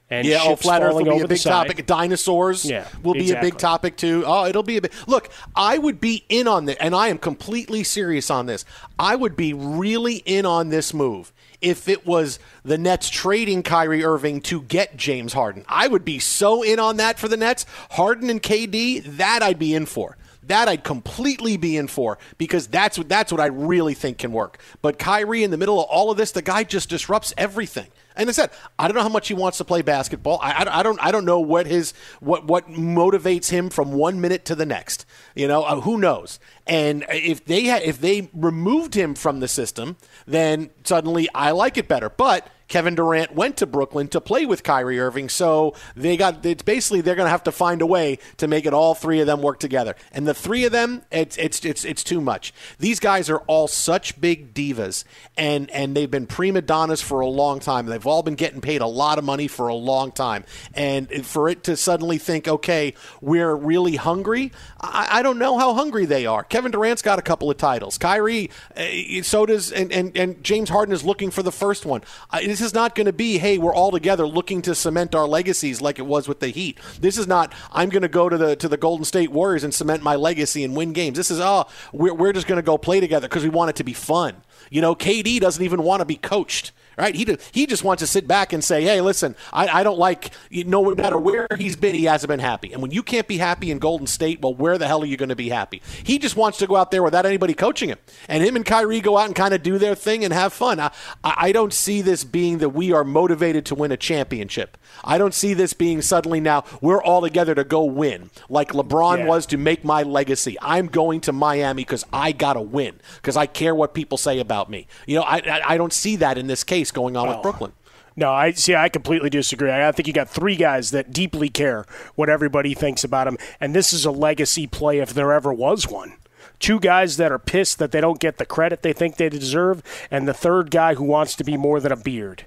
And 0.07 0.27
yeah, 0.27 0.39
oh, 0.43 0.55
flat 0.55 0.83
Earth 0.83 0.93
will 0.93 1.03
be 1.03 1.19
a 1.19 1.27
big 1.27 1.41
topic. 1.41 1.85
Dinosaurs 1.85 2.63
yeah, 2.63 2.87
will 3.01 3.13
be 3.13 3.21
exactly. 3.21 3.49
a 3.49 3.51
big 3.51 3.59
topic 3.59 3.97
too. 3.97 4.23
Oh, 4.25 4.45
it'll 4.45 4.63
be 4.63 4.77
a 4.77 4.81
big 4.81 4.93
look. 5.07 5.29
I 5.55 5.79
would 5.79 5.99
be 5.99 6.23
in 6.29 6.47
on 6.47 6.65
this, 6.65 6.77
and 6.79 6.95
I 6.95 7.07
am 7.07 7.17
completely 7.17 7.83
serious 7.83 8.29
on 8.29 8.45
this. 8.45 8.65
I 8.99 9.15
would 9.15 9.35
be 9.35 9.51
really 9.53 10.17
in 10.17 10.45
on 10.45 10.69
this 10.69 10.93
move 10.93 11.33
if 11.59 11.89
it 11.89 12.05
was 12.05 12.37
the 12.63 12.77
Nets 12.77 13.09
trading 13.09 13.63
Kyrie 13.63 14.03
Irving 14.03 14.41
to 14.41 14.61
get 14.61 14.95
James 14.95 15.33
Harden. 15.33 15.65
I 15.67 15.87
would 15.87 16.05
be 16.05 16.19
so 16.19 16.61
in 16.61 16.77
on 16.77 16.97
that 16.97 17.17
for 17.17 17.27
the 17.27 17.37
Nets. 17.37 17.65
Harden 17.91 18.29
and 18.29 18.41
KD, 18.41 19.17
that 19.17 19.41
I'd 19.41 19.57
be 19.57 19.73
in 19.73 19.87
for. 19.87 20.17
That 20.47 20.67
I'd 20.67 20.83
completely 20.83 21.57
be 21.57 21.77
in 21.77 21.87
for 21.87 22.17
because 22.37 22.67
that's 22.67 22.97
what 22.97 23.09
that's 23.09 23.31
what 23.31 23.41
I 23.41 23.47
really 23.47 23.93
think 23.93 24.19
can 24.19 24.31
work. 24.31 24.59
But 24.81 24.99
Kyrie 24.99 25.43
in 25.43 25.51
the 25.51 25.57
middle 25.57 25.79
of 25.79 25.87
all 25.89 26.11
of 26.11 26.17
this, 26.17 26.31
the 26.31 26.41
guy 26.41 26.63
just 26.63 26.89
disrupts 26.89 27.33
everything. 27.37 27.87
And 28.15 28.29
I 28.29 28.31
said, 28.31 28.49
I 28.79 28.87
don't 28.87 28.95
know 28.95 29.03
how 29.03 29.09
much 29.09 29.27
he 29.27 29.33
wants 29.33 29.57
to 29.57 29.65
play 29.65 29.81
basketball. 29.81 30.39
I, 30.41 30.51
I, 30.51 30.79
I, 30.79 30.83
don't 30.83 30.99
I 31.03 31.11
don't 31.11 31.25
know 31.25 31.39
what 31.39 31.65
his 31.67 31.93
what 32.19 32.45
what 32.45 32.69
motivates 32.69 33.49
him 33.49 33.69
from 33.69 33.91
one 33.91 34.21
minute 34.21 34.45
to 34.45 34.55
the 34.55 34.65
next. 34.65 35.05
You 35.35 35.47
know, 35.47 35.63
uh, 35.63 35.81
who 35.81 35.97
knows? 35.97 36.39
And 36.65 37.05
if 37.09 37.43
they 37.45 37.65
had 37.65 37.83
if 37.83 37.99
they 37.99 38.29
removed 38.33 38.93
him 38.93 39.15
from 39.15 39.39
the 39.39 39.47
system, 39.47 39.97
then 40.25 40.69
suddenly 40.83 41.27
I 41.35 41.51
like 41.51 41.77
it 41.77 41.87
better. 41.87 42.09
But 42.09 42.47
Kevin 42.67 42.95
Durant 42.95 43.33
went 43.33 43.57
to 43.57 43.65
Brooklyn 43.65 44.07
to 44.09 44.21
play 44.21 44.45
with 44.45 44.63
Kyrie 44.63 44.99
Irving, 44.99 45.29
so 45.29 45.75
they 45.95 46.17
got 46.17 46.45
it's 46.45 46.63
basically 46.63 47.01
they're 47.01 47.15
going 47.15 47.27
to 47.27 47.31
have 47.31 47.43
to 47.43 47.51
find 47.51 47.81
a 47.81 47.85
way 47.85 48.19
to 48.37 48.47
make 48.47 48.65
it 48.65 48.73
all 48.73 48.95
three 48.95 49.19
of 49.19 49.27
them 49.27 49.41
work 49.41 49.59
together. 49.59 49.95
And 50.11 50.27
the 50.27 50.33
three 50.33 50.65
of 50.65 50.71
them, 50.71 51.03
it's 51.11 51.37
it's 51.37 51.63
it's 51.63 51.85
it's 51.85 52.03
too 52.03 52.21
much. 52.21 52.53
These 52.79 52.99
guys 52.99 53.29
are 53.29 53.39
all 53.47 53.67
such 53.67 54.19
big 54.19 54.53
divas, 54.53 55.03
and 55.37 55.69
and 55.71 55.95
they've 55.95 56.09
been 56.09 56.27
prima 56.27 56.61
donnas 56.61 57.01
for 57.01 57.19
a 57.19 57.27
long 57.27 57.59
time. 57.59 57.85
They've 57.85 58.05
all 58.05 58.23
been 58.23 58.35
getting 58.35 58.61
paid 58.61 58.81
a 58.81 58.87
lot 58.87 59.17
of 59.17 59.23
money 59.23 59.47
for 59.47 59.67
a 59.67 59.75
long 59.75 60.11
time. 60.11 60.45
And 60.73 61.25
for 61.25 61.49
it 61.49 61.63
to 61.65 61.77
suddenly 61.77 62.17
think, 62.17 62.47
okay, 62.47 62.93
we're 63.21 63.55
really 63.55 63.95
hungry, 63.95 64.51
I, 64.79 65.19
I 65.19 65.21
don't 65.21 65.39
know 65.39 65.57
how 65.57 65.73
hungry 65.73 66.05
they 66.05 66.25
are. 66.25 66.43
Kevin 66.43 66.71
Durant's 66.71 67.01
got 67.01 67.19
a 67.19 67.21
couple 67.21 67.49
of 67.49 67.57
titles. 67.57 67.97
Kyrie, 67.97 68.49
uh, 68.75 69.21
so 69.23 69.45
does, 69.45 69.71
and, 69.71 69.91
and, 69.91 70.15
and 70.17 70.43
James 70.43 70.69
Harden 70.69 70.93
is 70.93 71.03
looking 71.03 71.31
for 71.31 71.43
the 71.43 71.51
first 71.51 71.85
one. 71.85 72.01
Uh, 72.31 72.39
this 72.55 72.67
is 72.67 72.73
not 72.73 72.95
going 72.95 73.05
to 73.05 73.11
be, 73.11 73.37
hey, 73.37 73.57
we're 73.57 73.75
all 73.75 73.91
together 73.91 74.25
looking 74.25 74.61
to 74.61 74.73
cement 74.73 75.13
our 75.13 75.27
legacies 75.27 75.81
like 75.81 75.99
it 75.99 76.05
was 76.05 76.25
with 76.25 76.39
the 76.39 76.47
Heat. 76.47 76.79
This 77.01 77.17
is 77.17 77.27
not, 77.27 77.53
I'm 77.69 77.89
going 77.89 78.03
to 78.03 78.07
go 78.07 78.29
to 78.29 78.37
the 78.37 78.55
to 78.55 78.69
the 78.69 78.77
Golden 78.77 79.03
State 79.03 79.29
Warriors 79.29 79.65
and 79.65 79.73
cement 79.73 80.01
my 80.01 80.15
legacy 80.15 80.63
and 80.63 80.73
win 80.73 80.93
games. 80.93 81.17
This 81.17 81.29
is, 81.29 81.41
oh, 81.41 81.65
we're, 81.91 82.13
we're 82.13 82.31
just 82.31 82.47
going 82.47 82.55
to 82.55 82.65
go 82.65 82.77
play 82.77 83.01
together 83.01 83.27
because 83.27 83.43
we 83.43 83.49
want 83.49 83.71
it 83.71 83.75
to 83.75 83.83
be 83.83 83.91
fun. 83.91 84.41
You 84.69 84.79
know, 84.79 84.95
KD 84.95 85.41
doesn't 85.41 85.61
even 85.61 85.83
want 85.83 85.99
to 85.99 86.05
be 86.05 86.15
coached 86.15 86.71
right? 86.97 87.15
He 87.15 87.37
he 87.51 87.65
just 87.65 87.83
wants 87.83 88.01
to 88.01 88.07
sit 88.07 88.27
back 88.27 88.53
and 88.53 88.63
say, 88.63 88.83
hey, 88.83 89.01
listen, 89.01 89.35
I, 89.51 89.67
I 89.67 89.83
don't 89.83 89.97
like, 89.97 90.31
you 90.49 90.63
know, 90.63 90.83
no 90.83 90.95
matter 90.95 91.17
where 91.17 91.47
he's 91.57 91.75
been, 91.75 91.95
he 91.95 92.05
hasn't 92.05 92.29
been 92.29 92.39
happy. 92.39 92.73
And 92.73 92.81
when 92.81 92.91
you 92.91 93.03
can't 93.03 93.27
be 93.27 93.37
happy 93.37 93.71
in 93.71 93.79
Golden 93.79 94.07
State, 94.07 94.41
well, 94.41 94.53
where 94.53 94.77
the 94.77 94.87
hell 94.87 95.01
are 95.01 95.05
you 95.05 95.17
going 95.17 95.29
to 95.29 95.35
be 95.35 95.49
happy? 95.49 95.81
He 96.03 96.19
just 96.19 96.35
wants 96.35 96.57
to 96.59 96.67
go 96.67 96.75
out 96.75 96.91
there 96.91 97.03
without 97.03 97.25
anybody 97.25 97.53
coaching 97.53 97.89
him. 97.89 97.97
And 98.27 98.43
him 98.43 98.55
and 98.55 98.65
Kyrie 98.65 99.01
go 99.01 99.17
out 99.17 99.25
and 99.25 99.35
kind 99.35 99.53
of 99.53 99.63
do 99.63 99.77
their 99.77 99.95
thing 99.95 100.23
and 100.23 100.33
have 100.33 100.53
fun. 100.53 100.79
I, 100.79 100.91
I 101.23 101.51
don't 101.51 101.73
see 101.73 102.01
this 102.01 102.23
being 102.23 102.59
that 102.59 102.69
we 102.69 102.91
are 102.91 103.03
motivated 103.03 103.65
to 103.67 103.75
win 103.75 103.91
a 103.91 103.97
championship. 103.97 104.77
I 105.03 105.17
don't 105.17 105.33
see 105.33 105.53
this 105.53 105.73
being 105.73 106.01
suddenly 106.01 106.39
now 106.39 106.63
we're 106.81 107.01
all 107.01 107.21
together 107.21 107.55
to 107.55 107.63
go 107.63 107.83
win, 107.83 108.29
like 108.49 108.71
LeBron 108.71 109.19
yeah. 109.19 109.25
was 109.25 109.45
to 109.47 109.57
make 109.57 109.83
my 109.83 110.03
legacy. 110.03 110.57
I'm 110.61 110.87
going 110.87 111.21
to 111.21 111.33
Miami 111.33 111.83
because 111.83 112.05
I 112.13 112.31
got 112.31 112.53
to 112.53 112.61
win, 112.61 112.99
because 113.15 113.37
I 113.37 113.45
care 113.45 113.75
what 113.75 113.93
people 113.93 114.17
say 114.17 114.39
about 114.39 114.69
me. 114.69 114.87
You 115.05 115.15
know, 115.15 115.23
I, 115.23 115.37
I, 115.37 115.61
I 115.73 115.77
don't 115.77 115.93
see 115.93 116.15
that 116.17 116.37
in 116.37 116.47
this 116.47 116.63
case 116.63 116.84
going 116.91 117.17
on 117.17 117.27
with 117.27 117.41
Brooklyn. 117.41 117.73
No, 118.15 118.31
I 118.31 118.51
see. 118.51 118.75
I 118.75 118.87
completely 118.87 119.29
disagree. 119.29 119.71
I 119.71 119.91
think 119.91 120.07
you 120.07 120.13
got 120.13 120.29
three 120.29 120.55
guys 120.55 120.91
that 120.91 121.11
deeply 121.11 121.49
care 121.49 121.85
what 122.15 122.29
everybody 122.29 122.73
thinks 122.73 123.03
about 123.03 123.25
them, 123.25 123.37
and 123.59 123.75
this 123.75 123.91
is 123.91 124.05
a 124.05 124.11
legacy 124.11 124.67
play 124.67 124.99
if 124.99 125.13
there 125.13 125.33
ever 125.33 125.53
was 125.53 125.87
one. 125.89 126.13
Two 126.59 126.79
guys 126.79 127.17
that 127.17 127.31
are 127.33 127.39
pissed 127.39 127.79
that 127.79 127.91
they 127.91 127.99
don't 127.99 128.19
get 128.19 128.37
the 128.37 128.45
credit 128.45 128.81
they 128.81 128.93
think 128.93 129.17
they 129.17 129.27
deserve, 129.27 129.83
and 130.09 130.27
the 130.27 130.33
third 130.33 130.71
guy 130.71 130.95
who 130.95 131.03
wants 131.03 131.35
to 131.35 131.43
be 131.43 131.57
more 131.57 131.81
than 131.81 131.91
a 131.91 131.97
beard. 131.97 132.45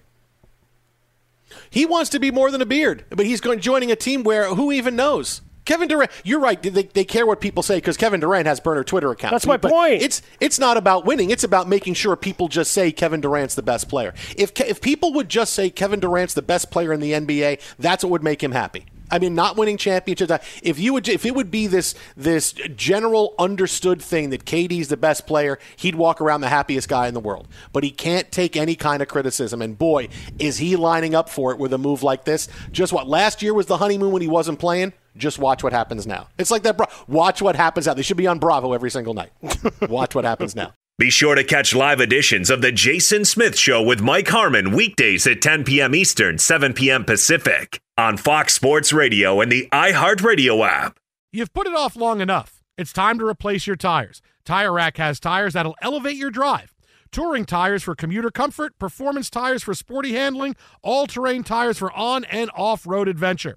He 1.69 1.85
wants 1.85 2.11
to 2.11 2.19
be 2.19 2.31
more 2.31 2.51
than 2.51 2.63
a 2.63 2.67
beard, 2.67 3.05
but 3.11 3.27
he's 3.27 3.43
going 3.43 3.61
joining 3.61 3.93
a 3.93 3.97
team 3.97 4.23
where 4.23 4.55
who 4.55 4.73
even 4.73 4.97
knows? 4.97 5.43
Kevin 5.69 5.87
Durant, 5.87 6.11
you're 6.25 6.41
right. 6.41 6.61
They, 6.63 6.85
they 6.85 7.05
care 7.05 7.27
what 7.27 7.43
people 7.43 7.63
say 7.63 7.77
because 7.77 7.99
Kevin 7.99 8.21
Durant 8.21 8.47
has 8.47 8.59
burner 8.59 8.83
Twitter 8.83 9.11
accounts. 9.11 9.33
That's 9.33 9.47
my 9.47 9.59
but 9.59 9.71
point. 9.71 10.01
It's 10.01 10.23
it's 10.41 10.59
not 10.59 10.79
about 10.79 11.05
winning. 11.05 11.29
It's 11.29 11.45
about 11.45 11.69
making 11.69 11.93
sure 11.93 12.17
people 12.17 12.49
just 12.49 12.73
say 12.73 12.91
Kevin 12.91 13.21
Durant's 13.21 13.55
the 13.55 13.63
best 13.63 13.87
player. 13.87 14.15
If 14.35 14.59
if 14.63 14.81
people 14.81 15.13
would 15.13 15.29
just 15.29 15.53
say 15.53 15.69
Kevin 15.69 16.01
Durant's 16.01 16.33
the 16.33 16.41
best 16.41 16.71
player 16.71 16.91
in 16.91 17.01
the 17.01 17.13
NBA, 17.13 17.61
that's 17.79 18.03
what 18.03 18.11
would 18.11 18.23
make 18.23 18.43
him 18.43 18.53
happy. 18.53 18.87
I 19.11 19.19
mean, 19.19 19.35
not 19.35 19.57
winning 19.57 19.77
championships. 19.77 20.33
If 20.63 20.79
you 20.79 20.93
would, 20.95 21.09
if 21.09 21.25
it 21.25 21.35
would 21.35 21.51
be 21.51 21.67
this 21.67 21.95
this 22.17 22.53
general 22.53 23.35
understood 23.39 24.01
thing 24.01 24.31
that 24.31 24.45
KD's 24.45 24.89
the 24.89 24.97
best 24.97 25.27
player, 25.27 25.59
he'd 25.77 25.95
walk 25.95 26.21
around 26.21 26.41
the 26.41 26.49
happiest 26.49 26.89
guy 26.89 27.09
in 27.09 27.15
the 27.15 27.21
world. 27.21 27.49
But 27.73 27.85
he 27.85 27.91
can't 27.91 28.31
take 28.33 28.57
any 28.57 28.75
kind 28.75 29.03
of 29.03 29.09
criticism. 29.09 29.63
And 29.63 29.79
boy, 29.79 30.09
is 30.39 30.59
he 30.59 30.77
lining 30.77 31.15
up 31.15 31.29
for 31.29 31.53
it 31.53 31.59
with 31.59 31.73
a 31.73 31.79
move 31.79 32.03
like 32.03 32.25
this. 32.25 32.49
Just 32.73 32.93
what 32.93 33.09
last 33.09 33.43
year 33.43 33.55
was 33.55 33.67
the 33.67 33.79
honeymoon 33.79 34.13
when 34.13 34.23
he 34.23 34.29
wasn't 34.29 34.59
playing. 34.59 34.93
Just 35.19 35.39
watch 35.39 35.63
what 35.63 35.73
happens 35.73 36.07
now. 36.07 36.29
It's 36.39 36.51
like 36.51 36.63
that. 36.63 36.77
Bro- 36.77 36.87
watch 37.07 37.43
what 37.43 37.57
happens 37.57 37.87
now. 37.87 37.95
They 37.95 38.03
should 38.03 38.17
be 38.17 38.27
on 38.27 38.39
Bravo 38.39 38.73
every 38.73 38.91
single 38.91 39.15
night. 39.15 39.31
watch 39.83 40.15
what 40.15 40.25
happens 40.25 40.55
now. 40.55 40.73
Be 40.99 41.11
sure 41.11 41.37
to 41.37 41.45
catch 41.45 41.77
live 41.77 42.01
editions 42.01 42.51
of 42.51 42.61
The 42.61 42.73
Jason 42.73 43.25
Smith 43.25 43.57
Show 43.57 43.81
with 43.81 44.01
Mike 44.01 44.27
Harmon 44.27 44.73
weekdays 44.73 45.29
at 45.29 45.41
10 45.41 45.63
p.m. 45.63 45.95
Eastern, 45.95 46.39
7 46.39 46.73
p.m. 46.73 47.05
Pacific 47.05 47.81
on 47.97 48.17
Fox 48.17 48.55
Sports 48.55 48.93
Radio 48.93 49.41
and 49.41 49.51
the 49.53 49.69
iHeartRadio 49.71 50.67
app. 50.67 50.99
You've 51.33 51.53
put 51.53 51.69
it 51.69 51.75
off 51.75 51.95
long 51.95 52.21
enough. 52.21 52.65
It's 52.77 52.93
time 52.93 53.19
to 53.21 53.27
replace 53.27 53.67
your 53.67 53.77
tires. 53.77 54.23
Tire 54.45 54.73
Rack 54.73 54.97
has 54.97 55.21
tires 55.21 55.53
that'll 55.53 55.77
elevate 55.83 56.17
your 56.17 56.31
drive. 56.31 56.75
Touring 57.13 57.45
tires 57.45 57.83
for 57.83 57.95
commuter 57.95 58.31
comfort, 58.31 58.79
performance 58.79 59.31
tires 59.31 59.63
for 59.63 59.75
sporty 59.75 60.15
handling, 60.15 60.57
all 60.83 61.07
terrain 61.07 61.43
tires 61.43 61.79
for 61.79 61.93
on 61.93 62.25
and 62.25 62.51
off 62.57 62.87
road 62.87 63.09
adventure. 63.09 63.57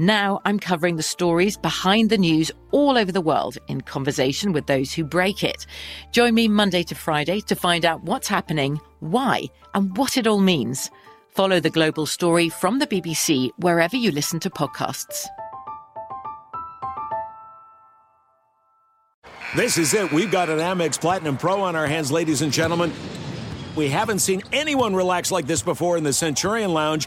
now 0.00 0.40
I'm 0.46 0.58
covering 0.58 0.96
the 0.96 1.02
stories 1.02 1.58
behind 1.58 2.08
the 2.08 2.16
news 2.16 2.50
all 2.70 2.96
over 2.96 3.12
the 3.12 3.20
world 3.20 3.58
in 3.68 3.82
conversation 3.82 4.52
with 4.52 4.66
those 4.66 4.92
who 4.92 5.04
break 5.04 5.44
it. 5.44 5.66
Join 6.10 6.34
me 6.34 6.48
Monday 6.48 6.82
to 6.84 6.94
Friday 6.94 7.40
to 7.42 7.54
find 7.54 7.84
out 7.84 8.02
what's 8.04 8.26
happening, 8.26 8.80
why, 9.00 9.44
and 9.74 9.94
what 9.96 10.16
it 10.16 10.26
all 10.26 10.40
means. 10.40 10.90
Follow 11.28 11.60
the 11.60 11.68
global 11.68 12.06
story 12.06 12.48
from 12.48 12.78
the 12.78 12.86
BBC 12.86 13.50
wherever 13.58 13.96
you 13.96 14.10
listen 14.10 14.40
to 14.40 14.48
podcasts. 14.48 15.26
This 19.54 19.78
is 19.78 19.92
it. 19.94 20.10
We've 20.12 20.30
got 20.30 20.48
an 20.48 20.60
Amex 20.60 21.00
Platinum 21.00 21.36
Pro 21.36 21.60
on 21.60 21.76
our 21.76 21.86
hands, 21.86 22.10
ladies 22.10 22.40
and 22.40 22.52
gentlemen. 22.52 22.92
We 23.76 23.88
haven't 23.88 24.20
seen 24.20 24.42
anyone 24.52 24.94
relax 24.94 25.30
like 25.30 25.46
this 25.46 25.60
before 25.60 25.96
in 25.96 26.04
the 26.04 26.12
Centurion 26.12 26.72
Lounge. 26.72 27.06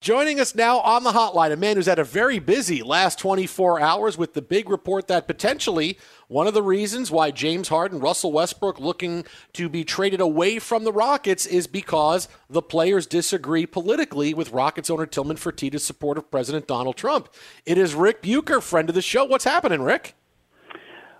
Joining 0.00 0.38
us 0.38 0.54
now 0.54 0.78
on 0.78 1.02
the 1.02 1.10
hotline, 1.10 1.50
a 1.50 1.56
man 1.56 1.74
who's 1.74 1.86
had 1.86 1.98
a 1.98 2.04
very 2.04 2.38
busy 2.38 2.84
last 2.84 3.18
24 3.18 3.80
hours 3.80 4.16
with 4.16 4.32
the 4.32 4.40
big 4.40 4.70
report 4.70 5.08
that 5.08 5.26
potentially 5.26 5.98
one 6.28 6.46
of 6.46 6.54
the 6.54 6.62
reasons 6.62 7.10
why 7.10 7.32
James 7.32 7.66
Harden, 7.66 7.98
Russell 7.98 8.30
Westbrook 8.30 8.78
looking 8.78 9.24
to 9.54 9.68
be 9.68 9.82
traded 9.82 10.20
away 10.20 10.60
from 10.60 10.84
the 10.84 10.92
Rockets 10.92 11.46
is 11.46 11.66
because 11.66 12.28
the 12.48 12.62
players 12.62 13.08
disagree 13.08 13.66
politically 13.66 14.32
with 14.32 14.52
Rockets 14.52 14.88
owner 14.88 15.04
Tillman 15.04 15.36
Fertitta's 15.36 15.84
support 15.84 16.16
of 16.16 16.30
President 16.30 16.68
Donald 16.68 16.96
Trump. 16.96 17.28
It 17.66 17.76
is 17.76 17.96
Ric 17.96 18.22
Bucher, 18.22 18.60
friend 18.60 18.88
of 18.88 18.94
the 18.94 19.02
show. 19.02 19.24
What's 19.24 19.44
happening, 19.44 19.82
Rick? 19.82 20.14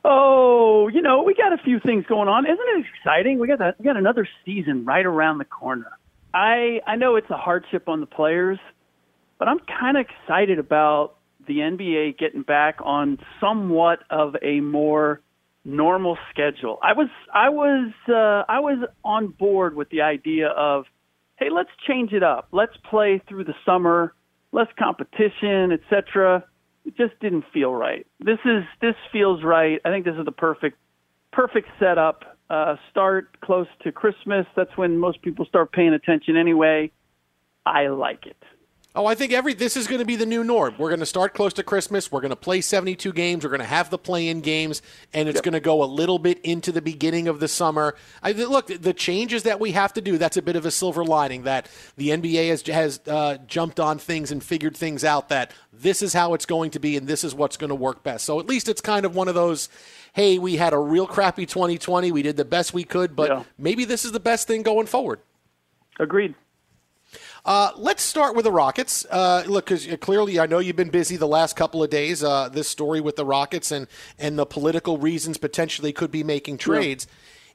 Oh, 0.04 0.86
you 0.86 1.02
know, 1.02 1.24
we 1.24 1.34
got 1.34 1.52
a 1.52 1.58
few 1.58 1.80
things 1.80 2.06
going 2.06 2.28
on. 2.28 2.46
Isn't 2.46 2.58
it 2.60 2.86
exciting? 2.96 3.40
We 3.40 3.48
got 3.48 3.58
that, 3.58 3.74
we 3.80 3.84
got 3.84 3.96
another 3.96 4.28
season 4.44 4.84
right 4.84 5.04
around 5.04 5.38
the 5.38 5.44
corner. 5.44 5.97
I 6.34 6.80
I 6.86 6.96
know 6.96 7.16
it's 7.16 7.30
a 7.30 7.36
hardship 7.36 7.88
on 7.88 8.00
the 8.00 8.06
players, 8.06 8.58
but 9.38 9.48
I'm 9.48 9.58
kind 9.60 9.96
of 9.96 10.06
excited 10.06 10.58
about 10.58 11.14
the 11.46 11.58
NBA 11.58 12.18
getting 12.18 12.42
back 12.42 12.76
on 12.82 13.18
somewhat 13.40 14.00
of 14.10 14.36
a 14.42 14.60
more 14.60 15.20
normal 15.64 16.16
schedule. 16.30 16.78
I 16.82 16.92
was 16.92 17.08
I 17.32 17.48
was 17.48 17.92
uh, 18.08 18.50
I 18.50 18.60
was 18.60 18.88
on 19.04 19.28
board 19.28 19.74
with 19.74 19.88
the 19.90 20.02
idea 20.02 20.48
of 20.48 20.84
hey, 21.36 21.48
let's 21.50 21.70
change 21.86 22.12
it 22.12 22.22
up. 22.22 22.48
Let's 22.52 22.76
play 22.90 23.22
through 23.28 23.44
the 23.44 23.54
summer, 23.64 24.14
less 24.52 24.68
competition, 24.78 25.72
etc. 25.72 26.44
It 26.84 26.96
just 26.96 27.18
didn't 27.20 27.44
feel 27.52 27.72
right. 27.72 28.06
This 28.20 28.38
is 28.44 28.64
this 28.80 28.94
feels 29.12 29.42
right. 29.42 29.80
I 29.84 29.90
think 29.90 30.04
this 30.04 30.14
is 30.18 30.24
the 30.24 30.32
perfect 30.32 30.78
perfect 31.32 31.68
setup 31.78 32.37
uh, 32.50 32.76
start 32.90 33.40
close 33.40 33.68
to 33.82 33.92
Christmas. 33.92 34.46
That's 34.56 34.76
when 34.76 34.98
most 34.98 35.22
people 35.22 35.44
start 35.44 35.72
paying 35.72 35.92
attention 35.92 36.36
anyway. 36.36 36.90
I 37.66 37.88
like 37.88 38.26
it. 38.26 38.36
Oh, 38.94 39.06
I 39.06 39.14
think 39.14 39.32
every 39.32 39.54
this 39.54 39.76
is 39.76 39.86
going 39.86 40.00
to 40.00 40.04
be 40.04 40.16
the 40.16 40.26
new 40.26 40.42
norm. 40.42 40.74
We're 40.76 40.88
going 40.88 40.98
to 40.98 41.06
start 41.06 41.32
close 41.32 41.52
to 41.52 41.62
Christmas. 41.62 42.10
We're 42.10 42.22
going 42.22 42.30
to 42.30 42.36
play 42.36 42.62
72 42.62 43.12
games. 43.12 43.44
We're 43.44 43.50
going 43.50 43.60
to 43.60 43.66
have 43.66 43.90
the 43.90 43.98
play-in 43.98 44.40
games, 44.40 44.82
and 45.12 45.28
it's 45.28 45.36
yep. 45.36 45.44
going 45.44 45.52
to 45.52 45.60
go 45.60 45.84
a 45.84 45.86
little 45.86 46.18
bit 46.18 46.40
into 46.40 46.72
the 46.72 46.80
beginning 46.82 47.28
of 47.28 47.38
the 47.38 47.46
summer. 47.48 47.94
I 48.24 48.32
look 48.32 48.66
the 48.66 48.94
changes 48.94 49.44
that 49.44 49.60
we 49.60 49.72
have 49.72 49.92
to 49.92 50.00
do. 50.00 50.18
That's 50.18 50.36
a 50.38 50.42
bit 50.42 50.56
of 50.56 50.66
a 50.66 50.70
silver 50.72 51.04
lining 51.04 51.42
that 51.44 51.68
the 51.96 52.08
NBA 52.08 52.48
has 52.48 52.62
has 52.66 53.00
uh, 53.06 53.36
jumped 53.46 53.78
on 53.78 53.98
things 53.98 54.32
and 54.32 54.42
figured 54.42 54.76
things 54.76 55.04
out. 55.04 55.28
That 55.28 55.52
this 55.72 56.02
is 56.02 56.14
how 56.14 56.34
it's 56.34 56.46
going 56.46 56.72
to 56.72 56.80
be, 56.80 56.96
and 56.96 57.06
this 57.06 57.22
is 57.22 57.36
what's 57.36 57.56
going 57.58 57.68
to 57.68 57.76
work 57.76 58.02
best. 58.02 58.24
So 58.24 58.40
at 58.40 58.46
least 58.46 58.68
it's 58.68 58.80
kind 58.80 59.04
of 59.04 59.14
one 59.14 59.28
of 59.28 59.36
those 59.36 59.68
hey, 60.18 60.36
we 60.36 60.56
had 60.56 60.72
a 60.72 60.78
real 60.78 61.06
crappy 61.06 61.46
2020. 61.46 62.10
We 62.10 62.22
did 62.22 62.36
the 62.36 62.44
best 62.44 62.74
we 62.74 62.82
could, 62.82 63.14
but 63.14 63.30
yeah. 63.30 63.44
maybe 63.56 63.84
this 63.84 64.04
is 64.04 64.10
the 64.10 64.18
best 64.18 64.48
thing 64.48 64.64
going 64.64 64.88
forward. 64.88 65.20
Agreed. 66.00 66.34
Uh, 67.44 67.70
let's 67.76 68.02
start 68.02 68.34
with 68.34 68.44
the 68.44 68.50
Rockets. 68.50 69.06
Uh, 69.08 69.44
look, 69.46 69.66
because 69.66 69.86
clearly 69.98 70.40
I 70.40 70.46
know 70.46 70.58
you've 70.58 70.74
been 70.74 70.90
busy 70.90 71.16
the 71.16 71.28
last 71.28 71.54
couple 71.54 71.84
of 71.84 71.90
days. 71.90 72.24
Uh, 72.24 72.48
this 72.48 72.68
story 72.68 73.00
with 73.00 73.14
the 73.14 73.24
Rockets 73.24 73.70
and 73.70 73.86
and 74.18 74.36
the 74.36 74.44
political 74.44 74.98
reasons 74.98 75.38
potentially 75.38 75.92
could 75.92 76.10
be 76.10 76.24
making 76.24 76.58
trades. 76.58 77.06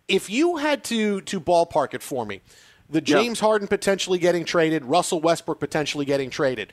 Yeah. 0.08 0.16
If 0.16 0.30
you 0.30 0.56
had 0.56 0.86
to 0.86 1.20
to 1.20 1.42
ballpark 1.42 1.94
it 1.94 2.02
for 2.02 2.26
me, 2.26 2.42
the 2.90 3.02
James 3.02 3.42
yeah. 3.42 3.48
Harden 3.48 3.68
potentially 3.68 4.20
getting 4.20 4.46
traded, 4.46 4.86
Russell 4.86 5.20
Westbrook 5.20 5.60
potentially 5.60 6.06
getting 6.06 6.30
traded. 6.30 6.72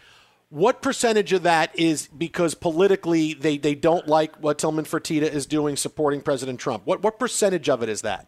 What 0.50 0.82
percentage 0.82 1.32
of 1.32 1.44
that 1.44 1.78
is 1.78 2.08
because 2.08 2.54
politically 2.54 3.34
they, 3.34 3.56
they 3.56 3.76
don't 3.76 4.08
like 4.08 4.34
what 4.36 4.58
Tillman 4.58 4.84
Fertitta 4.84 5.22
is 5.22 5.46
doing 5.46 5.76
supporting 5.76 6.20
President 6.20 6.58
Trump? 6.58 6.86
What 6.86 7.02
what 7.02 7.20
percentage 7.20 7.68
of 7.68 7.84
it 7.84 7.88
is 7.88 8.02
that? 8.02 8.26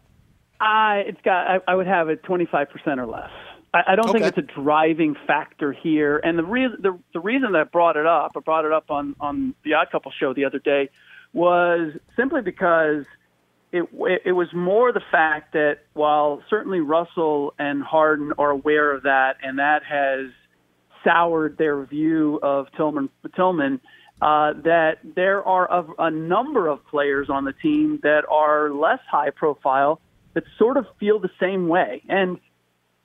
I 0.61 1.03
it's 1.05 1.19
got 1.25 1.47
I, 1.47 1.59
I 1.67 1.75
would 1.75 1.87
have 1.87 2.07
it 2.07 2.23
twenty 2.23 2.45
five 2.45 2.69
percent 2.69 3.01
or 3.01 3.05
less. 3.05 3.29
I, 3.73 3.81
I 3.87 3.95
don't 3.97 4.09
okay. 4.09 4.19
think 4.19 4.37
it's 4.37 4.37
a 4.37 4.61
driving 4.61 5.17
factor 5.27 5.73
here. 5.73 6.17
And 6.23 6.39
the 6.39 6.45
reason 6.45 6.77
the, 6.81 6.97
the 7.13 7.19
reason 7.19 7.51
that 7.51 7.59
I 7.59 7.63
brought 7.65 7.97
it 7.97 8.05
up, 8.05 8.31
I 8.37 8.39
brought 8.39 8.63
it 8.63 8.71
up 8.71 8.89
on 8.89 9.17
on 9.19 9.53
the 9.65 9.73
Odd 9.73 9.91
Couple 9.91 10.13
show 10.17 10.33
the 10.33 10.45
other 10.45 10.59
day, 10.59 10.89
was 11.33 11.91
simply 12.15 12.41
because 12.41 13.03
it, 13.73 13.83
it 14.23 14.31
was 14.31 14.47
more 14.53 14.93
the 14.93 15.03
fact 15.11 15.51
that 15.53 15.79
while 15.93 16.41
certainly 16.49 16.79
Russell 16.79 17.53
and 17.59 17.83
Harden 17.83 18.31
are 18.37 18.51
aware 18.51 18.93
of 18.93 19.03
that, 19.03 19.37
and 19.43 19.59
that 19.59 19.83
has 19.83 20.31
soured 21.03 21.57
their 21.57 21.83
view 21.85 22.39
of 22.41 22.67
Tillman. 22.75 23.09
Tillman 23.35 23.81
uh, 24.21 24.53
that 24.63 24.99
there 25.03 25.43
are 25.43 25.69
a, 25.71 25.85
a 26.05 26.11
number 26.11 26.67
of 26.67 26.85
players 26.87 27.29
on 27.29 27.45
the 27.45 27.53
team 27.53 27.99
that 28.03 28.23
are 28.29 28.69
less 28.71 28.99
high 29.11 29.29
profile 29.29 29.99
that 30.33 30.43
sort 30.57 30.77
of 30.77 30.85
feel 30.99 31.19
the 31.19 31.29
same 31.39 31.67
way, 31.67 32.01
and 32.07 32.39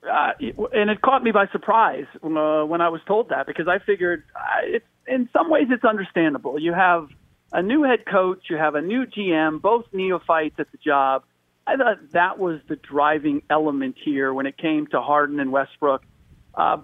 uh, 0.08 0.32
and 0.72 0.90
it 0.90 1.00
caught 1.00 1.24
me 1.24 1.32
by 1.32 1.46
surprise 1.48 2.06
uh, 2.22 2.62
when 2.62 2.80
I 2.80 2.88
was 2.88 3.00
told 3.06 3.30
that 3.30 3.46
because 3.46 3.66
I 3.66 3.78
figured 3.84 4.22
uh, 4.36 4.60
it's 4.62 4.86
in 5.08 5.28
some 5.32 5.50
ways 5.50 5.66
it's 5.70 5.84
understandable. 5.84 6.58
You 6.58 6.72
have 6.72 7.08
a 7.52 7.62
new 7.62 7.82
head 7.82 8.06
coach, 8.06 8.44
you 8.48 8.56
have 8.56 8.74
a 8.74 8.80
new 8.80 9.04
GM, 9.06 9.60
both 9.60 9.86
neophytes 9.92 10.56
at 10.58 10.70
the 10.70 10.78
job. 10.78 11.24
I 11.66 11.76
thought 11.76 12.12
that 12.12 12.38
was 12.38 12.60
the 12.68 12.76
driving 12.76 13.42
element 13.50 13.96
here 14.02 14.32
when 14.32 14.46
it 14.46 14.56
came 14.56 14.86
to 14.88 15.00
Harden 15.00 15.40
and 15.40 15.50
Westbrook. 15.50 16.02
Uh, 16.58 16.78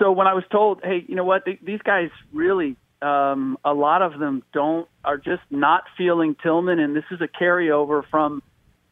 so 0.00 0.10
when 0.10 0.26
I 0.26 0.34
was 0.34 0.42
told, 0.50 0.80
hey, 0.82 1.04
you 1.06 1.14
know 1.14 1.24
what, 1.24 1.44
these 1.62 1.80
guys 1.82 2.10
really, 2.32 2.76
um, 3.00 3.56
a 3.64 3.72
lot 3.72 4.02
of 4.02 4.18
them 4.18 4.42
don't 4.52 4.88
are 5.04 5.16
just 5.16 5.42
not 5.48 5.84
feeling 5.96 6.34
Tillman, 6.42 6.80
and 6.80 6.96
this 6.96 7.04
is 7.12 7.20
a 7.20 7.28
carryover 7.28 8.02
from 8.10 8.42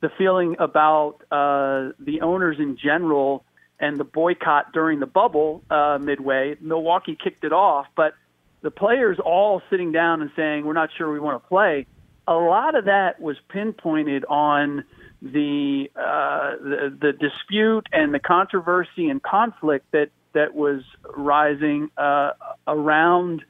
the 0.01 0.09
feeling 0.17 0.55
about 0.61 1.17
uh, 1.33 1.93
the 1.99 2.21
owners 2.23 2.59
in 2.61 2.79
general 2.83 3.45
and 3.81 3.99
the 3.99 4.05
boycott 4.05 4.73
during 4.73 5.01
the 5.01 5.07
bubble 5.07 5.65
uh, 5.69 5.99
midway. 6.01 6.57
Milwaukee 6.61 7.19
kicked 7.23 7.43
it 7.43 7.53
off, 7.53 7.87
but 7.97 8.15
the 8.63 8.71
players 8.71 9.19
all 9.19 9.63
sitting 9.69 9.91
down 9.91 10.23
and 10.23 10.31
saying, 10.37 10.65
"We're 10.65 10.75
not 10.75 10.91
sure 10.97 11.11
we 11.13 11.19
want 11.19 11.43
to 11.43 11.49
play." 11.49 11.87
A 12.29 12.35
lot 12.35 12.77
of 12.77 12.85
that 12.85 13.21
was 13.21 13.37
pinpointed 13.49 14.25
on 14.27 14.85
the, 15.23 15.91
uh, 15.97 16.57
the 16.63 16.97
the 17.01 17.13
dispute 17.13 17.89
and 17.93 18.15
the 18.15 18.21
controversy 18.21 19.09
and 19.09 19.21
conflict 19.21 19.87
that 19.93 20.11
that 20.35 20.55
was 20.55 20.83
rising 21.17 21.91
uh, 21.97 22.31
around 22.67 23.43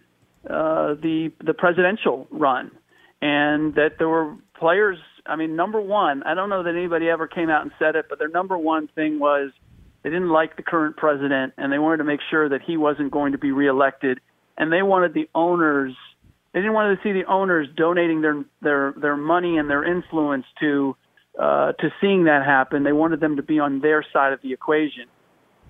uh, 0.49 0.95
the 0.95 1.31
the 1.45 1.55
presidential 1.55 2.27
run, 2.31 2.71
and 3.21 3.75
that 3.75 3.99
there 3.99 4.09
were 4.09 4.37
players. 4.59 4.99
I 5.27 5.37
mean, 5.37 5.55
number 5.55 5.81
one, 5.81 6.23
I 6.23 6.35
don't 6.35 6.49
know 6.49 6.63
that 6.63 6.75
anybody 6.75 7.09
ever 7.09 7.27
came 7.27 7.51
out 7.51 7.63
and 7.63 7.71
said 7.79 7.95
it, 7.95 8.07
but 8.09 8.19
their 8.19 8.29
number 8.29 8.57
one 8.57 8.89
thing 8.95 9.19
was 9.19 9.51
they 10.03 10.11
didn't 10.11 10.31
like 10.31 10.57
the 10.57 10.63
current 10.63 10.97
president, 10.97 11.53
and 11.59 11.73
they 11.73 11.79
wanted 11.79 11.99
to 11.99 12.05
make 12.05 12.21
sure 12.31 12.49
that 12.49 12.63
he 12.67 12.77
wasn't 12.77 13.11
going 13.11 13.33
to 13.33 13.39
be 13.39 13.53
reelected, 13.53 14.21
and 14.57 14.73
they 14.73 14.83
wanted 14.83 15.13
the 15.15 15.29
owners. 15.35 15.95
They 16.53 16.61
didn't 16.61 16.73
want 16.73 16.99
to 16.99 17.07
see 17.07 17.13
the 17.13 17.27
owners 17.27 17.69
donating 17.77 18.23
their 18.23 18.45
their 18.63 18.95
their 18.97 19.17
money 19.17 19.59
and 19.59 19.69
their 19.69 19.85
influence 19.85 20.47
to 20.61 20.97
uh, 21.39 21.73
to 21.73 21.93
seeing 22.01 22.25
that 22.25 22.45
happen. 22.45 22.83
They 22.83 22.93
wanted 22.93 23.21
them 23.21 23.37
to 23.37 23.43
be 23.43 23.59
on 23.59 23.81
their 23.81 24.05
side 24.13 24.33
of 24.33 24.41
the 24.43 24.53
equation. 24.53 25.05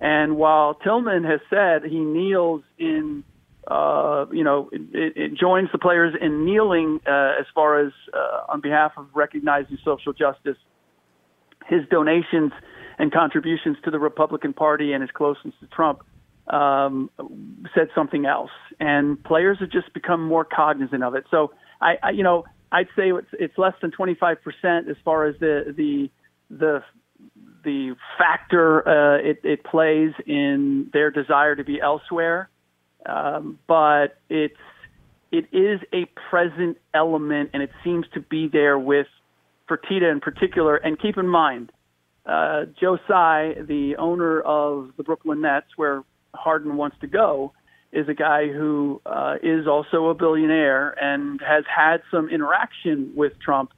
And 0.01 0.37
while 0.37 0.75
Tillman 0.75 1.25
has 1.25 1.41
said 1.51 1.85
he 1.85 1.99
kneels 1.99 2.63
in, 2.79 3.23
uh, 3.67 4.27
you 4.33 4.43
know, 4.43 4.71
it, 4.73 5.13
it 5.17 5.35
joins 5.35 5.69
the 5.73 5.79
players 5.79 6.15
in 6.21 6.45
kneeling 6.45 7.01
uh, 7.07 7.33
as 7.39 7.47
far 7.55 7.85
as 7.85 7.93
uh, 8.15 8.53
on 8.53 8.61
behalf 8.61 8.93
of 8.97 9.07
recognizing 9.15 9.79
social 9.85 10.13
justice, 10.13 10.57
his 11.67 11.81
donations 11.91 12.53
and 12.99 13.13
contributions 13.13 13.77
to 13.85 13.91
the 13.91 13.99
Republican 13.99 14.53
Party 14.53 14.93
and 14.93 15.03
his 15.03 15.11
closeness 15.11 15.55
to 15.61 15.67
Trump 15.67 16.03
um, 16.49 17.11
said 17.75 17.89
something 17.95 18.27
else. 18.27 18.51
And 18.79 19.23
players 19.23 19.59
have 19.61 19.71
just 19.71 19.93
become 19.93 20.27
more 20.27 20.45
cognizant 20.45 21.05
of 21.05 21.15
it. 21.15 21.25
So 21.31 21.53
I, 21.81 21.95
I 22.03 22.11
you 22.11 22.23
know, 22.23 22.45
I'd 22.73 22.89
say 22.97 23.11
it's, 23.11 23.29
it's 23.33 23.59
less 23.59 23.75
than 23.83 23.91
25% 23.91 24.37
as 24.89 24.97
far 25.05 25.27
as 25.27 25.35
the 25.41 25.75
the 25.77 26.11
the 26.51 26.83
the 27.65 27.95
factor 28.19 28.87
uh, 28.87 29.19
it, 29.19 29.41
it 29.45 29.65
plays 29.65 30.13
in 30.27 30.91
their 30.93 31.11
desire 31.11 31.57
to 31.57 31.65
be 31.65 31.81
elsewhere, 31.81 32.49
um, 33.07 33.59
but 33.67 34.19
it's 34.29 34.55
it 35.33 35.47
is 35.53 35.81
a 35.93 36.07
present 36.29 36.77
element, 36.93 37.51
and 37.53 37.63
it 37.63 37.71
seems 37.85 38.07
to 38.15 38.21
be 38.21 38.49
there 38.49 38.79
with 38.79 39.07
Fertitta 39.69 40.11
in 40.11 40.21
particular. 40.21 40.77
And 40.77 40.99
keep 41.01 41.17
in 41.17 41.29
mind, 41.29 41.71
uh, 42.27 42.65
Joe 42.81 42.99
Tsai, 43.07 43.55
the 43.67 43.95
owner 43.99 44.41
of 44.41 44.91
the 44.97 45.05
Brooklyn 45.05 45.41
Nets, 45.43 45.69
where 45.77 46.03
Harden 46.35 46.77
wants 46.77 46.97
to 47.01 47.07
go, 47.07 47.53
is 47.93 48.09
a 48.09 48.15
guy 48.15 48.49
who 48.49 49.01
uh, 49.07 49.37
is 49.43 49.67
also 49.67 50.09
a 50.09 50.15
billionaire 50.15 50.91
and 51.03 51.41
has 51.41 51.65
had 51.75 52.03
some 52.11 52.29
interaction 52.29 53.13
with 53.17 53.33
Trump 53.41 53.73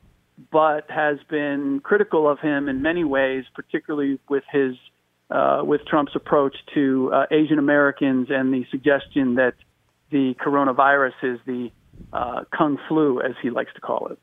but 0.50 0.90
has 0.90 1.18
been 1.28 1.80
critical 1.82 2.28
of 2.28 2.38
him 2.40 2.68
in 2.68 2.82
many 2.82 3.04
ways, 3.04 3.44
particularly 3.54 4.18
with 4.28 4.44
his 4.50 4.74
uh, 5.30 5.62
with 5.64 5.84
Trump's 5.86 6.14
approach 6.14 6.56
to 6.74 7.10
uh, 7.12 7.26
Asian 7.30 7.58
Americans 7.58 8.28
and 8.30 8.52
the 8.52 8.66
suggestion 8.70 9.36
that 9.36 9.54
the 10.10 10.34
coronavirus 10.34 11.14
is 11.22 11.38
the 11.46 11.70
uh, 12.12 12.44
kung 12.56 12.78
flu, 12.86 13.20
as 13.20 13.32
he 13.40 13.48
likes 13.48 13.72
to 13.74 13.80
call 13.80 14.08
it. 14.08 14.18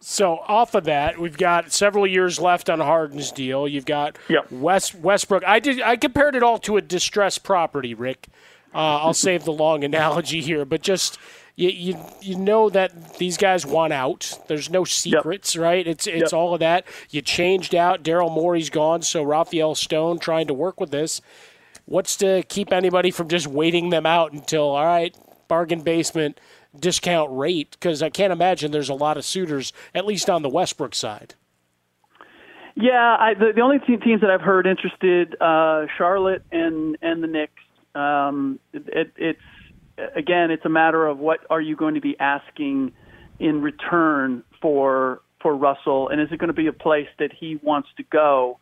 So 0.00 0.38
off 0.46 0.74
of 0.74 0.84
that, 0.84 1.18
we've 1.18 1.36
got 1.36 1.72
several 1.72 2.06
years 2.06 2.38
left 2.38 2.70
on 2.70 2.80
Harden's 2.80 3.30
deal. 3.32 3.68
You've 3.68 3.84
got 3.84 4.18
yep. 4.28 4.50
West 4.50 4.94
Westbrook. 4.94 5.44
I 5.46 5.58
did. 5.60 5.80
I 5.80 5.96
compared 5.96 6.34
it 6.34 6.42
all 6.42 6.58
to 6.60 6.76
a 6.78 6.80
distressed 6.80 7.42
property, 7.42 7.94
Ric. 7.94 8.26
Uh, 8.74 8.78
I'll 8.78 9.14
save 9.28 9.44
the 9.44 9.52
long 9.52 9.84
analogy 9.84 10.40
here, 10.40 10.64
but 10.64 10.80
just 10.80 11.18
you, 11.60 11.68
you 11.68 11.98
you 12.22 12.36
know 12.36 12.70
that 12.70 13.18
these 13.18 13.36
guys 13.36 13.66
want 13.66 13.92
out. 13.92 14.38
There's 14.48 14.70
no 14.70 14.84
secrets, 14.84 15.54
yep. 15.54 15.62
right? 15.62 15.86
It's 15.86 16.06
it's 16.06 16.32
yep. 16.32 16.32
all 16.32 16.54
of 16.54 16.60
that. 16.60 16.86
You 17.10 17.20
changed 17.20 17.74
out. 17.74 18.02
Daryl 18.02 18.32
Morey's 18.32 18.70
gone, 18.70 19.02
so 19.02 19.22
Rafael 19.22 19.74
Stone 19.74 20.20
trying 20.20 20.46
to 20.46 20.54
work 20.54 20.80
with 20.80 20.90
this. 20.90 21.20
What's 21.84 22.16
to 22.16 22.42
keep 22.48 22.72
anybody 22.72 23.10
from 23.10 23.28
just 23.28 23.46
waiting 23.46 23.90
them 23.90 24.06
out 24.06 24.32
until 24.32 24.70
all 24.70 24.86
right, 24.86 25.14
bargain 25.48 25.82
basement 25.82 26.40
discount 26.78 27.30
rate? 27.30 27.72
Because 27.72 28.02
I 28.02 28.08
can't 28.08 28.32
imagine 28.32 28.70
there's 28.70 28.88
a 28.88 28.94
lot 28.94 29.18
of 29.18 29.24
suitors, 29.26 29.74
at 29.94 30.06
least 30.06 30.30
on 30.30 30.40
the 30.40 30.48
Westbrook 30.48 30.94
side. 30.94 31.34
Yeah, 32.74 33.16
I, 33.20 33.34
the, 33.34 33.52
the 33.54 33.60
only 33.60 33.80
teams 33.80 34.22
that 34.22 34.30
I've 34.30 34.40
heard 34.40 34.66
interested, 34.66 35.36
uh, 35.42 35.86
Charlotte 35.98 36.42
and 36.50 36.96
and 37.02 37.22
the 37.22 37.26
Knicks. 37.26 37.52
Um, 37.94 38.60
it, 38.72 39.12
it's 39.16 39.40
again, 40.14 40.50
it's 40.50 40.64
a 40.64 40.70
matter 40.70 41.06
of 41.06 41.18
what 41.18 41.40
are 41.50 41.60
you 41.60 41.76
going 41.76 41.94
to 41.94 42.00
be 42.00 42.16
asking 42.18 42.92
in 43.38 43.62
return 43.62 44.42
for 44.60 45.22
for 45.40 45.56
Russell, 45.56 46.08
and 46.10 46.20
is 46.20 46.28
it 46.30 46.38
going 46.38 46.48
to 46.48 46.54
be 46.54 46.66
a 46.66 46.72
place 46.72 47.08
that 47.18 47.30
he 47.32 47.58
wants 47.62 47.88
to 47.96 48.02
go? 48.02 48.58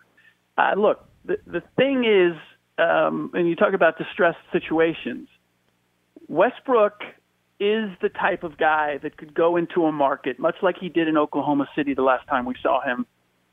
Uh, 0.56 0.74
look, 0.76 1.04
the 1.24 1.38
the 1.46 1.62
thing 1.76 2.04
is, 2.04 2.36
um, 2.78 3.30
and 3.34 3.48
you 3.48 3.56
talk 3.56 3.74
about 3.74 3.98
distressed 3.98 4.38
situations. 4.52 5.28
Westbrook 6.28 7.00
is 7.58 7.90
the 8.00 8.08
type 8.08 8.44
of 8.44 8.56
guy 8.56 8.98
that 9.02 9.16
could 9.16 9.34
go 9.34 9.56
into 9.56 9.84
a 9.84 9.92
market, 9.92 10.38
much 10.38 10.56
like 10.62 10.76
he 10.78 10.88
did 10.88 11.08
in 11.08 11.16
Oklahoma 11.16 11.68
City 11.74 11.94
the 11.94 12.02
last 12.02 12.26
time 12.28 12.46
we 12.46 12.54
saw 12.62 12.80
him, 12.80 13.06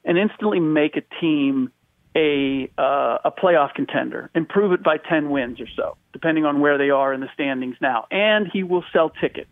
and 0.03 0.17
instantly 0.17 0.59
make 0.59 0.95
a 0.95 1.01
team 1.19 1.71
a 2.15 2.69
uh, 2.77 3.17
a 3.25 3.31
playoff 3.31 3.73
contender, 3.73 4.29
improve 4.33 4.71
it 4.71 4.83
by 4.83 4.97
10 4.97 5.29
wins 5.29 5.59
or 5.59 5.67
so, 5.75 5.97
depending 6.13 6.45
on 6.45 6.59
where 6.59 6.77
they 6.77 6.89
are 6.89 7.13
in 7.13 7.19
the 7.19 7.29
standings 7.33 7.75
now. 7.81 8.07
And 8.09 8.47
he 8.51 8.63
will 8.63 8.83
sell 8.93 9.09
tickets. 9.09 9.49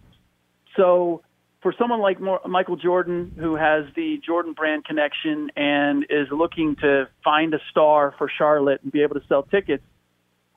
So 0.78 1.22
for 1.62 1.74
someone 1.78 2.00
like 2.00 2.20
Michael 2.20 2.76
Jordan, 2.76 3.34
who 3.38 3.56
has 3.56 3.86
the 3.96 4.20
Jordan 4.26 4.54
brand 4.54 4.86
connection 4.86 5.50
and 5.56 6.06
is 6.10 6.28
looking 6.32 6.76
to 6.78 7.08
find 7.24 7.54
a 7.54 7.60
star 7.72 8.14
for 8.18 8.30
Charlotte 8.30 8.82
and 8.84 8.92
be 8.92 9.02
able 9.02 9.16
to 9.16 9.26
sell 9.28 9.44
tickets, 9.44 9.84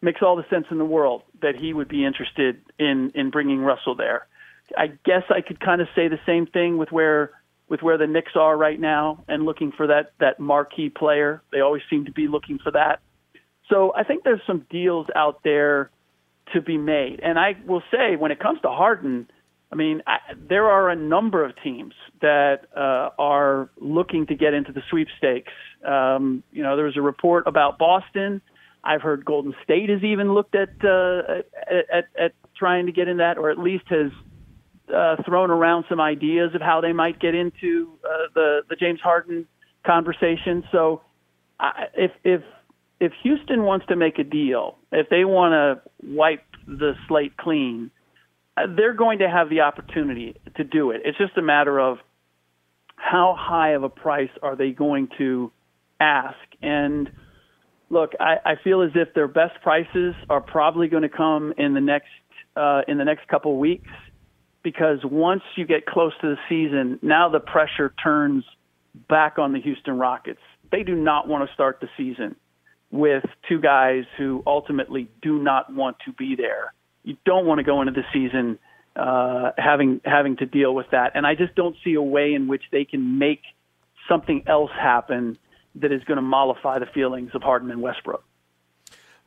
makes 0.03 0.21
all 0.23 0.37
the 0.37 0.45
sense 0.51 0.67
in 0.71 0.79
the 0.79 0.85
world 0.85 1.23
that 1.43 1.57
he 1.57 1.73
would 1.73 1.89
be 1.89 2.05
interested 2.05 2.61
in 2.79 3.13
in 3.15 3.31
bringing 3.31 3.61
Russell 3.61 3.95
there. 3.95 4.27
I 4.77 4.89
guess 5.05 5.23
I 5.31 5.41
could 5.41 5.61
kind 5.61 5.81
of 5.81 5.89
say 5.95 6.09
the 6.09 6.21
same 6.27 6.47
thing 6.47 6.77
with 6.77 6.91
where 6.91 7.31
with 7.69 7.83
where 7.83 7.99
the 7.99 8.07
Knicks 8.07 8.33
are 8.37 8.57
right 8.57 8.79
now 8.79 9.25
and 9.29 9.45
looking 9.45 9.73
for 9.77 9.87
that 9.89 10.13
that 10.21 10.39
marquee 10.39 10.89
player. 10.89 11.43
They 11.53 11.61
always 11.61 11.83
seem 11.91 12.05
to 12.05 12.13
be 12.13 12.29
looking 12.29 12.59
for 12.63 12.71
that. 12.73 13.01
So 13.69 13.93
I 13.95 14.05
think 14.05 14.23
there's 14.25 14.41
some 14.47 14.65
deals 14.71 15.07
out 15.17 15.41
there 15.43 15.91
to 16.55 16.61
be 16.61 16.79
made. 16.79 17.21
And 17.23 17.39
I 17.39 17.57
will 17.67 17.83
say, 17.91 18.17
when 18.17 18.31
it 18.31 18.39
comes 18.39 18.61
to 18.63 18.69
Harden, 18.69 19.29
I 19.73 19.75
mean, 19.75 20.03
I, 20.07 20.19
there 20.49 20.67
are 20.67 20.89
a 20.91 20.97
number 20.97 21.45
of 21.45 21.53
teams 21.63 21.95
that 22.21 22.67
uh, 22.77 23.11
are 23.19 23.69
looking 23.81 24.27
to 24.27 24.37
get 24.37 24.55
into 24.55 24.73
the 24.73 24.83
sweepstakes. 24.89 25.53
Um, 25.85 26.45
you 26.53 26.63
know, 26.63 26.77
there 26.77 26.85
was 26.85 26.97
a 26.97 27.03
report 27.03 27.49
about 27.49 27.79
Boston. 27.79 28.41
I've 28.85 29.03
heard 29.03 29.25
Golden 29.25 29.55
State 29.65 29.91
has 29.91 30.05
even 30.05 30.33
looked 30.33 30.55
at, 30.55 30.69
uh, 30.85 31.43
at, 31.69 31.91
at, 31.93 32.05
at 32.17 32.33
trying 32.57 32.87
to 32.87 32.93
get 32.93 33.09
in 33.09 33.17
that, 33.17 33.37
or 33.37 33.51
at 33.51 33.59
least 33.59 33.85
has 33.89 34.13
uh, 34.95 35.17
thrown 35.25 35.51
around 35.51 35.85
some 35.89 36.01
ideas 36.01 36.55
of 36.55 36.61
how 36.61 36.81
they 36.81 36.93
might 36.93 37.21
get 37.21 37.35
into 37.35 37.93
uh, 38.05 38.29
the 38.35 38.61
the 38.69 38.77
James 38.77 39.01
Harden 39.01 39.47
conversation. 39.85 40.65
So, 40.73 41.03
I, 41.59 41.87
if 41.95 42.13
if 42.25 42.43
if 43.01 43.13
Houston 43.23 43.63
wants 43.63 43.87
to 43.87 43.97
make 43.97 44.19
a 44.19 44.25
deal, 44.25 44.79
if 44.93 45.09
they 45.09 45.25
want 45.25 45.53
to 45.53 46.07
wipe 46.17 46.45
the 46.67 46.95
slate 47.09 47.37
clean, 47.37 47.91
uh, 48.57 48.63
they're 48.75 48.95
going 48.95 49.19
to 49.19 49.29
have 49.29 49.51
the 49.51 49.61
opportunity 49.61 50.35
to 50.57 50.65
do 50.65 50.91
it. 50.91 51.03
It's 51.05 51.19
just 51.19 51.37
a 51.37 51.43
matter 51.43 51.79
of 51.79 51.99
how 52.97 53.37
high 53.39 53.71
of 53.71 53.83
a 53.83 53.89
price 53.89 54.31
are 54.43 54.57
they 54.57 54.71
going 54.71 55.09
to 55.19 55.53
ask 56.01 56.37
and 56.63 57.11
look 57.89 58.13
I, 58.21 58.37
I 58.45 58.55
feel 58.63 58.83
as 58.83 58.91
if 58.95 59.15
their 59.15 59.29
best 59.29 59.63
prices 59.63 60.15
are 60.29 60.41
probably 60.41 60.89
going 60.89 61.03
to 61.03 61.09
come 61.09 61.55
in 61.57 61.75
the 61.75 61.81
next 61.81 62.09
uh, 62.57 62.83
in 62.89 62.99
the 62.99 63.05
next 63.05 63.29
couple 63.29 63.53
of 63.53 63.59
weeks 63.59 63.89
because 64.67 64.99
once 65.05 65.43
you 65.55 65.65
get 65.65 65.87
close 65.87 66.13
to 66.21 66.27
the 66.27 66.37
season, 66.49 66.99
now 67.01 67.29
the 67.29 67.39
pressure 67.39 67.95
turns 68.03 68.43
back 69.09 69.39
on 69.39 69.53
the 69.53 69.61
Houston 69.61 69.97
Rockets. 69.97 70.41
They 70.73 70.83
do 70.83 70.97
not 70.97 71.29
want 71.29 71.49
to 71.49 71.55
start 71.55 71.79
the 71.81 71.87
season 71.97 72.35
with 72.91 73.23
two 73.49 73.61
guys 73.61 74.03
who 74.19 74.43
ultimately 74.45 75.09
do 75.23 75.39
not 75.41 75.73
want 75.73 75.99
to 76.05 76.13
be 76.13 76.35
there. 76.35 76.75
You 77.05 77.17
don't 77.25 77.47
want 77.47 77.59
to 77.59 77.63
go 77.63 77.81
into 77.81 77.93
the 77.93 78.03
season 78.13 78.59
uh, 78.97 79.53
having 79.57 80.01
having 80.05 80.37
to 80.39 80.47
deal 80.47 80.75
with 80.75 80.87
that, 80.91 81.13
and 81.15 81.25
I 81.25 81.37
just 81.37 81.55
don't 81.55 81.77
see 81.85 81.95
a 81.95 82.03
way 82.03 82.35
in 82.35 82.49
which 82.49 82.65
they 82.73 82.85
can 82.85 83.21
make 83.21 83.43
something 84.09 84.43
else 84.49 84.73
happen 84.75 85.39
that 85.77 85.93
is 85.93 86.03
going 86.03 86.17
to 86.17 86.23
mollify 86.23 86.81
the 86.81 86.87
feelings 86.87 87.31
of 87.35 87.43
Harden 87.45 87.71
and 87.71 87.83
Westbrook. 87.83 88.25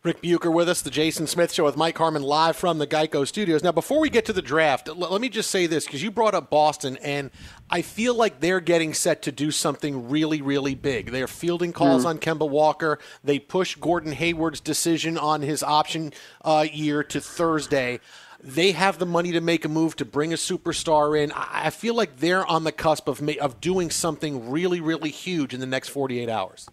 Ric 0.01 0.21
Bucher 0.21 0.49
with 0.49 0.69
us, 0.69 0.81
the 0.81 0.89
Jason 0.89 1.27
Smith 1.27 1.51
Show 1.51 1.65
with 1.65 1.75
Mike 1.75 1.97
Harmon 1.97 2.23
live 2.23 2.55
from 2.55 2.77
the 2.77 2.87
Geico 2.87 3.27
Studios. 3.27 3.63
Now, 3.63 3.73
before 3.73 3.99
we 3.99 4.09
get 4.09 4.23
to 4.27 4.33
the 4.33 4.41
draft, 4.41 4.87
l- 4.87 4.95
let 4.95 5.19
me 5.19 5.27
just 5.27 5.51
say 5.51 5.67
this 5.67 5.83
because 5.83 6.01
you 6.01 6.09
brought 6.09 6.33
up 6.33 6.49
Boston, 6.49 6.95
and 7.03 7.29
I 7.69 7.81
feel 7.81 8.15
like 8.15 8.39
they're 8.39 8.61
getting 8.61 8.93
set 8.93 9.21
to 9.23 9.33
do 9.33 9.51
something 9.51 10.07
really, 10.07 10.41
really 10.41 10.73
big. 10.73 11.11
They're 11.11 11.27
fielding 11.27 11.73
calls 11.73 12.05
mm. 12.05 12.11
on 12.11 12.19
Kemba 12.19 12.49
Walker. 12.49 12.97
They 13.25 13.39
push 13.39 13.75
Gordon 13.75 14.13
Hayward's 14.13 14.61
decision 14.61 15.17
on 15.17 15.41
his 15.41 15.61
option 15.63 16.13
uh, 16.45 16.65
year 16.71 17.03
to 17.03 17.19
Thursday. 17.19 17.99
They 18.41 18.71
have 18.71 18.99
the 18.99 19.05
money 19.05 19.33
to 19.33 19.41
make 19.41 19.65
a 19.65 19.69
move 19.69 19.97
to 19.97 20.05
bring 20.05 20.31
a 20.31 20.37
superstar 20.37 21.21
in. 21.21 21.33
I, 21.33 21.65
I 21.65 21.69
feel 21.71 21.93
like 21.93 22.19
they're 22.19 22.45
on 22.45 22.63
the 22.63 22.71
cusp 22.71 23.09
of 23.09 23.21
ma- 23.21 23.33
of 23.41 23.59
doing 23.59 23.89
something 23.89 24.49
really, 24.49 24.79
really 24.79 25.09
huge 25.09 25.53
in 25.53 25.59
the 25.59 25.65
next 25.65 25.89
48 25.89 26.29
hours. 26.29 26.69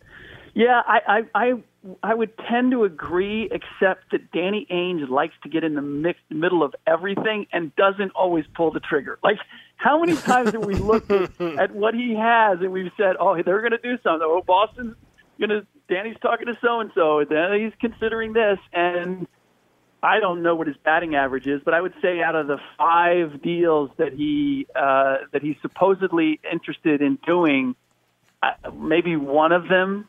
Yeah, 0.55 0.81
I, 0.87 1.01
I, 1.35 1.45
I 1.47 1.63
I 2.03 2.15
would 2.15 2.37
tend 2.49 2.73
to 2.73 2.85
agree, 2.85 3.51
except 3.51 4.11
that 4.13 4.31
Danny 4.33 4.67
Ainge 4.71 5.09
likes 5.09 5.35
to 5.43 5.49
get 5.49 5.65
in 5.65 5.75
the 5.75 5.83
mix, 5.83 6.19
middle 6.31 6.63
of 6.63 6.75
everything 6.87 7.47
and 7.53 7.75
doesn't 7.77 8.13
always 8.13 8.45
pull 8.55 8.71
the 8.71 8.81
trigger. 8.81 9.19
Like, 9.23 9.39
how 9.77 10.01
many 10.01 10.17
times 10.17 10.53
have 10.53 10.65
we 10.65 10.75
looked 10.75 11.11
at, 11.11 11.41
at 11.41 11.75
what 11.75 11.95
he 11.95 12.15
has 12.15 12.61
and 12.61 12.73
we've 12.73 12.93
said, 12.97 13.17
"Oh, 13.21 13.41
they're 13.43 13.61
going 13.61 13.73
to 13.73 13.79
do 13.79 13.99
something." 14.03 14.23
Oh, 14.23 14.43
Boston's 14.47 14.97
going 15.39 15.51
to. 15.51 15.67
Danny's 15.89 16.17
talking 16.21 16.47
to 16.47 16.59
so 16.61 16.81
and 16.81 16.91
so. 16.95 17.25
Then 17.29 17.61
he's 17.61 17.73
considering 17.81 18.33
this, 18.33 18.59
and 18.73 19.29
I 20.03 20.19
don't 20.19 20.43
know 20.43 20.55
what 20.55 20.67
his 20.67 20.77
batting 20.85 21.15
average 21.15 21.47
is, 21.47 21.61
but 21.65 21.75
I 21.75 21.81
would 21.81 21.95
say 22.03 22.21
out 22.23 22.35
of 22.35 22.49
the 22.49 22.59
five 22.77 23.41
deals 23.43 23.91
that 23.99 24.13
he 24.13 24.67
uh, 24.75 25.19
that 25.33 25.43
he's 25.43 25.57
supposedly 25.63 26.41
interested 26.51 27.03
in 27.03 27.19
doing, 27.27 27.77
uh, 28.43 28.71
maybe 28.73 29.17
one 29.17 29.53
of 29.53 29.69
them 29.69 30.09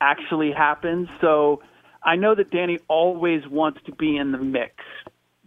actually 0.00 0.52
happens. 0.52 1.08
So 1.20 1.62
I 2.02 2.16
know 2.16 2.34
that 2.34 2.50
Danny 2.50 2.78
always 2.88 3.46
wants 3.46 3.80
to 3.86 3.92
be 3.92 4.16
in 4.16 4.32
the 4.32 4.38
mix, 4.38 4.74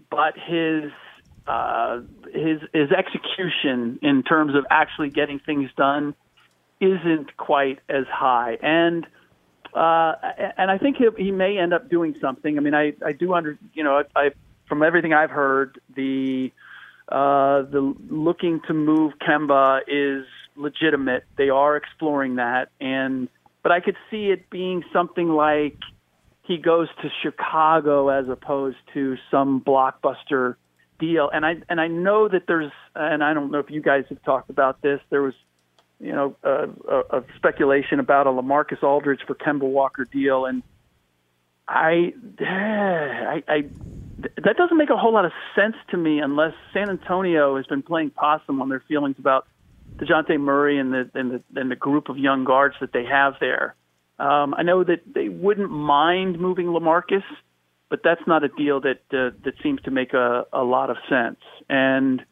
but 0.10 0.34
his 0.38 0.92
uh, 1.48 2.02
his 2.34 2.62
his 2.74 2.92
execution 2.92 4.00
in 4.02 4.24
terms 4.24 4.56
of 4.56 4.66
actually 4.70 5.10
getting 5.10 5.40
things 5.40 5.70
done 5.76 6.14
isn't 6.80 7.36
quite 7.38 7.80
as 7.90 8.06
high. 8.08 8.58
And 8.62 9.08
uh, 9.74 10.14
and 10.58 10.70
I 10.72 10.78
think 10.78 10.98
he, 10.98 11.08
he 11.18 11.32
may 11.32 11.58
end 11.58 11.74
up 11.74 11.90
doing 11.90 12.16
something. 12.22 12.58
I 12.58 12.62
mean, 12.62 12.74
I 12.74 12.94
I 13.06 13.14
do 13.14 13.34
under 13.34 13.58
you 13.74 13.84
know 13.84 14.04
I, 14.16 14.26
I 14.26 14.32
from 14.68 14.84
everything 14.84 15.14
I've 15.14 15.32
heard 15.32 15.80
the 15.96 16.52
uh, 17.08 17.64
the 17.64 17.96
looking 18.10 18.62
to 18.68 18.74
move 18.74 19.14
Kemba 19.20 19.82
is 19.88 20.26
legitimate. 20.56 21.24
They 21.38 21.50
are 21.50 21.76
exploring 21.76 22.36
that 22.36 22.70
and 22.80 23.30
but 23.64 23.72
I 23.72 23.80
could 23.80 23.98
see 24.10 24.28
it 24.28 24.50
being 24.50 24.84
something 24.94 25.30
like 25.30 25.78
he 26.44 26.58
goes 26.58 26.88
to 27.02 27.10
Chicago 27.22 28.10
as 28.10 28.28
opposed 28.28 28.78
to 28.94 29.18
some 29.30 29.62
blockbuster 29.62 30.56
deal. 31.00 31.30
And 31.32 31.46
I 31.46 31.58
and 31.70 31.80
I 31.80 31.88
know 31.88 32.28
that 32.28 32.44
there's 32.48 32.72
and 32.96 33.24
I 33.24 33.34
don't 33.34 33.52
know 33.52 33.60
if 33.60 33.70
you 33.70 33.82
guys 33.82 34.06
have 34.10 34.22
talked 34.24 34.50
about 34.50 34.82
this. 34.82 35.00
There 35.10 35.22
was 35.22 35.36
you 36.00 36.12
know 36.12 36.36
a, 36.44 36.70
a, 36.88 37.20
a 37.20 37.24
speculation 37.36 38.00
about 38.00 38.28
a 38.28 38.32
LaMarcus 38.32 38.84
Aldridge 38.84 39.22
for 39.28 39.36
Kemba 39.36 39.64
Walker 39.64 40.06
deal, 40.06 40.46
and 40.46 40.64
I, 41.68 42.14
eh, 42.40 42.46
I 42.46 43.44
I 43.48 43.66
that 44.44 44.58
doesn't 44.58 44.78
make 44.78 44.90
a 44.90 44.98
whole 44.98 45.14
lot 45.14 45.26
of 45.26 45.32
sense 45.56 45.76
to 45.92 45.98
me 45.98 46.20
unless 46.20 46.54
San 46.74 46.90
Antonio 46.90 47.56
has 47.58 47.66
been 47.68 47.84
playing 47.84 48.10
possum 48.10 48.62
on 48.62 48.70
their 48.70 48.84
feelings 48.88 49.16
about 49.20 49.48
Dejounte 50.00 50.40
Murray 50.40 50.80
and 50.80 50.94
the 50.94 51.10
and 51.14 51.32
the 51.32 51.60
and 51.60 51.70
the 51.70 51.76
group 51.76 52.10
of 52.10 52.18
young 52.18 52.46
guards 52.46 52.76
that 52.82 52.94
they 52.94 53.06
have 53.06 53.34
there. 53.40 53.76
Um, 54.18 54.54
I 54.54 54.64
know 54.64 54.84
that 54.84 55.02
they 55.14 55.30
wouldn't 55.30 55.72
mind 55.72 56.40
moving 56.40 56.68
LaMarcus, 56.68 57.24
but 57.90 58.02
that's 58.04 58.22
not 58.28 58.44
a 58.44 58.50
deal 58.50 58.82
that 58.82 59.02
uh, 59.12 59.36
that 59.44 59.54
seems 59.64 59.82
to 59.84 59.92
make 59.92 60.14
a, 60.14 60.46
a 60.54 60.64
lot 60.64 60.90
of 60.90 60.98
sense. 61.10 61.40
And 61.70 62.24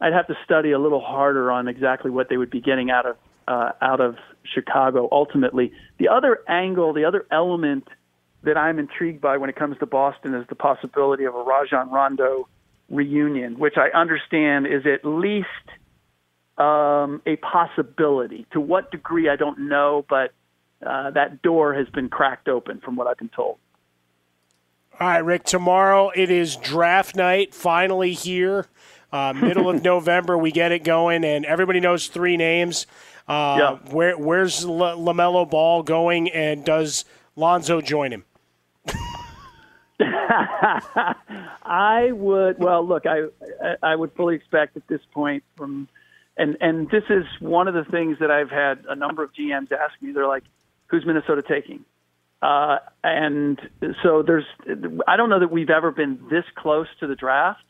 I'd 0.00 0.12
have 0.12 0.26
to 0.28 0.36
study 0.44 0.72
a 0.72 0.78
little 0.78 1.00
harder 1.00 1.50
on 1.50 1.68
exactly 1.68 2.10
what 2.10 2.28
they 2.28 2.36
would 2.36 2.50
be 2.50 2.60
getting 2.60 2.90
out 2.90 3.06
of 3.06 3.16
uh, 3.48 3.72
out 3.80 4.00
of 4.00 4.16
Chicago 4.54 5.08
ultimately. 5.10 5.72
The 5.98 6.08
other 6.08 6.40
angle, 6.48 6.92
the 6.92 7.04
other 7.04 7.26
element 7.30 7.88
that 8.42 8.56
I'm 8.56 8.78
intrigued 8.78 9.20
by 9.20 9.36
when 9.38 9.50
it 9.50 9.56
comes 9.56 9.78
to 9.78 9.86
Boston 9.86 10.34
is 10.34 10.46
the 10.48 10.54
possibility 10.54 11.24
of 11.24 11.34
a 11.34 11.42
Rajon 11.42 11.90
Rondo 11.90 12.48
reunion, 12.88 13.58
which 13.58 13.74
I 13.76 13.96
understand 13.96 14.66
is 14.66 14.86
at 14.86 15.04
least 15.04 15.46
um, 16.58 17.20
a 17.26 17.36
possibility. 17.36 18.46
To 18.52 18.60
what 18.60 18.90
degree, 18.90 19.28
I 19.28 19.36
don't 19.36 19.68
know, 19.68 20.04
but 20.08 20.32
uh, 20.86 21.10
that 21.12 21.42
door 21.42 21.74
has 21.74 21.88
been 21.90 22.08
cracked 22.08 22.48
open 22.48 22.80
from 22.80 22.96
what 22.96 23.06
I've 23.06 23.18
been 23.18 23.28
told. 23.28 23.58
All 24.98 25.06
right, 25.08 25.18
Ric. 25.24 25.44
Tomorrow 25.44 26.10
it 26.14 26.30
is 26.30 26.56
draft 26.56 27.14
night. 27.16 27.54
Finally 27.54 28.12
here, 28.14 28.66
uh, 29.12 29.32
middle 29.34 29.68
of 29.68 29.82
November, 29.84 30.38
we 30.38 30.50
get 30.52 30.72
it 30.72 30.84
going, 30.84 31.24
and 31.24 31.44
everybody 31.44 31.80
knows 31.80 32.06
three 32.08 32.36
names. 32.38 32.86
Uh, 33.28 33.56
Yeah. 33.58 33.92
Where 33.92 34.16
where's 34.16 34.64
L- 34.64 34.70
LaMelo 34.98 35.48
Ball 35.50 35.82
going, 35.82 36.30
and 36.30 36.64
does 36.64 37.04
Lonzo 37.34 37.80
join 37.82 38.12
him? 38.12 38.24
I 41.68 42.10
would. 42.12 42.58
Well, 42.58 42.86
look, 42.86 43.06
I 43.06 43.24
I- 43.62 43.76
I 43.82 43.96
would 43.96 44.12
fully 44.12 44.34
expect 44.34 44.76
at 44.76 44.86
this 44.88 45.00
point 45.12 45.42
from, 45.56 45.88
and 46.36 46.56
and 46.60 46.90
this 46.90 47.04
is 47.08 47.24
one 47.40 47.68
of 47.68 47.74
the 47.74 47.84
things 47.84 48.18
that 48.20 48.30
I've 48.30 48.50
had 48.50 48.84
a 48.88 48.94
number 48.94 49.22
of 49.22 49.32
GMs 49.32 49.72
ask 49.72 50.00
me. 50.00 50.12
They're 50.12 50.28
like, 50.28 50.44
"Who's 50.88 51.04
Minnesota 51.06 51.42
taking?" 51.46 51.84
Uh, 52.42 52.78
and 53.02 53.58
so 54.02 54.22
there's, 54.22 54.44
I 55.08 55.16
don't 55.16 55.30
know 55.30 55.40
that 55.40 55.50
we've 55.50 55.70
ever 55.70 55.90
been 55.90 56.18
this 56.30 56.44
close 56.54 56.86
to 57.00 57.06
the 57.06 57.16
draft, 57.16 57.64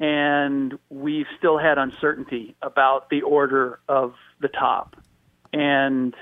and 0.00 0.76
we've 0.90 1.26
still 1.38 1.56
had 1.56 1.78
uncertainty 1.78 2.56
about 2.60 3.10
the 3.10 3.22
order 3.22 3.78
of 3.88 4.14
the 4.40 4.48
top, 4.48 4.96
and 5.52 6.14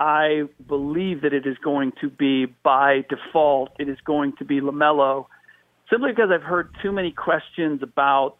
I 0.00 0.48
believe 0.66 1.22
that 1.22 1.34
it 1.34 1.46
is 1.46 1.58
going 1.58 1.92
to 2.00 2.08
be 2.08 2.46
by 2.46 3.04
default. 3.08 3.70
It 3.78 3.88
is 3.88 3.98
going 4.04 4.32
to 4.38 4.44
be 4.46 4.60
LaMelo, 4.60 5.26
simply 5.90 6.12
because 6.12 6.30
I've 6.32 6.42
heard 6.42 6.74
too 6.82 6.92
many 6.92 7.12
questions 7.12 7.82
about 7.82 8.38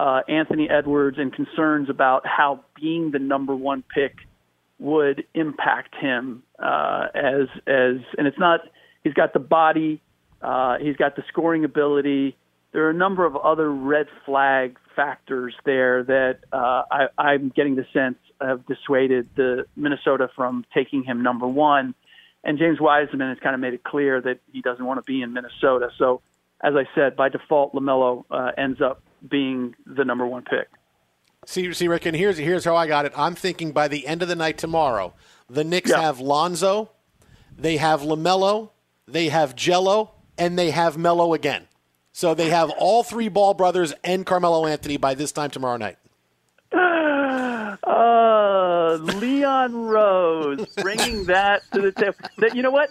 uh, 0.00 0.22
Anthony 0.28 0.66
Edwards 0.70 1.18
and 1.18 1.30
concerns 1.30 1.90
about 1.90 2.26
how 2.26 2.64
being 2.74 3.10
the 3.10 3.18
number 3.18 3.54
one 3.54 3.84
pick 3.94 4.14
would 4.78 5.24
impact 5.34 5.94
him 5.94 6.42
uh, 6.58 7.08
as 7.14 7.48
as 7.66 7.96
and 8.16 8.26
it's 8.26 8.38
not. 8.38 8.60
He's 9.04 9.12
got 9.12 9.34
the 9.34 9.40
body. 9.40 10.00
Uh, 10.40 10.78
he's 10.78 10.96
got 10.96 11.16
the 11.16 11.22
scoring 11.28 11.66
ability. 11.66 12.34
There 12.72 12.86
are 12.86 12.90
a 12.90 12.94
number 12.94 13.26
of 13.26 13.36
other 13.36 13.70
red 13.70 14.06
flag 14.24 14.78
factors 14.96 15.54
there 15.66 16.02
that 16.04 16.38
uh, 16.50 16.82
I, 16.90 17.06
I'm 17.18 17.52
getting 17.54 17.76
the 17.76 17.84
sense 17.92 18.16
have 18.40 18.64
dissuaded 18.66 19.28
the 19.36 19.66
Minnesota 19.76 20.30
from 20.34 20.64
taking 20.72 21.02
him 21.04 21.22
number 21.22 21.46
one. 21.46 21.94
And 22.42 22.58
James 22.58 22.80
Wiseman 22.80 23.28
has 23.28 23.38
kind 23.42 23.54
of 23.54 23.60
made 23.60 23.74
it 23.74 23.84
clear 23.84 24.18
that 24.22 24.40
he 24.50 24.62
doesn't 24.62 24.84
want 24.84 24.96
to 24.98 25.02
be 25.02 25.20
in 25.20 25.34
Minnesota. 25.34 25.90
So, 25.98 26.22
as 26.62 26.72
I 26.74 26.84
said, 26.94 27.16
by 27.16 27.28
default, 27.28 27.74
LaMelo 27.74 28.24
uh, 28.30 28.52
ends 28.56 28.80
up 28.80 29.02
being 29.28 29.74
the 29.86 30.04
number 30.04 30.26
one 30.26 30.42
pick. 30.42 30.68
See, 31.46 31.72
see, 31.72 31.88
Ric, 31.88 32.06
and 32.06 32.16
here's 32.16 32.36
here's 32.38 32.64
how 32.64 32.76
I 32.76 32.86
got 32.86 33.06
it. 33.06 33.12
I'm 33.16 33.34
thinking 33.34 33.72
by 33.72 33.88
the 33.88 34.06
end 34.06 34.22
of 34.22 34.28
the 34.28 34.36
night 34.36 34.58
tomorrow, 34.58 35.14
the 35.48 35.64
Knicks 35.64 35.90
Yeah. 35.90 36.00
have 36.02 36.20
Lonzo, 36.20 36.90
they 37.56 37.78
have 37.78 38.02
LaMelo, 38.02 38.70
they 39.08 39.28
have 39.28 39.56
Gelo, 39.56 40.10
and 40.36 40.58
they 40.58 40.70
have 40.70 40.96
Mello 40.98 41.32
again. 41.34 41.66
So 42.12 42.34
they 42.34 42.50
have 42.50 42.70
all 42.70 43.02
three 43.02 43.28
Ball 43.28 43.54
brothers 43.54 43.94
and 44.04 44.26
Carmelo 44.26 44.66
Anthony 44.66 44.96
by 44.96 45.14
this 45.14 45.32
time 45.32 45.50
tomorrow 45.50 45.76
night. 45.78 45.96
Uh, 47.82 48.98
Leon 49.00 49.74
Rose 49.86 50.66
bringing 50.82 51.24
that 51.26 51.62
to 51.72 51.80
the 51.80 51.92
table. 51.92 52.14
That 52.38 52.54
you 52.56 52.62
know 52.62 52.70
what? 52.70 52.90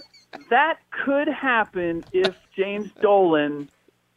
That 0.50 0.78
could 1.04 1.28
happen 1.28 2.06
if 2.14 2.36
James 2.56 2.90
Dolan 3.02 3.70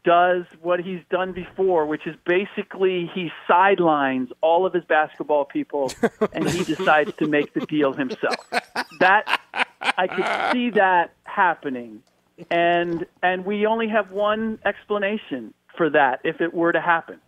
does 0.05 0.45
what 0.61 0.81
he's 0.81 1.01
done 1.11 1.33
before, 1.33 1.87
which 1.87 2.07
is 2.07 2.17
basically 2.27 3.11
he 3.15 3.31
sidelines 3.47 4.31
all 4.41 4.67
of 4.67 4.73
his 4.73 4.85
basketball 4.85 5.45
people 5.45 5.93
and 6.33 6.49
he 6.49 6.65
decides 6.65 7.13
to 7.17 7.27
make 7.27 7.55
the 7.55 7.61
deal 7.67 7.93
himself. 7.93 8.37
That 9.01 9.41
I 9.81 10.07
could 10.07 10.53
see 10.53 10.71
that 10.71 11.13
happening. 11.25 12.03
And 12.51 13.07
and 13.23 13.45
we 13.45 13.67
only 13.67 13.89
have 13.89 14.11
one 14.11 14.59
explanation 14.65 15.55
for 15.77 15.91
that 15.91 16.21
if 16.25 16.41
it 16.41 16.53
were 16.53 16.73
to 16.73 16.81
happen. 16.81 17.21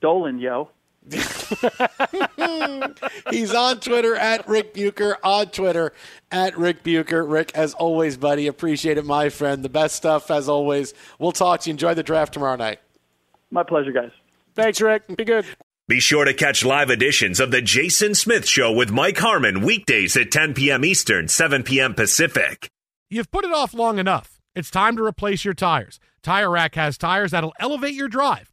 Dolan, 0.00 0.38
yo. 0.38 0.70
He's 3.30 3.54
on 3.54 3.80
Twitter 3.80 4.14
at 4.14 4.48
Ric 4.48 4.74
Bucher, 4.74 5.16
on 5.22 5.46
Twitter 5.46 5.92
at 6.30 6.56
Ric 6.58 6.82
Bucher. 6.82 7.24
Ric, 7.24 7.52
as 7.54 7.74
always, 7.74 8.16
buddy, 8.16 8.46
appreciate 8.46 8.98
it, 8.98 9.04
my 9.04 9.28
friend. 9.28 9.64
The 9.64 9.68
best 9.68 9.96
stuff, 9.96 10.30
as 10.30 10.48
always. 10.48 10.94
We'll 11.18 11.32
talk 11.32 11.60
to 11.60 11.70
you. 11.70 11.72
Enjoy 11.72 11.94
the 11.94 12.02
draft 12.02 12.34
tomorrow 12.34 12.56
night. 12.56 12.80
My 13.50 13.62
pleasure, 13.62 13.92
guys. 13.92 14.10
Thanks, 14.54 14.80
Ric. 14.80 15.16
Be 15.16 15.24
good. 15.24 15.46
Be 15.88 16.00
sure 16.00 16.26
to 16.26 16.34
catch 16.34 16.66
live 16.66 16.90
editions 16.90 17.40
of 17.40 17.50
The 17.50 17.62
Jason 17.62 18.14
Smith 18.14 18.46
Show 18.46 18.70
with 18.72 18.90
Mike 18.90 19.16
Harmon 19.16 19.62
weekdays 19.62 20.18
at 20.18 20.30
10 20.30 20.52
p.m. 20.52 20.84
Eastern, 20.84 21.28
7 21.28 21.62
p.m. 21.62 21.94
Pacific. 21.94 22.68
You've 23.08 23.30
put 23.30 23.46
it 23.46 23.52
off 23.52 23.72
long 23.72 23.98
enough. 23.98 24.38
It's 24.54 24.70
time 24.70 24.98
to 24.98 25.04
replace 25.04 25.46
your 25.46 25.54
tires. 25.54 25.98
Tire 26.22 26.50
Rack 26.50 26.74
has 26.74 26.98
tires 26.98 27.30
that'll 27.30 27.54
elevate 27.58 27.94
your 27.94 28.08
drive. 28.08 28.52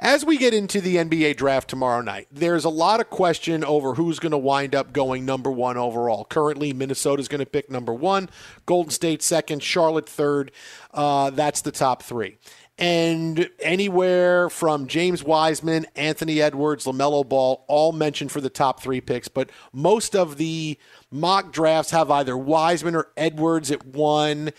As 0.00 0.24
we 0.24 0.38
get 0.38 0.54
into 0.54 0.80
the 0.80 0.94
NBA 0.94 1.36
draft 1.36 1.68
tomorrow 1.68 2.00
night, 2.00 2.28
there's 2.30 2.64
a 2.64 2.68
lot 2.68 3.00
of 3.00 3.10
question 3.10 3.64
over 3.64 3.94
who's 3.94 4.20
going 4.20 4.30
to 4.30 4.38
wind 4.38 4.72
up 4.72 4.92
going 4.92 5.24
number 5.24 5.50
one 5.50 5.76
overall. 5.76 6.24
Currently, 6.24 6.72
Minnesota's 6.72 7.26
going 7.26 7.40
to 7.40 7.46
pick 7.46 7.68
number 7.68 7.92
one, 7.92 8.30
Golden 8.64 8.92
State 8.92 9.24
second, 9.24 9.60
Charlotte 9.60 10.08
third. 10.08 10.52
Uh, 10.94 11.30
that's 11.30 11.62
the 11.62 11.72
top 11.72 12.04
three. 12.04 12.38
And 12.78 13.50
anywhere 13.58 14.48
from 14.48 14.86
James 14.86 15.24
Wiseman, 15.24 15.84
Anthony 15.96 16.40
Edwards, 16.40 16.84
LaMelo 16.84 17.28
Ball, 17.28 17.64
all 17.66 17.90
mentioned 17.90 18.30
for 18.30 18.40
the 18.40 18.48
top 18.48 18.80
three 18.80 19.00
picks. 19.00 19.26
But 19.26 19.50
most 19.72 20.14
of 20.14 20.36
the 20.36 20.78
mock 21.10 21.50
drafts 21.50 21.90
have 21.90 22.08
either 22.08 22.38
Wiseman 22.38 22.94
or 22.94 23.08
Edwards 23.16 23.72
at 23.72 23.84
one. 23.84 24.52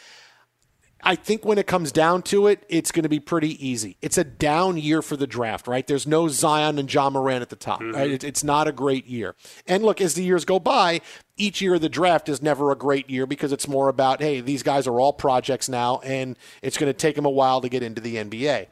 I 1.02 1.16
think 1.16 1.46
when 1.46 1.58
it 1.58 1.66
comes 1.66 1.92
down 1.92 2.24
to 2.24 2.48
it, 2.48 2.66
it's 2.68 2.92
going 2.92 3.04
to 3.04 3.10
be 3.10 3.20
pretty 3.20 3.66
easy. 3.66 3.98
It's 4.02 4.18
a 4.18 4.24
down 4.24 4.78
year 4.78 5.02
for 5.02 5.16
the 5.16 5.28
draft, 5.28 5.68
right? 5.68 5.86
There's 5.86 6.06
no 6.06 6.28
Zion 6.28 6.78
and 6.78 6.92
Ja 6.92 7.10
Morant 7.10 7.42
at 7.42 7.50
the 7.50 7.56
top. 7.56 7.82
Mm-hmm. 7.82 7.96
Right? 7.96 8.24
It's 8.24 8.44
not 8.44 8.68
a 8.68 8.72
great 8.72 9.08
year. 9.08 9.36
And 9.66 9.84
look, 9.84 10.02
as 10.02 10.16
the 10.16 10.24
years 10.24 10.44
go 10.44 10.60
by, 10.60 11.02
each 11.38 11.62
year 11.62 11.76
of 11.76 11.82
the 11.82 11.90
draft 11.90 12.28
is 12.28 12.42
never 12.42 12.72
a 12.72 12.76
great 12.76 13.10
year 13.10 13.26
because 13.26 13.52
it's 13.52 13.68
more 13.68 13.88
about, 13.88 14.22
hey, 14.22 14.42
these 14.42 14.62
guys 14.62 14.88
are 14.88 15.00
all 15.00 15.14
projects 15.14 15.70
now, 15.70 16.00
and 16.00 16.38
it's 16.62 16.78
going 16.78 16.92
to 16.92 16.98
take 16.98 17.16
them 17.16 17.26
a 17.26 17.30
while 17.30 17.62
to 17.62 17.70
get 17.70 17.82
into 17.82 18.02
the 18.02 18.18
NBA. 18.18 18.68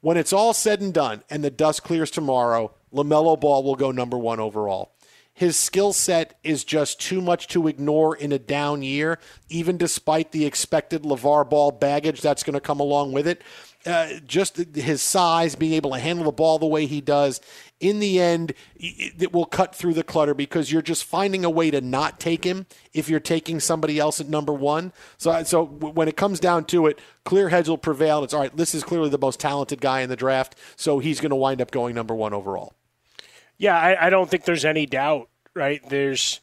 When 0.00 0.16
it's 0.16 0.32
all 0.32 0.52
said 0.52 0.80
and 0.80 0.92
done 0.92 1.22
and 1.30 1.44
the 1.44 1.50
dust 1.50 1.84
clears 1.84 2.10
tomorrow, 2.10 2.72
LaMelo 2.92 3.38
Ball 3.38 3.62
will 3.62 3.76
go 3.76 3.92
number 3.92 4.18
one 4.18 4.40
overall 4.40 4.92
his 5.40 5.56
skill 5.56 5.94
set 5.94 6.38
is 6.44 6.64
just 6.64 7.00
too 7.00 7.22
much 7.22 7.48
to 7.48 7.66
ignore 7.66 8.14
in 8.14 8.30
a 8.30 8.38
down 8.38 8.82
year, 8.82 9.18
even 9.48 9.78
despite 9.78 10.32
the 10.32 10.44
expected 10.44 11.02
LeVar 11.02 11.48
Ball 11.48 11.70
baggage 11.72 12.20
that's 12.20 12.42
going 12.42 12.52
to 12.52 12.60
come 12.60 12.78
along 12.78 13.12
with 13.12 13.26
it. 13.26 13.40
Uh, 13.86 14.18
just 14.26 14.58
his 14.76 15.00
size, 15.00 15.54
being 15.54 15.72
able 15.72 15.92
to 15.92 15.98
handle 15.98 16.26
the 16.26 16.30
ball 16.30 16.58
the 16.58 16.66
way 16.66 16.84
he 16.84 17.00
does, 17.00 17.40
in 17.80 18.00
the 18.00 18.20
end, 18.20 18.52
it 18.76 19.32
will 19.32 19.46
cut 19.46 19.74
through 19.74 19.94
the 19.94 20.04
clutter 20.04 20.34
because 20.34 20.70
you're 20.70 20.82
just 20.82 21.04
finding 21.04 21.42
a 21.42 21.48
way 21.48 21.70
to 21.70 21.80
not 21.80 22.20
take 22.20 22.44
him 22.44 22.66
if 22.92 23.08
you're 23.08 23.18
taking 23.18 23.60
somebody 23.60 23.98
else 23.98 24.20
at 24.20 24.28
number 24.28 24.52
one. 24.52 24.92
So, 25.16 25.42
so 25.44 25.64
when 25.64 26.06
it 26.06 26.18
comes 26.18 26.38
down 26.38 26.66
to 26.66 26.86
it, 26.86 26.98
clear 27.24 27.48
heads 27.48 27.70
will 27.70 27.78
prevail. 27.78 28.22
It's 28.24 28.34
all 28.34 28.40
right. 28.40 28.54
This 28.54 28.74
is 28.74 28.84
clearly 28.84 29.08
the 29.08 29.16
most 29.16 29.40
talented 29.40 29.80
guy 29.80 30.02
in 30.02 30.10
the 30.10 30.16
draft, 30.16 30.54
so 30.76 30.98
he's 30.98 31.18
going 31.18 31.30
to 31.30 31.36
wind 31.36 31.62
up 31.62 31.70
going 31.70 31.94
number 31.94 32.14
one 32.14 32.34
overall. 32.34 32.74
Yeah, 33.60 33.78
I, 33.78 34.06
I 34.06 34.10
don't 34.10 34.28
think 34.28 34.44
there's 34.44 34.64
any 34.64 34.86
doubt 34.86 35.30
right? 35.54 35.86
There's 35.88 36.40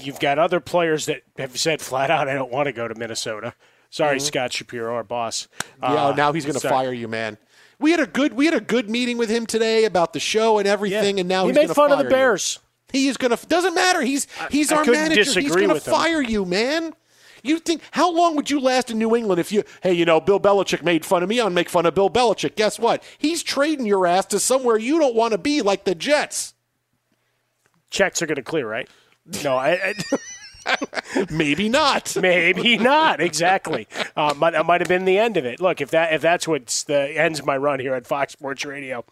you've 0.00 0.20
got 0.20 0.38
other 0.38 0.60
players 0.60 1.06
that 1.06 1.22
have 1.36 1.58
said 1.58 1.80
flat 1.80 2.10
out, 2.10 2.28
I 2.28 2.34
don't 2.34 2.50
want 2.50 2.66
to 2.66 2.72
go 2.72 2.88
to 2.88 2.94
Minnesota. 2.94 3.54
Sorry, 3.90 4.18
mm-hmm. 4.18 4.26
Scott 4.26 4.52
Shapiro, 4.52 4.94
our 4.94 5.04
boss. 5.04 5.48
Yeah, 5.82 6.08
uh, 6.08 6.14
now 6.14 6.32
he's 6.32 6.44
going 6.44 6.58
to 6.58 6.68
fire 6.68 6.92
you, 6.92 7.08
man. 7.08 7.38
We 7.78 7.92
had 7.92 8.00
a 8.00 8.06
good 8.06 8.32
we 8.32 8.44
had 8.44 8.54
a 8.54 8.60
good 8.60 8.90
meeting 8.90 9.18
with 9.18 9.30
him 9.30 9.46
today 9.46 9.84
about 9.84 10.12
the 10.12 10.20
show 10.20 10.58
and 10.58 10.66
everything, 10.66 11.16
yeah. 11.16 11.20
and 11.20 11.28
now 11.28 11.42
he 11.44 11.52
he's 11.52 11.68
made 11.68 11.70
fun 11.70 11.92
of 11.92 11.98
the 11.98 12.04
Bears. 12.04 12.58
You. 12.92 13.00
He 13.00 13.08
is 13.08 13.16
going 13.16 13.36
to 13.36 13.46
doesn't 13.46 13.74
matter. 13.74 14.02
He's 14.02 14.26
he's 14.50 14.72
I, 14.72 14.78
our 14.78 14.82
I 14.82 14.86
manager. 14.86 15.40
He's 15.40 15.54
going 15.54 15.68
to 15.68 15.80
fire 15.80 16.22
him. 16.22 16.30
you, 16.30 16.44
man. 16.44 16.92
You 17.42 17.58
think 17.58 17.82
how 17.92 18.10
long 18.10 18.36
would 18.36 18.50
you 18.50 18.60
last 18.60 18.90
in 18.90 18.98
New 18.98 19.14
England 19.16 19.40
if 19.40 19.52
you 19.52 19.64
hey 19.82 19.92
you 19.92 20.04
know 20.04 20.20
Bill 20.20 20.40
Belichick 20.40 20.82
made 20.82 21.04
fun 21.04 21.22
of 21.22 21.28
me? 21.28 21.40
I'll 21.40 21.50
make 21.50 21.68
fun 21.68 21.86
of 21.86 21.94
Bill 21.94 22.10
Belichick. 22.10 22.56
Guess 22.56 22.78
what? 22.78 23.02
He's 23.18 23.42
trading 23.42 23.86
your 23.86 24.06
ass 24.06 24.26
to 24.26 24.40
somewhere 24.40 24.78
you 24.78 24.98
don't 24.98 25.14
want 25.14 25.32
to 25.32 25.38
be, 25.38 25.62
like 25.62 25.84
the 25.84 25.94
Jets 25.94 26.54
checks 27.90 28.20
are 28.22 28.26
going 28.26 28.36
to 28.36 28.42
clear, 28.42 28.68
right? 28.68 28.88
No, 29.44 29.56
I, 29.56 29.72
I 29.72 29.94
maybe 31.30 31.68
not. 31.68 32.16
Maybe 32.20 32.76
not. 32.76 33.20
Exactly. 33.20 33.88
Uh, 34.16 34.34
might, 34.36 34.50
that 34.50 34.66
might 34.66 34.80
have 34.80 34.88
been 34.88 35.04
the 35.04 35.18
end 35.18 35.36
of 35.36 35.44
it. 35.44 35.60
Look, 35.60 35.80
if 35.80 35.90
that 35.90 36.12
if 36.12 36.20
that's 36.20 36.46
what's 36.46 36.84
the 36.84 36.98
ends 37.18 37.44
my 37.44 37.56
run 37.56 37.80
here 37.80 37.94
at 37.94 38.06
Fox 38.06 38.32
Sports 38.32 38.64
Radio, 38.64 39.04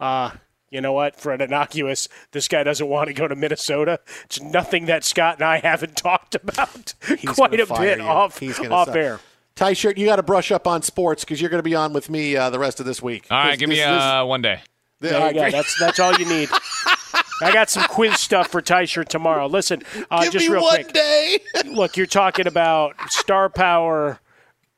uh, 0.00 0.30
you 0.72 0.80
know 0.80 0.92
what? 0.92 1.20
For 1.20 1.32
an 1.32 1.40
innocuous, 1.42 2.08
this 2.32 2.48
guy 2.48 2.62
doesn't 2.62 2.88
want 2.88 3.08
to 3.08 3.14
go 3.14 3.28
to 3.28 3.36
Minnesota. 3.36 4.00
It's 4.24 4.40
nothing 4.40 4.86
that 4.86 5.04
Scott 5.04 5.36
and 5.36 5.44
I 5.44 5.58
haven't 5.58 5.96
talked 5.96 6.34
about 6.34 6.94
He's 7.06 7.30
quite 7.30 7.60
a 7.60 7.66
bit 7.66 7.98
you. 7.98 8.04
off 8.04 8.38
He's 8.38 8.58
off 8.58 8.88
suck. 8.88 8.96
air. 8.96 9.20
Tie 9.54 9.74
shirt, 9.74 9.98
you 9.98 10.06
got 10.06 10.16
to 10.16 10.22
brush 10.22 10.50
up 10.50 10.66
on 10.66 10.80
sports 10.80 11.24
because 11.24 11.40
you're 11.40 11.50
going 11.50 11.58
to 11.58 11.62
be 11.62 11.74
on 11.74 11.92
with 11.92 12.08
me 12.08 12.36
uh, 12.36 12.48
the 12.48 12.58
rest 12.58 12.80
of 12.80 12.86
this 12.86 13.02
week. 13.02 13.26
All 13.30 13.36
right, 13.36 13.58
give 13.58 13.68
this, 13.68 13.78
me 13.78 13.84
uh, 13.84 14.24
one 14.24 14.40
day. 14.40 14.62
There 15.00 15.28
you 15.28 15.34
go. 15.34 15.50
That's 15.50 15.78
that's 15.78 16.00
all 16.00 16.14
you 16.14 16.24
need. 16.24 16.48
I 17.42 17.52
got 17.52 17.68
some 17.68 17.82
quiz 17.84 18.18
stuff 18.18 18.48
for 18.48 18.62
Tyshirt 18.62 19.08
tomorrow. 19.08 19.46
Listen, 19.46 19.82
uh, 20.10 20.22
Give 20.22 20.32
just 20.32 20.46
me 20.46 20.52
real 20.54 20.62
one 20.62 20.84
quick. 20.84 20.92
day. 20.92 21.40
Look, 21.66 21.96
you're 21.96 22.06
talking 22.06 22.46
about 22.46 22.94
star 23.10 23.50
power, 23.50 24.20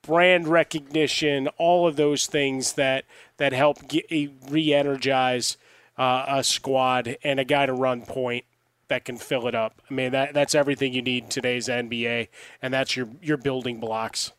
brand 0.02 0.48
recognition, 0.48 1.48
all 1.58 1.86
of 1.86 1.96
those 1.96 2.26
things 2.26 2.72
that 2.72 3.04
that 3.36 3.52
help 3.52 3.86
get, 3.86 4.06
re-energize 4.48 5.56
uh, 5.96 6.24
a 6.28 6.44
squad 6.44 7.16
and 7.22 7.38
a 7.38 7.44
guy 7.44 7.66
to 7.66 7.72
run 7.72 8.02
point 8.02 8.44
that 8.88 9.04
can 9.04 9.16
fill 9.16 9.46
it 9.46 9.54
up. 9.54 9.80
I 9.90 9.94
mean, 9.94 10.12
that 10.12 10.34
that's 10.34 10.54
everything 10.54 10.92
you 10.92 11.02
need 11.02 11.24
in 11.24 11.30
today's 11.30 11.68
NBA, 11.68 12.28
and 12.62 12.72
that's 12.72 12.96
your 12.96 13.08
your 13.22 13.36
building 13.36 13.80
blocks. 13.80 14.32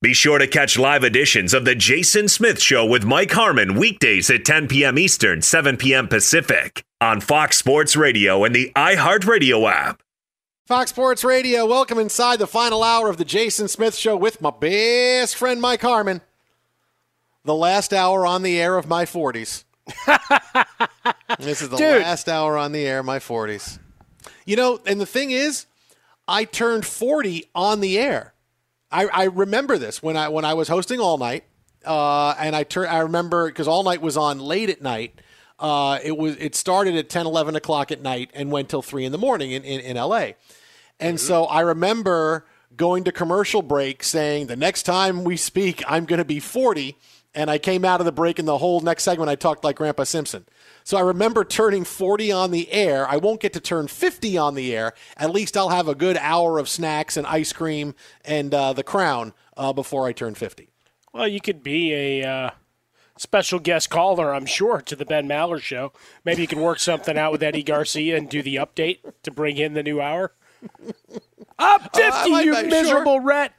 Be 0.00 0.14
sure 0.14 0.38
to 0.38 0.46
catch 0.46 0.78
live 0.78 1.02
editions 1.02 1.52
of 1.52 1.64
The 1.64 1.74
Jason 1.74 2.28
Smith 2.28 2.62
Show 2.62 2.86
with 2.86 3.04
Mike 3.04 3.32
Harmon 3.32 3.74
weekdays 3.74 4.30
at 4.30 4.44
10 4.44 4.68
p.m. 4.68 4.96
Eastern, 4.96 5.42
7 5.42 5.76
p.m. 5.76 6.06
Pacific 6.06 6.84
on 7.00 7.20
Fox 7.20 7.56
Sports 7.56 7.96
Radio 7.96 8.44
and 8.44 8.54
the 8.54 8.70
iHeartRadio 8.76 9.68
app. 9.68 10.00
Fox 10.68 10.90
Sports 10.90 11.24
Radio, 11.24 11.66
welcome 11.66 11.98
inside 11.98 12.38
the 12.38 12.46
final 12.46 12.84
hour 12.84 13.08
of 13.08 13.16
The 13.16 13.24
Jason 13.24 13.66
Smith 13.66 13.96
Show 13.96 14.16
with 14.16 14.40
my 14.40 14.50
best 14.50 15.34
friend 15.34 15.60
Mike 15.60 15.82
Harmon. 15.82 16.20
The 17.44 17.54
last 17.54 17.92
hour 17.92 18.24
on 18.24 18.42
the 18.44 18.60
air 18.60 18.76
of 18.76 18.86
my 18.86 19.04
40s. 19.04 19.64
this 21.38 21.62
is 21.62 21.68
the 21.68 21.76
Dude. 21.76 22.02
last 22.02 22.28
hour 22.28 22.56
on 22.56 22.72
the 22.72 22.86
air 22.86 23.02
my 23.02 23.18
40s. 23.18 23.78
You 24.44 24.56
know, 24.56 24.80
and 24.86 25.00
the 25.00 25.06
thing 25.06 25.30
is, 25.30 25.66
I 26.26 26.44
turned 26.44 26.84
40 26.86 27.46
on 27.54 27.80
the 27.80 27.98
air. 27.98 28.34
I, 28.90 29.06
I 29.06 29.24
remember 29.24 29.78
this 29.78 30.02
when 30.02 30.16
I 30.16 30.28
when 30.28 30.44
I 30.44 30.54
was 30.54 30.68
hosting 30.68 31.00
all 31.00 31.18
night, 31.18 31.44
uh, 31.84 32.34
and 32.38 32.56
I 32.56 32.62
tur- 32.62 32.88
I 32.88 33.00
remember 33.00 33.48
because 33.48 33.68
all 33.68 33.82
night 33.82 34.00
was 34.00 34.16
on 34.16 34.38
late 34.38 34.70
at 34.70 34.80
night. 34.80 35.20
Uh, 35.58 35.98
it 36.02 36.16
was 36.16 36.36
it 36.36 36.54
started 36.54 36.96
at 36.96 37.10
10, 37.10 37.26
11 37.26 37.56
o'clock 37.56 37.90
at 37.92 38.00
night 38.00 38.30
and 38.32 38.50
went 38.50 38.68
till 38.68 38.80
three 38.80 39.04
in 39.04 39.12
the 39.12 39.18
morning 39.18 39.52
in 39.52 39.62
in, 39.64 39.80
in 39.80 39.96
L.A. 39.96 40.36
And 41.00 41.20
so 41.20 41.44
I 41.44 41.60
remember 41.60 42.46
going 42.76 43.04
to 43.04 43.12
commercial 43.12 43.62
break 43.62 44.02
saying 44.02 44.46
the 44.46 44.56
next 44.56 44.84
time 44.84 45.24
we 45.24 45.36
speak, 45.36 45.82
I'm 45.86 46.04
going 46.06 46.18
to 46.18 46.24
be 46.24 46.40
40. 46.40 46.96
And 47.34 47.50
I 47.50 47.58
came 47.58 47.84
out 47.84 48.00
of 48.00 48.06
the 48.06 48.12
break, 48.12 48.38
and 48.38 48.48
the 48.48 48.58
whole 48.58 48.80
next 48.80 49.04
segment, 49.04 49.28
I 49.30 49.34
talked 49.36 49.62
like 49.62 49.76
Grandpa 49.76 50.04
Simpson. 50.04 50.46
So 50.82 50.96
I 50.96 51.02
remember 51.02 51.44
turning 51.44 51.84
40 51.84 52.32
on 52.32 52.50
the 52.50 52.72
air. 52.72 53.06
I 53.06 53.18
won't 53.18 53.40
get 53.40 53.52
to 53.52 53.60
turn 53.60 53.86
50 53.86 54.38
on 54.38 54.54
the 54.54 54.74
air. 54.74 54.94
At 55.16 55.30
least 55.30 55.56
I'll 55.56 55.68
have 55.68 55.88
a 55.88 55.94
good 55.94 56.16
hour 56.16 56.58
of 56.58 56.68
snacks 56.68 57.16
and 57.16 57.26
ice 57.26 57.52
cream 57.52 57.94
and 58.24 58.52
uh, 58.54 58.72
the 58.72 58.82
crown 58.82 59.34
uh, 59.56 59.72
before 59.74 60.06
I 60.06 60.12
turn 60.12 60.34
50. 60.34 60.70
Well, 61.12 61.28
you 61.28 61.40
could 61.40 61.62
be 61.62 61.92
a 61.92 62.24
uh, 62.24 62.50
special 63.18 63.58
guest 63.58 63.90
caller, 63.90 64.34
I'm 64.34 64.46
sure, 64.46 64.80
to 64.80 64.96
the 64.96 65.04
Ben 65.04 65.28
Maller 65.28 65.60
show. 65.60 65.92
Maybe 66.24 66.40
you 66.42 66.48
can 66.48 66.60
work 66.60 66.78
something 66.78 67.18
out 67.18 67.30
with 67.32 67.42
Eddie 67.42 67.62
Garcia 67.62 68.16
and 68.16 68.28
do 68.28 68.42
the 68.42 68.56
update 68.56 69.00
to 69.22 69.30
bring 69.30 69.58
in 69.58 69.74
the 69.74 69.82
new 69.82 70.00
hour. 70.00 70.32
Up 71.58 71.82
50, 71.94 72.02
Uh, 72.02 72.28
might- 72.28 72.44
you 72.46 72.54
I- 72.54 72.60
sure. 72.62 72.70
miserable 72.70 73.20
rat. 73.20 73.52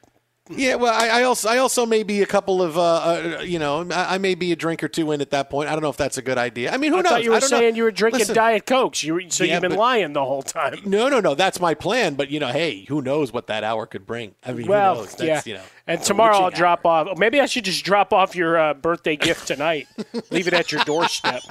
Yeah, 0.50 0.74
well, 0.74 0.92
I, 0.92 1.20
I 1.20 1.22
also 1.22 1.48
I 1.48 1.58
also 1.58 1.86
may 1.86 2.02
be 2.02 2.22
a 2.22 2.26
couple 2.26 2.60
of 2.60 2.76
uh, 2.76 2.82
uh 2.82 3.42
you 3.42 3.58
know 3.58 3.86
I, 3.90 4.16
I 4.16 4.18
may 4.18 4.34
be 4.34 4.50
a 4.52 4.56
drink 4.56 4.82
or 4.82 4.88
two 4.88 5.12
in 5.12 5.20
at 5.20 5.30
that 5.30 5.48
point. 5.48 5.68
I 5.68 5.72
don't 5.72 5.82
know 5.82 5.90
if 5.90 5.96
that's 5.96 6.18
a 6.18 6.22
good 6.22 6.38
idea. 6.38 6.72
I 6.72 6.76
mean, 6.76 6.92
who 6.92 6.98
I 6.98 7.02
knows? 7.02 7.10
thought 7.12 7.24
you 7.24 7.30
were 7.30 7.36
I 7.36 7.40
don't 7.40 7.50
know. 7.50 7.58
saying 7.58 7.76
you 7.76 7.82
were 7.84 7.90
drinking 7.90 8.18
Listen, 8.20 8.34
Diet 8.34 8.66
Cokes. 8.66 9.04
You, 9.04 9.14
were- 9.14 9.22
so 9.28 9.44
Yeah, 9.44 9.54
you've 9.54 9.62
been 9.62 9.70
but- 9.72 9.78
lying 9.78 10.12
the 10.12 10.24
whole 10.24 10.42
time. 10.42 10.80
No, 10.84 11.08
no, 11.08 11.20
no. 11.20 11.34
That's 11.34 11.60
my 11.60 11.74
plan. 11.74 12.14
But 12.14 12.30
you 12.30 12.40
know, 12.40 12.48
hey, 12.48 12.84
who 12.88 13.00
knows 13.00 13.32
what 13.32 13.46
that 13.46 13.62
hour 13.64 13.86
could 13.86 14.06
bring? 14.06 14.34
I 14.44 14.52
mean, 14.52 14.66
Well, 14.66 14.96
who 14.96 15.00
knows? 15.02 15.16
yeah. 15.22 15.42
You 15.44 15.54
know, 15.54 15.62
and 15.86 16.02
tomorrow 16.02 16.36
I'll 16.38 16.44
witching 16.46 16.58
drop 16.58 16.84
off. 16.84 17.16
Maybe 17.18 17.40
I 17.40 17.46
should 17.46 17.64
just 17.64 17.84
drop 17.84 18.12
off 18.12 18.34
your 18.34 18.58
uh, 18.58 18.74
birthday 18.74 19.16
gift 19.16 19.46
tonight. 19.46 19.86
Leave 20.30 20.48
it 20.48 20.52
at 20.54 20.72
your 20.72 20.82
doorstep. 20.84 21.42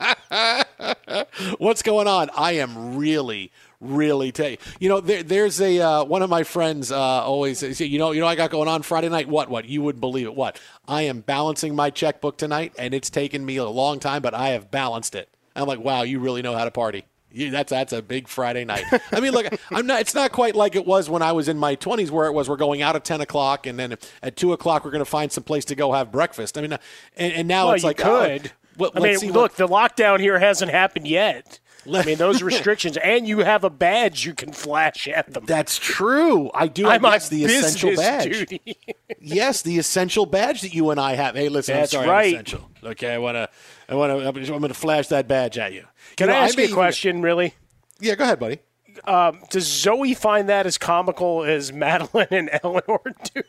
What's 1.58 1.82
going 1.82 2.08
on? 2.08 2.30
I 2.36 2.52
am 2.52 2.96
really, 2.96 3.50
really 3.80 4.32
tell 4.32 4.50
you. 4.50 4.56
You 4.80 4.88
know, 4.88 5.00
there, 5.00 5.22
there's 5.22 5.60
a 5.60 5.80
uh, 5.80 6.04
one 6.04 6.22
of 6.22 6.30
my 6.30 6.42
friends 6.42 6.90
uh, 6.92 6.98
always 6.98 7.58
says, 7.60 7.80
you 7.80 7.98
know, 7.98 8.12
you 8.12 8.20
know, 8.20 8.26
I 8.26 8.34
got 8.34 8.50
going 8.50 8.68
on 8.68 8.82
Friday 8.82 9.08
night. 9.08 9.28
What? 9.28 9.48
What? 9.50 9.66
You 9.66 9.82
would 9.82 10.00
believe 10.00 10.26
it? 10.26 10.34
What? 10.34 10.60
I 10.88 11.02
am 11.02 11.20
balancing 11.20 11.74
my 11.74 11.90
checkbook 11.90 12.36
tonight, 12.38 12.74
and 12.78 12.94
it's 12.94 13.10
taken 13.10 13.44
me 13.44 13.56
a 13.56 13.64
long 13.64 14.00
time, 14.00 14.22
but 14.22 14.34
I 14.34 14.48
have 14.50 14.70
balanced 14.70 15.14
it. 15.14 15.28
I'm 15.54 15.66
like, 15.66 15.80
wow, 15.80 16.02
you 16.02 16.18
really 16.20 16.42
know 16.42 16.54
how 16.54 16.64
to 16.64 16.70
party. 16.70 17.04
You, 17.32 17.50
that's 17.50 17.70
that's 17.70 17.92
a 17.92 18.00
big 18.00 18.28
Friday 18.28 18.64
night. 18.64 18.84
I 19.12 19.20
mean, 19.20 19.32
look, 19.32 19.46
I'm 19.70 19.86
not. 19.86 20.00
It's 20.00 20.14
not 20.14 20.32
quite 20.32 20.54
like 20.54 20.74
it 20.74 20.86
was 20.86 21.10
when 21.10 21.22
I 21.22 21.32
was 21.32 21.48
in 21.48 21.58
my 21.58 21.76
20s, 21.76 22.10
where 22.10 22.26
it 22.26 22.32
was 22.32 22.48
we're 22.48 22.56
going 22.56 22.80
out 22.82 22.96
at 22.96 23.04
10 23.04 23.20
o'clock, 23.20 23.66
and 23.66 23.78
then 23.78 23.96
at 24.22 24.36
two 24.36 24.52
o'clock 24.52 24.84
we're 24.84 24.90
going 24.90 25.04
to 25.04 25.10
find 25.10 25.30
some 25.30 25.44
place 25.44 25.66
to 25.66 25.74
go 25.74 25.92
have 25.92 26.10
breakfast. 26.10 26.56
I 26.56 26.62
mean, 26.62 26.72
and, 27.16 27.32
and 27.34 27.48
now 27.48 27.66
well, 27.66 27.74
it's 27.74 27.84
like, 27.84 28.00
oh, 28.04 28.26
could. 28.26 28.52
well, 28.78 28.90
I 28.94 29.00
mean, 29.00 29.18
see 29.18 29.26
look, 29.30 29.52
what- 29.52 29.56
the 29.56 29.68
lockdown 29.68 30.20
here 30.20 30.38
hasn't 30.38 30.70
happened 30.70 31.06
yet. 31.06 31.58
I 31.92 32.04
mean, 32.04 32.18
those 32.18 32.42
restrictions, 32.42 32.96
and 32.96 33.26
you 33.28 33.40
have 33.40 33.64
a 33.64 33.70
badge 33.70 34.24
you 34.24 34.34
can 34.34 34.52
flash 34.52 35.06
at 35.08 35.32
them. 35.32 35.44
That's 35.46 35.78
true. 35.78 36.50
I 36.54 36.68
do. 36.68 36.86
I'm 36.88 37.04
on 37.04 37.18
the 37.30 37.44
essential 37.44 37.94
badge. 37.96 38.60
yes, 39.20 39.62
the 39.62 39.78
essential 39.78 40.26
badge 40.26 40.62
that 40.62 40.74
you 40.74 40.90
and 40.90 41.00
I 41.00 41.14
have. 41.14 41.34
Hey, 41.34 41.48
listen, 41.48 41.74
That's 41.76 41.94
I'm 41.94 41.98
sorry, 41.98 42.08
right. 42.08 42.32
Essential. 42.34 42.70
Okay, 42.84 43.12
I 43.14 43.18
want 43.18 43.34
to, 43.36 43.48
I 43.88 43.94
want 43.94 44.12
to, 44.12 44.26
I'm 44.28 44.34
going 44.60 44.62
to 44.68 44.74
flash 44.74 45.08
that 45.08 45.26
badge 45.28 45.58
at 45.58 45.72
you. 45.72 45.84
Can 46.16 46.28
You 46.28 46.34
know, 46.34 46.38
I 46.40 46.44
ask 46.44 46.56
you 46.58 46.64
a 46.66 46.72
question, 46.72 47.22
really? 47.22 47.54
Yeah, 48.00 48.14
go 48.14 48.24
ahead, 48.24 48.38
buddy. 48.38 48.58
Um, 49.04 49.40
does 49.50 49.66
Zoe 49.66 50.14
find 50.14 50.48
that 50.48 50.66
as 50.66 50.78
comical 50.78 51.44
as 51.44 51.72
Madeline 51.72 52.28
and 52.30 52.50
Eleanor 52.62 53.00
do? 53.34 53.42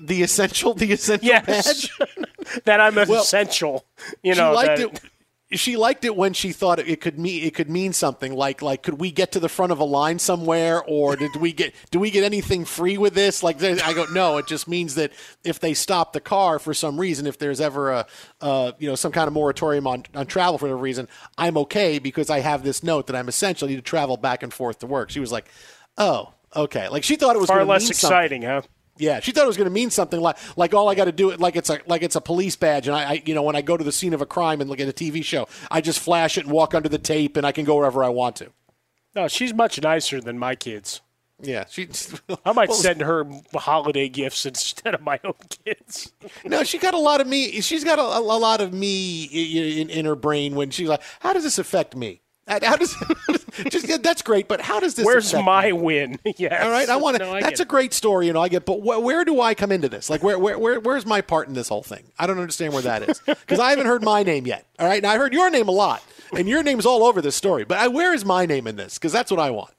The 0.00 0.22
essential, 0.22 0.74
the 0.74 0.92
essential 0.92 1.26
Yes. 1.26 1.46
badge. 1.46 2.62
that 2.64 2.80
I'm 2.80 2.94
Well, 2.94 3.14
essential. 3.22 3.84
You 4.22 4.34
she 4.34 4.40
know, 4.40 4.52
liked 4.52 4.78
that- 4.78 4.94
it. 4.94 5.00
She 5.50 5.78
liked 5.78 6.04
it 6.04 6.14
when 6.14 6.34
she 6.34 6.52
thought 6.52 6.78
it 6.78 7.00
could 7.00 7.18
mean 7.18 7.42
it 7.42 7.54
could 7.54 7.70
mean 7.70 7.94
something 7.94 8.34
like 8.34 8.60
like 8.60 8.82
could 8.82 9.00
we 9.00 9.10
get 9.10 9.32
to 9.32 9.40
the 9.40 9.48
front 9.48 9.72
of 9.72 9.78
a 9.80 9.84
line 9.84 10.18
somewhere 10.18 10.82
or 10.84 11.16
did 11.16 11.36
we 11.36 11.54
get 11.54 11.74
do 11.90 11.98
we 11.98 12.10
get 12.10 12.22
anything 12.22 12.66
free 12.66 12.98
with 12.98 13.14
this 13.14 13.42
like 13.42 13.62
I 13.62 13.94
go 13.94 14.04
no 14.12 14.36
it 14.36 14.46
just 14.46 14.68
means 14.68 14.96
that 14.96 15.10
if 15.44 15.58
they 15.58 15.72
stop 15.72 16.12
the 16.12 16.20
car 16.20 16.58
for 16.58 16.74
some 16.74 17.00
reason 17.00 17.26
if 17.26 17.38
there's 17.38 17.62
ever 17.62 17.92
a 17.92 18.06
uh, 18.42 18.72
you 18.78 18.90
know 18.90 18.94
some 18.94 19.10
kind 19.10 19.26
of 19.26 19.32
moratorium 19.32 19.86
on, 19.86 20.04
on 20.14 20.26
travel 20.26 20.58
for 20.58 20.66
whatever 20.66 20.82
reason 20.82 21.08
I'm 21.38 21.56
okay 21.58 21.98
because 21.98 22.28
I 22.28 22.40
have 22.40 22.62
this 22.62 22.82
note 22.82 23.06
that 23.06 23.16
I'm 23.16 23.28
essentially 23.28 23.74
to 23.74 23.80
travel 23.80 24.18
back 24.18 24.42
and 24.42 24.52
forth 24.52 24.80
to 24.80 24.86
work 24.86 25.08
she 25.08 25.20
was 25.20 25.32
like 25.32 25.48
oh 25.96 26.34
okay 26.54 26.90
like 26.90 27.04
she 27.04 27.16
thought 27.16 27.36
it 27.36 27.40
was 27.40 27.48
far 27.48 27.64
less 27.64 27.84
mean 27.84 27.94
something. 27.94 28.16
exciting, 28.16 28.42
huh? 28.42 28.62
Yeah, 28.98 29.20
she 29.20 29.32
thought 29.32 29.44
it 29.44 29.46
was 29.48 29.56
going 29.56 29.68
to 29.68 29.72
mean 29.74 29.90
something 29.90 30.20
like 30.20 30.36
like 30.56 30.74
all 30.74 30.88
I 30.88 30.94
got 30.94 31.04
to 31.06 31.12
do 31.12 31.30
it 31.30 31.40
like 31.40 31.56
it's 31.56 31.70
a 31.70 31.80
like 31.86 32.02
it's 32.02 32.16
a 32.16 32.20
police 32.20 32.56
badge, 32.56 32.88
and 32.88 32.96
I, 32.96 33.10
I 33.12 33.22
you 33.24 33.34
know 33.34 33.42
when 33.42 33.56
I 33.56 33.62
go 33.62 33.76
to 33.76 33.84
the 33.84 33.92
scene 33.92 34.12
of 34.14 34.20
a 34.20 34.26
crime 34.26 34.60
and 34.60 34.68
look 34.68 34.80
at 34.80 34.88
a 34.88 34.92
TV 34.92 35.24
show, 35.24 35.48
I 35.70 35.80
just 35.80 36.00
flash 36.00 36.36
it 36.36 36.44
and 36.44 36.52
walk 36.52 36.74
under 36.74 36.88
the 36.88 36.98
tape, 36.98 37.36
and 37.36 37.46
I 37.46 37.52
can 37.52 37.64
go 37.64 37.76
wherever 37.76 38.02
I 38.04 38.08
want 38.08 38.36
to. 38.36 38.50
No, 39.14 39.28
she's 39.28 39.54
much 39.54 39.80
nicer 39.80 40.20
than 40.20 40.38
my 40.38 40.54
kids. 40.54 41.00
Yeah, 41.40 41.64
she. 41.68 41.88
I 42.44 42.52
might 42.52 42.68
Well, 42.68 42.78
send 42.78 43.00
her 43.00 43.24
holiday 43.54 44.08
gifts 44.08 44.44
instead 44.44 44.94
of 44.94 45.02
my 45.02 45.20
own 45.24 45.34
kids. 45.64 46.12
No, 46.44 46.64
she 46.64 46.78
got 46.78 46.94
a 46.94 46.98
lot 46.98 47.20
of 47.20 47.26
me. 47.26 47.60
She's 47.60 47.84
got 47.84 47.98
a, 47.98 48.02
a 48.02 48.20
lot 48.20 48.60
of 48.60 48.72
me 48.72 49.24
in, 49.24 49.88
in 49.90 50.04
her 50.04 50.16
brain 50.16 50.54
when 50.54 50.70
she's 50.70 50.88
like, 50.88 51.02
"How 51.20 51.32
does 51.32 51.44
this 51.44 51.58
affect 51.58 51.94
me? 51.94 52.22
Uh, 52.48 52.58
how 52.62 52.66
how 52.70 52.76
does 52.76 52.96
just 53.70 53.88
yeah, 53.88 53.98
that's 53.98 54.22
great, 54.22 54.48
but 54.48 54.60
how 54.60 54.80
does 54.80 54.94
this? 54.94 55.04
Where's 55.04 55.32
my 55.34 55.66
me? 55.66 55.72
win? 55.72 56.18
yes. 56.36 56.64
All 56.64 56.70
right, 56.70 56.88
I 56.88 56.96
want 56.96 57.18
to. 57.18 57.24
No, 57.24 57.40
that's 57.40 57.60
a 57.60 57.64
great 57.64 57.92
story, 57.92 58.26
you 58.26 58.32
know. 58.32 58.40
I 58.40 58.48
get, 58.48 58.64
but 58.64 58.78
wh- 58.78 59.02
where 59.02 59.24
do 59.24 59.40
I 59.40 59.54
come 59.54 59.70
into 59.70 59.88
this? 59.88 60.08
Like, 60.08 60.22
where, 60.22 60.38
where, 60.38 60.58
where, 60.58 60.80
where's 60.80 61.04
my 61.06 61.20
part 61.20 61.48
in 61.48 61.54
this 61.54 61.68
whole 61.68 61.82
thing? 61.82 62.04
I 62.18 62.26
don't 62.26 62.38
understand 62.38 62.72
where 62.72 62.82
that 62.82 63.08
is 63.08 63.20
because 63.26 63.58
I 63.58 63.70
haven't 63.70 63.86
heard 63.86 64.02
my 64.02 64.22
name 64.22 64.46
yet. 64.46 64.66
All 64.78 64.86
right, 64.86 65.02
now 65.02 65.10
I 65.10 65.18
heard 65.18 65.32
your 65.34 65.50
name 65.50 65.68
a 65.68 65.72
lot, 65.72 66.02
and 66.32 66.48
your 66.48 66.62
name's 66.62 66.86
all 66.86 67.04
over 67.04 67.20
this 67.20 67.36
story. 67.36 67.64
But 67.64 67.78
I, 67.78 67.88
where 67.88 68.14
is 68.14 68.24
my 68.24 68.46
name 68.46 68.66
in 68.66 68.76
this? 68.76 68.94
Because 68.94 69.12
that's 69.12 69.30
what 69.30 69.40
I 69.40 69.50
want. 69.50 69.72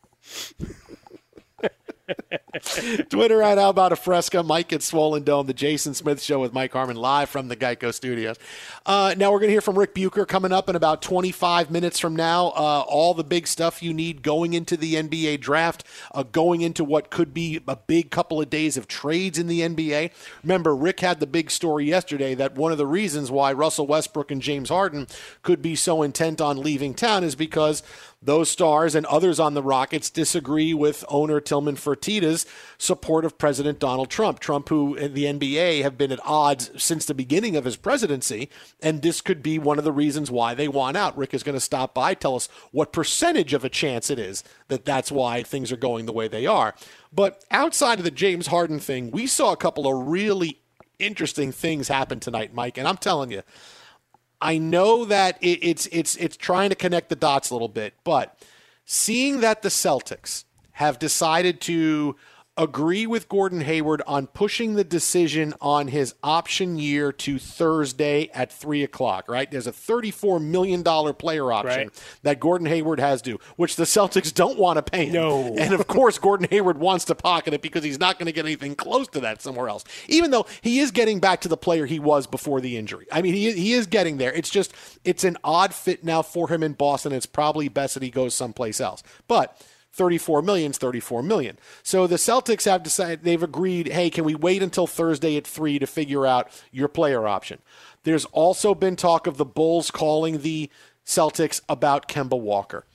Twitter 3.09 3.41
at 3.41 3.57
How 3.57 3.69
About 3.69 3.91
a 3.91 3.95
Fresca, 3.95 4.43
Mike 4.43 4.73
at 4.73 4.81
Swollen 4.81 5.23
Dome, 5.23 5.47
the 5.47 5.53
Jason 5.53 5.93
Smith 5.93 6.21
Show 6.21 6.39
with 6.39 6.53
Mike 6.53 6.73
Harmon 6.73 6.97
live 6.97 7.29
from 7.29 7.47
the 7.47 7.55
Geico 7.55 7.93
Studios. 7.93 8.37
Uh, 8.85 9.13
now 9.17 9.31
we're 9.31 9.39
going 9.39 9.49
to 9.49 9.53
hear 9.53 9.61
from 9.61 9.77
Ric 9.77 9.93
Bucher 9.93 10.25
coming 10.25 10.51
up 10.51 10.69
in 10.69 10.75
about 10.75 11.01
25 11.01 11.71
minutes 11.71 11.99
from 11.99 12.15
now. 12.15 12.47
Uh, 12.47 12.83
all 12.87 13.13
the 13.13 13.23
big 13.23 13.47
stuff 13.47 13.83
you 13.83 13.93
need 13.93 14.21
going 14.21 14.53
into 14.53 14.77
the 14.77 14.95
NBA 14.95 15.39
draft, 15.39 15.83
uh, 16.13 16.23
going 16.23 16.61
into 16.61 16.83
what 16.83 17.09
could 17.09 17.33
be 17.33 17.61
a 17.67 17.75
big 17.75 18.11
couple 18.11 18.41
of 18.41 18.49
days 18.49 18.77
of 18.77 18.87
trades 18.87 19.37
in 19.37 19.47
the 19.47 19.61
NBA. 19.61 20.11
Remember, 20.43 20.75
Ric 20.75 20.99
had 20.99 21.19
the 21.19 21.27
big 21.27 21.51
story 21.51 21.85
yesterday 21.85 22.35
that 22.35 22.55
one 22.55 22.71
of 22.71 22.77
the 22.77 22.87
reasons 22.87 23.31
why 23.31 23.53
Russell 23.53 23.87
Westbrook 23.87 24.31
and 24.31 24.41
James 24.41 24.69
Harden 24.69 25.07
could 25.43 25.61
be 25.61 25.75
so 25.75 26.01
intent 26.01 26.41
on 26.41 26.61
leaving 26.61 26.93
town 26.93 27.23
is 27.23 27.35
because 27.35 27.83
those 28.21 28.49
stars 28.49 28.95
and 28.95 29.05
others 29.05 29.39
on 29.39 29.53
the 29.53 29.63
Rockets 29.63 30.09
disagree 30.09 30.73
with 30.73 31.05
owner 31.07 31.39
Tillman 31.39 31.77
Fertitta's 31.77 32.45
support 32.77 33.23
of 33.23 33.37
President 33.37 33.79
Donald 33.79 34.09
Trump. 34.09 34.39
Trump, 34.39 34.67
who 34.67 34.95
in 34.95 35.13
the 35.13 35.23
NBA 35.23 35.83
have 35.83 35.97
been 35.97 36.11
at 36.11 36.19
odds 36.25 36.69
since 36.77 37.05
the 37.05 37.13
beginning 37.13 37.55
of 37.55 37.63
his 37.63 37.77
presidency, 37.77 38.49
and 38.81 39.01
this 39.01 39.21
could 39.21 39.41
be 39.41 39.57
one 39.57 39.77
of 39.77 39.85
the 39.85 39.93
reasons 39.93 40.29
why 40.29 40.53
they 40.53 40.67
want 40.67 40.97
out. 40.97 41.17
Ric 41.17 41.33
is 41.33 41.43
going 41.43 41.55
to 41.55 41.61
stop 41.61 41.93
by, 41.93 42.13
tell 42.13 42.35
us 42.35 42.49
what 42.71 42.91
percentage 42.91 43.53
of 43.53 43.63
a 43.63 43.69
chance 43.69 44.09
it 44.09 44.19
is 44.19 44.43
that 44.67 44.83
that's 44.83 45.11
why 45.11 45.41
things 45.41 45.71
are 45.71 45.77
going 45.77 46.05
the 46.05 46.13
way 46.13 46.27
they 46.27 46.45
are. 46.45 46.75
But 47.13 47.45
outside 47.51 47.99
of 47.99 48.05
the 48.05 48.11
James 48.11 48.47
Harden 48.47 48.79
thing, 48.79 49.11
we 49.11 49.27
saw 49.27 49.53
a 49.53 49.57
couple 49.57 49.87
of 49.87 50.07
really 50.07 50.59
interesting 50.99 51.53
things 51.53 51.87
happen 51.87 52.19
tonight, 52.19 52.53
Mike, 52.53 52.77
and 52.77 52.87
I'm 52.87 52.97
telling 52.97 53.31
you. 53.31 53.43
I 54.41 54.57
know 54.57 55.05
that 55.05 55.37
it, 55.41 55.59
it's 55.61 55.85
it's 55.87 56.15
it's 56.15 56.37
trying 56.37 56.69
to 56.69 56.75
connect 56.75 57.09
the 57.09 57.15
dots 57.15 57.49
a 57.49 57.53
little 57.53 57.67
bit, 57.67 57.93
but 58.03 58.41
seeing 58.85 59.41
that 59.41 59.61
the 59.61 59.69
Celtics 59.69 60.45
have 60.73 60.97
decided 60.97 61.59
to 61.61 62.15
agree 62.59 63.07
with 63.07 63.27
Gordon 63.29 63.61
Hayward 63.61 64.03
on 64.05 64.27
pushing 64.27 64.75
the 64.75 64.83
decision 64.83 65.53
on 65.61 65.87
his 65.87 66.13
option 66.23 66.77
year 66.77 67.11
to 67.13 67.39
Thursday 67.39 68.29
at 68.33 68.51
three 68.51 68.83
o'clock. 68.83 69.27
Right? 69.27 69.49
There's 69.49 69.65
a 69.67 69.71
thirty-four 69.71 70.39
million 70.39 70.83
dollar 70.83 71.13
player 71.13 71.51
option 71.51 71.69
Right. 71.87 72.03
that 72.23 72.39
Gordon 72.39 72.67
Hayward 72.67 72.99
has 72.99 73.21
due, 73.21 73.39
which 73.55 73.75
the 73.75 73.85
Celtics 73.85 74.33
don't 74.33 74.59
want 74.59 74.77
to 74.77 74.83
pay. 74.83 75.05
him. 75.05 75.13
No. 75.13 75.55
and 75.57 75.73
of 75.73 75.87
course 75.87 76.19
Gordon 76.19 76.47
Hayward 76.51 76.77
wants 76.77 77.05
to 77.05 77.15
pocket 77.15 77.53
it 77.53 77.61
because 77.61 77.83
he's 77.83 77.99
not 77.99 78.19
going 78.19 78.25
to 78.27 78.31
get 78.33 78.45
anything 78.45 78.75
close 78.75 79.07
to 79.09 79.19
that 79.21 79.41
somewhere 79.41 79.69
else. 79.69 79.83
Even 80.07 80.31
though 80.31 80.45
he 80.61 80.79
is 80.79 80.91
getting 80.91 81.19
back 81.19 81.41
to 81.41 81.47
the 81.47 81.57
player 81.57 81.85
he 81.85 81.99
was 81.99 82.27
before 82.27 82.61
the 82.61 82.77
injury. 82.77 83.07
I 83.11 83.21
mean, 83.21 83.33
he 83.33 83.51
he 83.53 83.73
is 83.73 83.87
getting 83.87 84.17
there. 84.17 84.33
It's 84.33 84.49
just 84.49 84.73
it's 85.05 85.23
an 85.23 85.37
odd 85.43 85.73
fit 85.73 86.03
now 86.03 86.21
for 86.21 86.49
him 86.49 86.61
in 86.63 86.73
Boston. 86.73 87.13
It's 87.13 87.25
probably 87.25 87.69
best 87.69 87.93
that 87.93 88.03
he 88.03 88.09
goes 88.09 88.33
someplace 88.33 88.81
else. 88.81 89.01
But 89.27 89.59
34 89.93 90.41
million 90.41 90.71
is 90.71 90.77
34 90.77 91.23
million. 91.23 91.57
So 91.83 92.07
the 92.07 92.15
Celtics 92.15 92.65
have 92.65 92.83
decided 92.83 93.23
they've 93.23 93.41
agreed, 93.41 93.89
hey, 93.89 94.09
can 94.09 94.23
we 94.23 94.35
wait 94.35 94.63
until 94.63 94.87
Thursday 94.87 95.35
at 95.37 95.47
3 95.47 95.79
to 95.79 95.87
figure 95.87 96.25
out 96.25 96.49
your 96.71 96.87
player 96.87 97.27
option? 97.27 97.59
There's 98.03 98.25
also 98.25 98.73
been 98.75 98.95
talk 98.95 99.27
of 99.27 99.37
the 99.37 99.45
Bulls 99.45 99.91
calling 99.91 100.41
the 100.41 100.69
Celtics 101.05 101.61
about 101.67 102.07
Kemba 102.07 102.39
Walker 102.39 102.85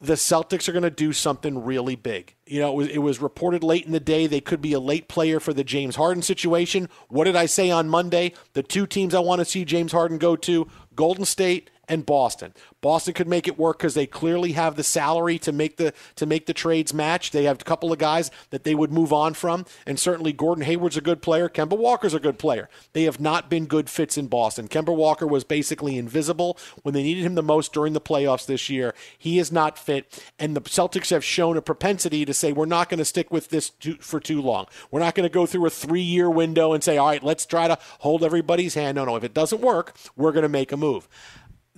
the 0.00 0.14
Celtics 0.14 0.68
are 0.68 0.72
going 0.72 0.82
to 0.84 0.90
do 0.90 1.12
something 1.12 1.64
really 1.64 1.96
big. 1.96 2.34
You 2.46 2.60
know, 2.60 2.70
it 2.70 2.76
was, 2.76 2.88
it 2.88 2.98
was 2.98 3.20
reported 3.20 3.64
late 3.64 3.84
in 3.84 3.92
the 3.92 4.00
day 4.00 4.26
they 4.26 4.40
could 4.40 4.62
be 4.62 4.72
a 4.72 4.80
late 4.80 5.08
player 5.08 5.40
for 5.40 5.52
the 5.52 5.64
James 5.64 5.96
Harden 5.96 6.22
situation. 6.22 6.88
What 7.08 7.24
did 7.24 7.34
I 7.34 7.46
say 7.46 7.70
on 7.70 7.88
Monday? 7.88 8.32
The 8.52 8.62
two 8.62 8.86
teams 8.86 9.14
I 9.14 9.20
want 9.20 9.40
to 9.40 9.44
see 9.44 9.64
James 9.64 9.92
Harden 9.92 10.18
go 10.18 10.36
to 10.36 10.68
Golden 10.94 11.24
State 11.24 11.70
and 11.88 12.04
Boston. 12.04 12.52
Boston 12.80 13.14
could 13.14 13.28
make 13.28 13.48
it 13.48 13.58
work 13.58 13.78
because 13.78 13.94
they 13.94 14.06
clearly 14.06 14.52
have 14.52 14.76
the 14.76 14.82
salary 14.82 15.38
to 15.40 15.52
make 15.52 15.76
the 15.76 15.92
to 16.16 16.26
make 16.26 16.46
the 16.46 16.54
trades 16.54 16.94
match. 16.94 17.30
They 17.30 17.44
have 17.44 17.60
a 17.60 17.64
couple 17.64 17.92
of 17.92 17.98
guys 17.98 18.30
that 18.50 18.64
they 18.64 18.74
would 18.74 18.92
move 18.92 19.12
on 19.12 19.34
from, 19.34 19.64
and 19.86 19.98
certainly 19.98 20.32
Gordon 20.32 20.64
Hayward's 20.64 20.96
a 20.96 21.00
good 21.00 21.22
player. 21.22 21.48
Kemba 21.48 21.76
Walker's 21.76 22.14
a 22.14 22.20
good 22.20 22.38
player. 22.38 22.68
They 22.92 23.04
have 23.04 23.20
not 23.20 23.50
been 23.50 23.66
good 23.66 23.90
fits 23.90 24.16
in 24.16 24.28
Boston. 24.28 24.68
Kemba 24.68 24.94
Walker 24.94 25.26
was 25.26 25.44
basically 25.44 25.98
invisible 25.98 26.58
when 26.82 26.94
they 26.94 27.02
needed 27.02 27.24
him 27.24 27.34
the 27.34 27.42
most 27.42 27.72
during 27.72 27.92
the 27.94 28.00
playoffs 28.00 28.46
this 28.46 28.68
year. 28.68 28.94
He 29.16 29.38
is 29.38 29.50
not 29.50 29.78
fit, 29.78 30.22
and 30.38 30.54
the 30.54 30.60
Celtics 30.60 31.10
have 31.10 31.24
shown 31.24 31.56
a 31.56 31.62
propensity 31.62 32.24
to 32.24 32.34
say 32.34 32.52
we're 32.52 32.66
not 32.66 32.88
going 32.88 32.98
to 32.98 33.04
stick 33.04 33.32
with 33.32 33.48
this 33.48 33.70
too, 33.70 33.96
for 34.00 34.20
too 34.20 34.40
long. 34.40 34.66
We're 34.90 35.00
not 35.00 35.14
going 35.14 35.28
to 35.28 35.32
go 35.32 35.46
through 35.46 35.66
a 35.66 35.70
three-year 35.70 36.30
window 36.30 36.72
and 36.72 36.84
say, 36.84 36.96
all 36.98 37.08
right, 37.08 37.22
let's 37.22 37.46
try 37.46 37.68
to 37.68 37.78
hold 38.00 38.22
everybody's 38.22 38.74
hand. 38.74 38.96
No, 38.96 39.04
no, 39.04 39.16
if 39.16 39.24
it 39.24 39.34
doesn't 39.34 39.60
work, 39.60 39.96
we're 40.16 40.32
going 40.32 40.42
to 40.42 40.48
make 40.48 40.72
a 40.72 40.76
move 40.76 41.08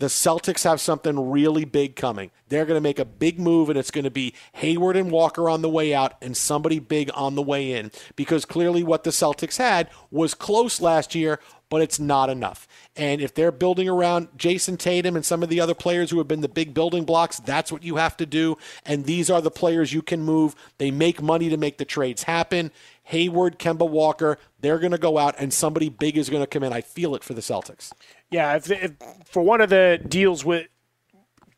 the 0.01 0.07
Celtics 0.07 0.65
have 0.65 0.81
something 0.81 1.31
really 1.31 1.67
big 1.67 1.95
coming. 1.95 2.31
They're 2.49 2.65
going 2.65 2.79
to 2.79 2.81
make 2.81 2.99
a 2.99 3.05
big 3.05 3.39
move, 3.39 3.69
and 3.69 3.79
it's 3.79 3.91
going 3.91 4.05
to 4.05 4.11
be 4.11 4.35
Hayward 4.55 4.97
and 4.97 5.11
Walker 5.11 5.51
on 5.51 5.61
the 5.61 5.69
way 5.69 5.93
out 5.93 6.15
and 6.23 6.35
somebody 6.35 6.79
big 6.79 7.11
on 7.15 7.35
the 7.35 7.43
way 7.43 7.73
in. 7.73 7.91
Because 8.17 8.47
clearly, 8.47 8.83
what 8.83 9.05
the 9.05 9.11
Celtics 9.11 9.59
had 9.59 9.91
was 10.11 10.33
close 10.33 10.81
last 10.81 11.15
year, 11.15 11.39
but 11.71 11.81
it's 11.81 11.99
not 11.99 12.29
enough. 12.29 12.69
And 12.97 13.23
if 13.23 13.33
they're 13.33 13.53
building 13.53 13.89
around 13.89 14.29
Jayson 14.37 14.77
Tatum 14.77 15.17
and 15.17 15.25
some 15.25 15.43
of 15.43 15.49
the 15.49 15.61
other 15.61 15.75
players 15.75 16.11
who 16.11 16.19
have 16.19 16.29
been 16.29 16.43
the 16.43 16.49
big 16.49 16.75
building 16.75 17.05
blocks, 17.05 17.39
that's 17.39 17.73
what 17.73 17.85
you 17.85 17.97
have 17.97 18.17
to 18.19 18.27
do. 18.27 18.59
And 18.85 19.07
these 19.07 19.31
are 19.31 19.41
the 19.41 19.51
players 19.51 19.93
you 19.93 20.03
can 20.03 20.23
move. 20.23 20.55
They 20.77 20.91
make 20.91 21.23
money 21.23 21.49
to 21.49 21.57
make 21.57 21.79
the 21.79 21.85
trades 21.85 22.25
happen. 22.25 22.73
Hayward, 23.05 23.59
Kemba 23.59 23.89
Walker, 23.89 24.39
they're 24.61 24.79
going 24.79 24.93
to 24.93 24.99
go 24.99 25.17
out 25.17 25.35
and 25.39 25.55
somebody 25.55 25.89
big 25.89 26.19
is 26.19 26.29
going 26.29 26.43
to 26.43 26.47
come 26.47 26.63
in. 26.63 26.73
I 26.73 26.81
feel 26.81 27.15
it 27.15 27.25
for 27.25 27.35
the 27.35 27.41
Celtics. 27.41 27.93
Yeah, 28.31 28.57
if, 28.57 28.71
if, 28.71 28.93
for 29.25 29.43
one 29.43 29.61
of 29.61 29.71
the 29.71 30.01
deals 30.07 30.45
with 30.45 30.67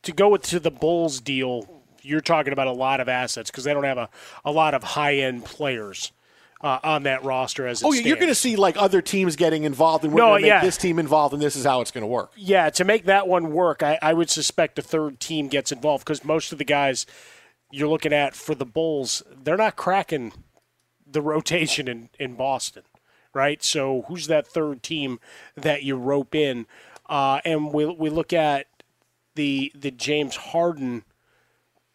to 0.03 0.13
go 0.13 0.29
with 0.29 0.43
to 0.43 0.61
the 0.61 0.71
Bulls 0.71 1.21
deal, 1.21 1.83
you're 2.03 2.21
talking 2.21 2.53
about 2.53 2.67
a 2.67 2.73
lot 2.73 3.01
of 3.01 3.09
assets 3.09 3.51
because 3.51 3.65
they 3.65 3.73
don't 3.73 3.85
have 3.85 3.99
a, 3.99 4.09
a 4.45 4.53
lot 4.53 4.75
of 4.75 4.83
high 4.83 5.17
end 5.17 5.45
players. 5.45 6.13
Uh, 6.63 6.79
on 6.85 7.03
that 7.03 7.25
roster 7.25 7.67
as 7.67 7.83
oh 7.83 7.91
stands. 7.91 8.07
you're 8.07 8.17
going 8.17 8.29
to 8.29 8.37
see 8.37 8.55
like 8.55 8.77
other 8.77 9.03
teams 9.03 9.35
getting 9.35 9.65
involved 9.65 10.05
and 10.05 10.15
we're 10.15 10.21
no, 10.21 10.29
going 10.29 10.43
to 10.43 10.43
make 10.43 10.49
yeah. 10.49 10.61
this 10.61 10.77
team 10.77 11.01
involved 11.01 11.35
and 11.35 11.43
this 11.43 11.57
is 11.57 11.65
how 11.65 11.81
it's 11.81 11.91
going 11.91 12.03
to 12.03 12.07
work 12.07 12.31
yeah 12.37 12.71
to 12.71 12.85
make 12.85 13.05
that 13.07 13.27
one 13.27 13.51
work 13.51 13.83
I, 13.83 13.99
I 14.01 14.13
would 14.15 14.31
suspect 14.31 14.79
a 14.79 14.83
third 14.83 15.19
team 15.19 15.49
gets 15.49 15.73
involved 15.73 16.05
because 16.05 16.25
most 16.25 16.53
of 16.53 16.59
the 16.59 16.65
guys 16.65 17.05
you're 17.73 17.89
looking 17.89 18.13
at 18.13 18.37
for 18.37 18.55
the 18.55 18.65
bulls 18.65 19.25
they're 19.43 19.57
not 19.57 19.75
cracking 19.75 20.33
the 21.05 21.21
rotation 21.21 21.89
in, 21.89 22.11
in 22.21 22.37
boston 22.37 22.85
right 23.35 23.61
so 23.65 24.05
who's 24.07 24.29
that 24.29 24.47
third 24.47 24.85
team 24.85 25.19
that 25.57 25.83
you 25.83 25.97
rope 25.97 26.33
in 26.33 26.67
uh, 27.09 27.41
and 27.45 27.73
we, 27.73 27.87
we 27.87 28.09
look 28.09 28.33
at 28.33 28.69
the 29.35 29.73
the 29.75 29.91
james 29.91 30.37
harden 30.37 31.03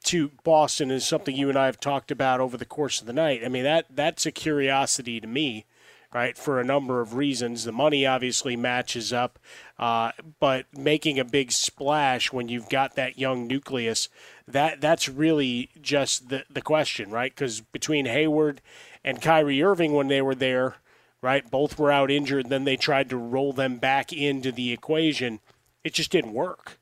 to 0.08 0.32
Boston 0.44 0.90
is 0.90 1.06
something 1.06 1.36
you 1.36 1.50
and 1.50 1.58
I 1.58 1.66
have 1.66 1.80
talked 1.80 2.12
about 2.12 2.40
over 2.40 2.56
the 2.58 2.66
course 2.66 3.02
of 3.02 3.08
the 3.08 3.14
night. 3.14 3.42
I 3.44 3.50
mean 3.50 3.64
that 3.64 3.86
that's 3.90 4.26
a 4.26 4.32
curiosity 4.32 5.20
to 5.20 5.28
me, 5.28 5.66
right? 6.14 6.38
For 6.38 6.60
a 6.60 6.66
number 6.66 7.02
of 7.02 7.16
reasons, 7.16 7.64
the 7.64 7.72
money 7.72 8.06
obviously 8.06 8.56
matches 8.56 9.12
up, 9.12 9.38
uh, 9.78 10.12
but 10.40 10.66
making 10.76 11.20
a 11.20 11.26
big 11.26 11.52
splash 11.52 12.32
when 12.32 12.48
you've 12.48 12.70
got 12.70 12.96
that 12.96 13.20
young 13.20 13.48
nucleus, 13.48 14.08
that 14.48 14.80
that's 14.80 15.10
really 15.10 15.70
just 15.82 16.30
the 16.30 16.46
the 16.50 16.62
question, 16.62 17.12
right? 17.12 17.34
Because 17.36 17.60
between 17.60 18.06
Hayward 18.06 18.62
and 19.04 19.22
Kyrie 19.22 19.62
Irving 19.62 19.94
when 19.94 20.08
they 20.08 20.22
were 20.22 20.36
there, 20.36 20.78
right, 21.22 21.50
both 21.52 21.78
were 21.78 21.92
out 21.92 22.10
injured. 22.10 22.50
Then 22.50 22.64
they 22.64 22.78
tried 22.78 23.10
to 23.10 23.18
roll 23.18 23.52
them 23.52 23.78
back 23.78 24.14
into 24.14 24.54
the 24.54 24.72
equation. 24.72 25.42
It 25.84 25.94
just 25.94 26.12
didn't 26.12 26.34
work, 26.34 26.80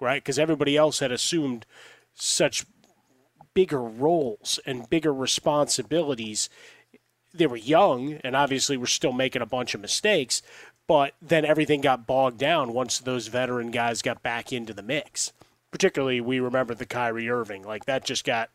right? 0.00 0.22
Because 0.22 0.38
everybody 0.38 0.76
else 0.76 1.00
had 1.00 1.10
assumed 1.10 1.66
such 2.20 2.64
bigger 3.54 3.82
roles 3.82 4.60
and 4.66 4.88
bigger 4.88 5.12
responsibilities. 5.12 6.48
They 7.32 7.46
were 7.46 7.56
young 7.56 8.14
and 8.24 8.34
obviously 8.34 8.76
were 8.76 8.86
still 8.86 9.12
making 9.12 9.42
a 9.42 9.46
bunch 9.46 9.74
of 9.74 9.80
mistakes, 9.80 10.42
but 10.86 11.14
then 11.22 11.44
everything 11.44 11.80
got 11.80 12.06
bogged 12.06 12.38
down 12.38 12.72
once 12.72 12.98
those 12.98 13.28
veteran 13.28 13.70
guys 13.70 14.02
got 14.02 14.22
back 14.22 14.52
into 14.52 14.72
the 14.74 14.82
mix. 14.82 15.32
Particularly, 15.70 16.20
we 16.20 16.40
remember 16.40 16.74
the 16.74 16.86
Kyrie 16.86 17.30
Irving. 17.30 17.62
Like 17.62 17.84
that 17.84 18.04
just 18.04 18.24
got 18.24 18.50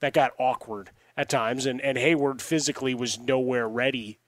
that 0.00 0.12
got 0.12 0.32
awkward 0.38 0.90
at 1.16 1.28
times, 1.28 1.66
and, 1.66 1.80
and 1.80 1.98
Hayward 1.98 2.42
physically 2.42 2.94
was 2.94 3.18
nowhere 3.18 3.68
ready 3.68 4.18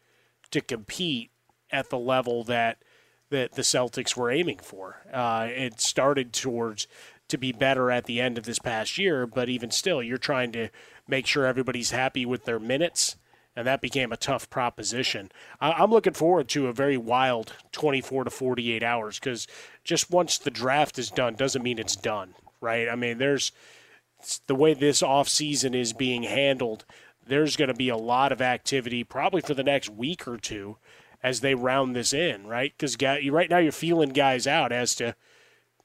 to 0.51 0.61
compete 0.61 1.31
at 1.71 1.91
the 1.91 1.99
level 1.99 2.45
that 2.45 2.79
that 3.31 3.53
the 3.53 3.63
Celtics 3.63 4.15
were 4.15 4.31
aiming 4.31 4.59
for. 4.59 4.99
Uh, 5.13 5.49
it 5.51 5.81
started 5.81 6.33
towards 6.33 6.87
to 7.33 7.39
be 7.39 7.51
better 7.51 7.91
at 7.91 8.05
the 8.05 8.21
end 8.21 8.39
of 8.39 8.45
this 8.45 8.59
past 8.59 8.97
year, 8.99 9.27
but 9.27 9.49
even 9.49 9.71
still, 9.71 10.03
you're 10.03 10.19
trying 10.19 10.53
to 10.53 10.69
make 11.09 11.27
sure 11.27 11.45
everybody's 11.47 11.91
happy 11.91 12.25
with 12.25 12.45
their 12.45 12.61
minutes, 12.61 13.17
and 13.57 13.67
that 13.67 13.81
became 13.81 14.13
a 14.13 14.17
tough 14.17 14.49
proposition. 14.51 15.33
I- 15.61 15.83
am 15.83 15.91
looking 15.91 16.13
forward 16.13 16.49
to 16.51 16.69
a 16.69 16.73
very 16.73 16.99
wild 16.99 17.55
24 17.73 18.25
to 18.25 18.31
48 18.31 18.83
hours 18.83 19.19
because 19.19 19.49
just 19.83 20.11
once 20.11 20.39
the 20.39 20.51
draft 20.51 20.99
is 20.99 21.11
done 21.11 21.35
doesn't 21.35 21.63
mean 21.63 21.79
it's 21.79 21.97
done, 21.97 22.35
right? 22.61 22.89
I 22.89 22.97
mean, 22.97 23.19
there's 23.19 23.51
the 24.47 24.55
way 24.55 24.75
this 24.75 25.03
offseason 25.03 25.75
is 25.75 25.93
being 25.93 26.23
handled, 26.23 26.85
there's 27.27 27.57
going 27.57 27.69
to 27.69 27.75
be 27.75 27.89
a 27.89 27.97
lot 27.97 28.31
of 28.31 28.43
activity 28.43 29.05
probably 29.05 29.41
for 29.41 29.55
the 29.55 29.65
next 29.65 29.89
week 29.89 30.29
or 30.29 30.37
two 30.37 30.77
as 31.23 31.41
they 31.41 31.55
round 31.55 31.97
this 31.97 32.13
in, 32.13 32.47
right? 32.47 32.75
Because 32.77 32.97
right 33.01 33.49
now 33.49 33.59
you're 33.59 33.73
feeling 33.73 34.11
guys 34.11 34.47
out 34.47 34.71
as 34.71 34.95
to– 34.97 35.17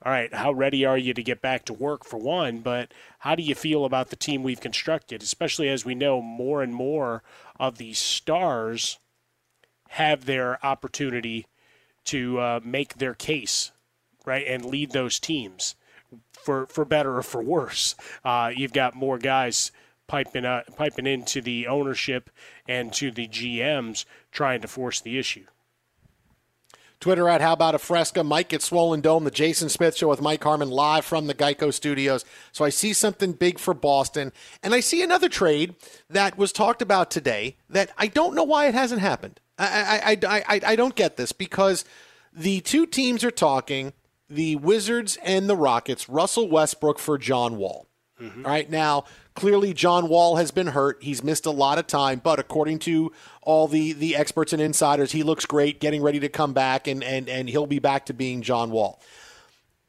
all 0.05 0.11
right, 0.11 0.33
how 0.33 0.51
ready 0.51 0.85
are 0.85 0.97
you 0.97 1.13
to 1.13 1.23
get 1.23 1.41
back 1.41 1.65
to 1.65 1.73
work 1.73 2.05
for 2.05 2.17
one? 2.17 2.59
But 2.59 2.93
how 3.19 3.35
do 3.35 3.41
you 3.41 3.55
feel 3.55 3.83
about 3.83 4.09
the 4.09 4.15
team 4.15 4.43
we've 4.43 4.61
constructed, 4.61 5.23
especially 5.23 5.69
as 5.69 5.85
we 5.85 5.95
know 5.95 6.21
more 6.21 6.61
and 6.61 6.73
more 6.73 7.23
of 7.59 7.77
these 7.77 7.97
stars 7.97 8.99
have 9.89 10.25
their 10.25 10.63
opportunity 10.63 11.47
to 12.05 12.39
uh, 12.39 12.59
make 12.63 12.95
their 12.95 13.13
case, 13.13 13.71
right, 14.25 14.45
and 14.47 14.65
lead 14.65 14.91
those 14.91 15.19
teams 15.19 15.75
for 16.31 16.67
for 16.67 16.85
better 16.85 17.17
or 17.17 17.23
for 17.23 17.41
worse. 17.41 17.95
Uh, 18.23 18.51
you've 18.55 18.73
got 18.73 18.95
more 18.95 19.17
guys 19.17 19.71
piping 20.07 20.45
uh, 20.45 20.61
piping 20.75 21.07
into 21.07 21.41
the 21.41 21.67
ownership 21.67 22.29
and 22.67 22.93
to 22.93 23.11
the 23.11 23.27
GMs 23.27 24.05
trying 24.31 24.61
to 24.61 24.67
force 24.67 25.01
the 25.01 25.17
issue. 25.17 25.45
Twitter 26.99 27.29
at 27.29 27.41
How 27.41 27.53
About 27.53 27.75
a 27.75 27.79
Fresca. 27.79 28.23
Mike 28.23 28.53
at 28.53 28.61
Swollen 28.61 29.01
Dome, 29.01 29.23
the 29.23 29.31
Jason 29.31 29.69
Smith 29.69 29.95
Show 29.95 30.09
with 30.09 30.21
Mike 30.21 30.43
Harmon 30.43 30.69
live 30.69 31.05
from 31.05 31.27
the 31.27 31.33
Geico 31.33 31.73
Studios. 31.73 32.25
So 32.51 32.65
I 32.65 32.69
see 32.69 32.93
something 32.93 33.33
big 33.33 33.59
for 33.59 33.73
Boston. 33.73 34.31
And 34.63 34.73
I 34.73 34.79
see 34.79 35.03
another 35.03 35.29
trade 35.29 35.75
that 36.09 36.37
was 36.37 36.51
talked 36.51 36.81
about 36.81 37.11
today 37.11 37.57
that 37.69 37.91
I 37.97 38.07
don't 38.07 38.35
know 38.35 38.43
why 38.43 38.67
it 38.67 38.73
hasn't 38.73 39.01
happened. 39.01 39.39
I, 39.59 40.01
I, 40.03 40.11
I, 40.27 40.43
I, 40.47 40.61
I 40.65 40.75
don't 40.75 40.95
get 40.95 41.17
this 41.17 41.31
because 41.31 41.85
the 42.33 42.61
two 42.61 42.85
teams 42.85 43.23
are 43.23 43.31
talking 43.31 43.93
the 44.29 44.55
Wizards 44.57 45.17
and 45.23 45.49
the 45.49 45.55
Rockets, 45.55 46.09
Russell 46.09 46.49
Westbrook 46.49 46.99
for 46.99 47.17
John 47.17 47.57
Wall. 47.57 47.87
Mm-hmm. 48.21 48.45
All 48.45 48.51
right, 48.51 48.69
now 48.69 49.05
clearly 49.37 49.71
John 49.71 50.09
Wall 50.09 50.37
has 50.37 50.49
been 50.49 50.65
hurt. 50.65 50.97
He's 51.03 51.23
missed 51.23 51.45
a 51.45 51.51
lot 51.51 51.77
of 51.77 51.85
time, 51.85 52.19
but 52.23 52.39
according 52.39 52.79
to 52.79 53.11
all 53.43 53.67
the 53.67 53.93
the 53.93 54.15
experts 54.15 54.51
and 54.51 54.59
insiders, 54.59 55.11
he 55.11 55.21
looks 55.21 55.45
great, 55.45 55.79
getting 55.79 56.01
ready 56.01 56.19
to 56.19 56.27
come 56.27 56.53
back, 56.53 56.87
and 56.87 57.03
and 57.03 57.29
and 57.29 57.47
he'll 57.47 57.67
be 57.67 57.77
back 57.77 58.07
to 58.07 58.13
being 58.13 58.41
John 58.41 58.71
Wall. 58.71 58.99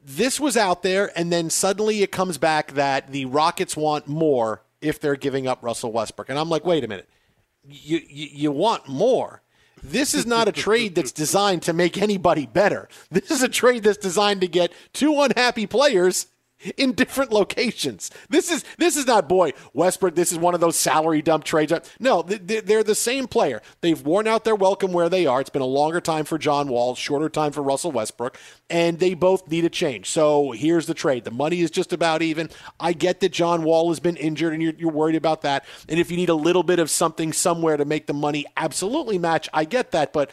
This 0.05 0.39
was 0.39 0.55
out 0.55 0.83
there, 0.83 1.11
and 1.17 1.33
then 1.33 1.49
suddenly 1.49 2.03
it 2.03 2.11
comes 2.11 2.37
back 2.37 2.73
that 2.73 3.11
the 3.11 3.25
Rockets 3.25 3.75
want 3.75 4.07
more 4.07 4.61
if 4.81 4.99
they're 4.99 5.15
giving 5.15 5.47
up 5.47 5.63
Russell 5.63 5.91
Westbrook, 5.91 6.29
and 6.29 6.37
I'm 6.37 6.49
like, 6.49 6.63
wait 6.63 6.83
a 6.83 6.87
minute, 6.87 7.09
you 7.67 8.01
you, 8.07 8.27
you 8.31 8.51
want 8.51 8.87
more? 8.87 9.41
This 9.81 10.13
is 10.13 10.27
not 10.27 10.47
a 10.47 10.51
trade 10.51 10.93
that's 10.93 11.11
designed 11.11 11.63
to 11.63 11.73
make 11.73 11.97
anybody 11.97 12.45
better. 12.45 12.87
This 13.09 13.31
is 13.31 13.41
a 13.41 13.49
trade 13.49 13.83
that's 13.83 13.97
designed 13.97 14.41
to 14.41 14.47
get 14.47 14.73
two 14.93 15.19
unhappy 15.19 15.65
players 15.65 16.27
in 16.77 16.93
different 16.93 17.31
locations. 17.31 18.11
This 18.29 18.51
is 18.51 18.65
this 18.77 18.97
is 18.97 19.07
not 19.07 19.29
boy 19.29 19.53
Westbrook. 19.73 20.15
This 20.15 20.31
is 20.31 20.37
one 20.37 20.53
of 20.53 20.59
those 20.59 20.75
salary 20.75 21.21
dump 21.21 21.43
trades. 21.43 21.73
No, 21.99 22.21
they're 22.21 22.83
the 22.83 22.95
same 22.95 23.27
player. 23.27 23.61
They've 23.81 24.01
worn 24.01 24.27
out 24.27 24.43
their 24.43 24.55
welcome 24.55 24.91
where 24.91 25.09
they 25.09 25.25
are. 25.25 25.41
It's 25.41 25.49
been 25.49 25.61
a 25.61 25.65
longer 25.65 26.01
time 26.01 26.25
for 26.25 26.37
John 26.37 26.67
Wall, 26.67 26.95
shorter 26.95 27.29
time 27.29 27.51
for 27.51 27.61
Russell 27.61 27.91
Westbrook, 27.91 28.37
and 28.69 28.99
they 28.99 29.13
both 29.13 29.47
need 29.49 29.65
a 29.65 29.69
change. 29.69 30.09
So 30.09 30.51
here's 30.51 30.85
the 30.85 30.93
trade. 30.93 31.23
The 31.23 31.31
money 31.31 31.61
is 31.61 31.71
just 31.71 31.93
about 31.93 32.21
even. 32.21 32.49
I 32.79 32.93
get 32.93 33.19
that 33.21 33.31
John 33.31 33.63
Wall 33.63 33.89
has 33.89 33.99
been 33.99 34.17
injured, 34.17 34.53
and 34.53 34.61
you're, 34.61 34.73
you're 34.73 34.91
worried 34.91 35.15
about 35.15 35.41
that. 35.43 35.65
And 35.87 35.99
if 35.99 36.11
you 36.11 36.17
need 36.17 36.29
a 36.29 36.35
little 36.35 36.63
bit 36.63 36.79
of 36.79 36.89
something 36.89 37.33
somewhere 37.33 37.77
to 37.77 37.85
make 37.85 38.07
the 38.07 38.13
money 38.13 38.45
absolutely 38.57 39.17
match, 39.17 39.49
I 39.53 39.65
get 39.65 39.91
that. 39.91 40.13
But 40.13 40.31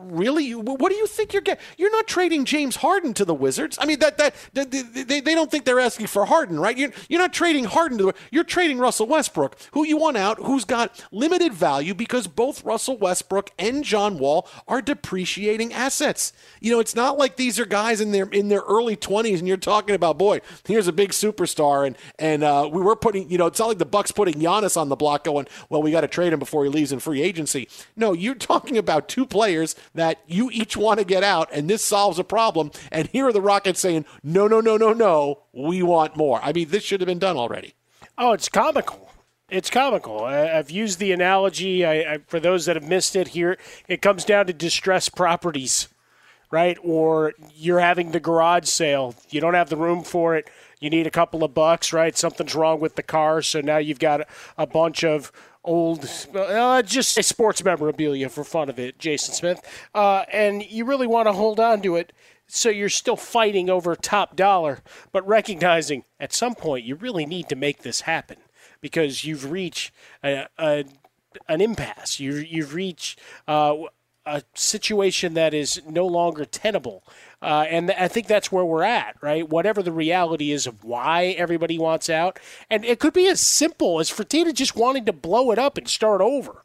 really? 0.00 0.52
What 0.52 0.90
do 0.90 0.96
you 0.96 1.06
think 1.06 1.32
you're 1.32 1.42
getting? 1.42 1.64
You're 1.76 1.92
not 1.92 2.06
trading 2.06 2.44
James 2.44 2.76
Harden 2.76 3.14
to 3.14 3.24
the 3.24 3.34
Wizards. 3.34 3.78
I 3.80 3.86
mean, 3.86 3.98
that 4.00 4.18
that, 4.18 4.34
that 4.54 4.70
they, 4.70 5.20
they 5.20 5.34
don't 5.34 5.50
think 5.50 5.64
they're 5.64 5.80
asking 5.80 6.06
for 6.06 6.26
Harden, 6.26 6.58
right? 6.58 6.76
You're, 6.76 6.92
you're 7.08 7.20
not 7.20 7.32
trading 7.32 7.64
Harden 7.64 7.98
to 7.98 8.04
the. 8.04 8.14
You're 8.30 8.44
trading 8.44 8.78
Russell 8.78 9.06
Westbrook, 9.06 9.56
who 9.72 9.84
you 9.84 9.96
want 9.96 10.16
out, 10.16 10.38
who's 10.38 10.64
got 10.64 11.04
limited 11.10 11.52
value 11.52 11.94
because 11.94 12.26
both 12.26 12.64
Russell 12.64 12.96
Westbrook 12.96 13.50
and 13.58 13.84
John 13.84 14.18
Wall 14.18 14.48
are 14.68 14.82
depreciating 14.82 15.72
assets. 15.72 16.32
You 16.60 16.72
know, 16.72 16.80
it's 16.80 16.94
not 16.94 17.18
like 17.18 17.36
these 17.36 17.58
are 17.58 17.66
guys 17.66 18.00
in 18.00 18.12
their 18.12 18.26
in 18.26 18.48
their 18.48 18.62
early 18.62 18.96
20s, 18.96 19.38
and 19.38 19.48
you're 19.48 19.56
talking 19.56 19.94
about, 19.94 20.18
boy, 20.18 20.40
here's 20.66 20.88
a 20.88 20.92
big 20.92 21.10
superstar, 21.10 21.86
and 21.86 21.96
and 22.18 22.44
uh, 22.44 22.68
we 22.70 22.82
were 22.82 22.96
putting, 22.96 23.30
you 23.30 23.38
know, 23.38 23.46
it's 23.46 23.58
not 23.58 23.68
like 23.68 23.78
the 23.78 23.86
Bucks 23.86 24.12
putting 24.12 24.34
Giannis 24.34 24.76
on 24.76 24.88
the 24.88 24.96
block, 24.96 25.24
going, 25.24 25.46
well, 25.68 25.82
we 25.82 25.90
got 25.90 26.02
to 26.02 26.08
trade 26.08 26.32
him 26.32 26.38
before 26.38 26.64
he 26.64 26.70
leaves 26.70 26.92
in 26.92 26.98
free 26.98 27.22
agency. 27.22 27.68
No, 27.96 28.12
you're 28.12 28.34
talking 28.34 28.76
about 28.76 29.08
two 29.08 29.26
players 29.26 29.74
that 29.96 30.20
you 30.26 30.50
each 30.50 30.76
want 30.76 31.00
to 31.00 31.04
get 31.04 31.22
out, 31.22 31.48
and 31.52 31.68
this 31.68 31.84
solves 31.84 32.18
a 32.18 32.24
problem. 32.24 32.70
And 32.90 33.08
here 33.08 33.26
are 33.26 33.32
the 33.32 33.40
Rockets 33.40 33.80
saying, 33.80 34.06
no, 34.22 34.46
no, 34.46 34.60
no, 34.60 34.76
no, 34.76 34.92
no, 34.92 35.42
we 35.52 35.82
want 35.82 36.16
more. 36.16 36.40
I 36.42 36.52
mean, 36.52 36.68
this 36.68 36.84
should 36.84 37.00
have 37.00 37.08
been 37.08 37.18
done 37.18 37.36
already. 37.36 37.74
Oh, 38.16 38.32
it's 38.32 38.48
comical. 38.48 39.10
It's 39.48 39.70
comical. 39.70 40.24
I, 40.24 40.34
have 40.34 40.70
used 40.70 40.98
the 40.98 41.12
analogy 41.12 41.84
I, 41.84 42.14
I, 42.14 42.18
for 42.26 42.40
those 42.40 42.66
that 42.66 42.76
have 42.76 42.88
missed 42.88 43.14
it 43.14 43.28
here. 43.28 43.58
It 43.86 44.02
comes 44.02 44.24
down 44.24 44.46
to 44.46 44.52
distressed 44.52 45.14
properties. 45.14 45.88
right? 46.50 46.78
Or 46.82 47.32
you're 47.54 47.80
having 47.80 48.12
the 48.12 48.20
garage 48.20 48.68
sale. 48.68 49.14
You 49.30 49.40
don't 49.40 49.54
have 49.54 49.68
the 49.70 49.76
room 49.76 50.02
for 50.02 50.36
it. 50.36 50.48
You 50.80 50.90
need 50.90 51.06
a 51.06 51.10
couple 51.10 51.42
of 51.42 51.54
bucks, 51.54 51.92
right? 51.92 52.16
Something's 52.16 52.54
wrong 52.54 52.80
with 52.80 52.96
the 52.96 53.02
car, 53.02 53.42
so 53.42 53.60
now 53.60 53.78
you've 53.78 53.98
got 53.98 54.28
a 54.58 54.66
bunch 54.66 55.04
of 55.04 55.32
old, 55.66 56.08
uh, 56.34 56.82
just 56.82 57.18
a 57.18 57.22
sports 57.22 57.62
memorabilia 57.62 58.28
for 58.28 58.44
fun 58.44 58.68
of 58.68 58.78
it, 58.78 58.98
Jason 58.98 59.34
Smith. 59.34 59.60
Uh, 59.94 60.24
and 60.32 60.64
you 60.64 60.84
really 60.84 61.06
want 61.06 61.26
to 61.28 61.32
hold 61.32 61.60
on 61.60 61.82
to 61.82 61.96
it 61.96 62.12
so 62.46 62.68
you're 62.68 62.88
still 62.88 63.16
fighting 63.16 63.68
over 63.68 63.94
top 63.96 64.36
dollar, 64.36 64.78
but 65.12 65.26
recognizing 65.26 66.04
at 66.20 66.32
some 66.32 66.54
point 66.54 66.84
you 66.84 66.94
really 66.94 67.26
need 67.26 67.48
to 67.48 67.56
make 67.56 67.82
this 67.82 68.02
happen 68.02 68.36
because 68.80 69.24
you've 69.24 69.50
reached 69.50 69.92
a, 70.22 70.46
a 70.58 70.84
an 71.48 71.60
impasse. 71.60 72.18
You, 72.18 72.34
you've 72.36 72.72
reached 72.72 73.18
uh, 73.46 73.76
a 74.26 74.42
situation 74.54 75.34
that 75.34 75.54
is 75.54 75.80
no 75.88 76.06
longer 76.06 76.44
tenable. 76.44 77.04
Uh, 77.40 77.64
and 77.68 77.90
I 77.92 78.08
think 78.08 78.26
that's 78.26 78.50
where 78.50 78.64
we're 78.64 78.82
at, 78.82 79.16
right? 79.22 79.48
Whatever 79.48 79.82
the 79.82 79.92
reality 79.92 80.50
is 80.50 80.66
of 80.66 80.82
why 80.82 81.26
everybody 81.38 81.78
wants 81.78 82.10
out. 82.10 82.38
And 82.68 82.84
it 82.84 82.98
could 82.98 83.12
be 83.12 83.28
as 83.28 83.40
simple 83.40 84.00
as 84.00 84.10
Fertitta 84.10 84.52
just 84.52 84.76
wanting 84.76 85.04
to 85.04 85.12
blow 85.12 85.52
it 85.52 85.58
up 85.58 85.78
and 85.78 85.88
start 85.88 86.20
over, 86.20 86.64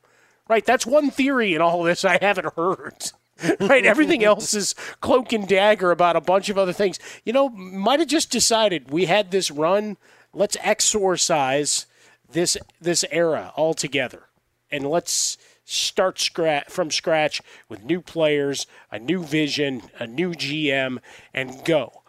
right? 0.49 0.65
That's 0.65 0.85
one 0.85 1.11
theory 1.11 1.53
in 1.53 1.61
all 1.61 1.83
this 1.83 2.03
I 2.03 2.17
haven't 2.19 2.55
heard. 2.55 3.11
right? 3.59 3.85
Everything 3.85 4.23
else 4.23 4.53
is 4.53 4.75
cloak 4.99 5.33
and 5.33 5.47
dagger 5.47 5.91
about 5.91 6.15
a 6.15 6.21
bunch 6.21 6.49
of 6.49 6.57
other 6.57 6.73
things. 6.73 6.99
You 7.25 7.33
know, 7.33 7.49
might 7.49 7.99
have 7.99 8.09
just 8.09 8.31
decided 8.31 8.91
we 8.91 9.05
had 9.05 9.31
this 9.31 9.49
run. 9.49 9.97
Let's 10.33 10.57
exorcise 10.61 11.85
this 12.31 12.57
this 12.79 13.03
era 13.11 13.51
altogether, 13.57 14.23
and 14.69 14.85
let's 14.87 15.37
start 15.71 16.19
scratch 16.19 16.69
from 16.69 16.91
scratch 16.91 17.41
with 17.69 17.83
new 17.83 18.01
players, 18.01 18.67
a 18.91 18.99
new 18.99 19.23
vision, 19.23 19.83
a 19.99 20.07
new 20.07 20.31
GM, 20.31 20.99
and 21.33 21.63
go. 21.65 22.03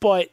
But 0.00 0.30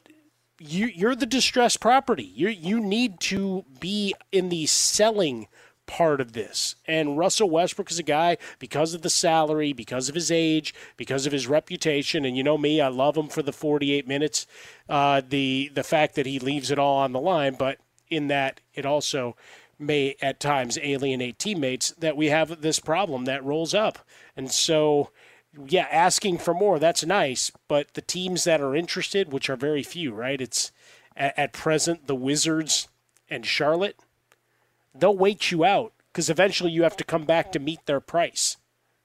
you, 0.59 0.87
you're 0.87 1.15
the 1.15 1.25
distressed 1.25 1.79
property. 1.79 2.23
You 2.23 2.49
you 2.49 2.79
need 2.79 3.19
to 3.21 3.65
be 3.79 4.13
in 4.31 4.49
the 4.49 4.65
selling 4.67 5.47
part 5.87 6.21
of 6.21 6.31
this. 6.31 6.75
And 6.85 7.17
Russell 7.17 7.49
Westbrook 7.49 7.91
is 7.91 7.99
a 7.99 8.03
guy 8.03 8.37
because 8.59 8.93
of 8.93 9.01
the 9.01 9.09
salary, 9.09 9.73
because 9.73 10.07
of 10.07 10.15
his 10.15 10.31
age, 10.31 10.73
because 10.95 11.25
of 11.25 11.33
his 11.33 11.47
reputation, 11.47 12.23
and 12.23 12.37
you 12.37 12.43
know 12.43 12.57
me, 12.57 12.79
I 12.79 12.87
love 12.87 13.17
him 13.17 13.27
for 13.27 13.41
the 13.41 13.51
48 13.51 14.07
minutes. 14.07 14.47
Uh, 14.87 15.21
the 15.27 15.69
the 15.73 15.83
fact 15.83 16.15
that 16.15 16.25
he 16.25 16.39
leaves 16.39 16.71
it 16.71 16.79
all 16.79 16.99
on 16.99 17.11
the 17.11 17.19
line, 17.19 17.55
but 17.55 17.79
in 18.09 18.27
that 18.27 18.61
it 18.73 18.85
also 18.85 19.35
may 19.81 20.15
at 20.21 20.39
times 20.39 20.77
alienate 20.81 21.39
teammates 21.39 21.91
that 21.91 22.15
we 22.15 22.27
have 22.27 22.61
this 22.61 22.79
problem 22.79 23.25
that 23.25 23.43
rolls 23.43 23.73
up. 23.73 23.99
And 24.35 24.51
so, 24.51 25.11
yeah, 25.67 25.87
asking 25.91 26.37
for 26.37 26.53
more, 26.53 26.79
that's 26.79 27.05
nice. 27.05 27.51
But 27.67 27.93
the 27.93 28.01
teams 28.01 28.43
that 28.43 28.61
are 28.61 28.75
interested, 28.75 29.31
which 29.31 29.49
are 29.49 29.55
very 29.55 29.83
few, 29.83 30.13
right? 30.13 30.39
It's 30.39 30.71
at, 31.15 31.37
at 31.37 31.53
present 31.53 32.07
the 32.07 32.15
Wizards 32.15 32.87
and 33.29 33.45
Charlotte, 33.45 33.99
they'll 34.93 35.17
wait 35.17 35.51
you 35.51 35.65
out 35.65 35.93
because 36.11 36.29
eventually 36.29 36.71
you 36.71 36.83
have 36.83 36.97
to 36.97 37.03
come 37.03 37.25
back 37.25 37.51
to 37.51 37.59
meet 37.59 37.85
their 37.85 38.01
price. 38.01 38.57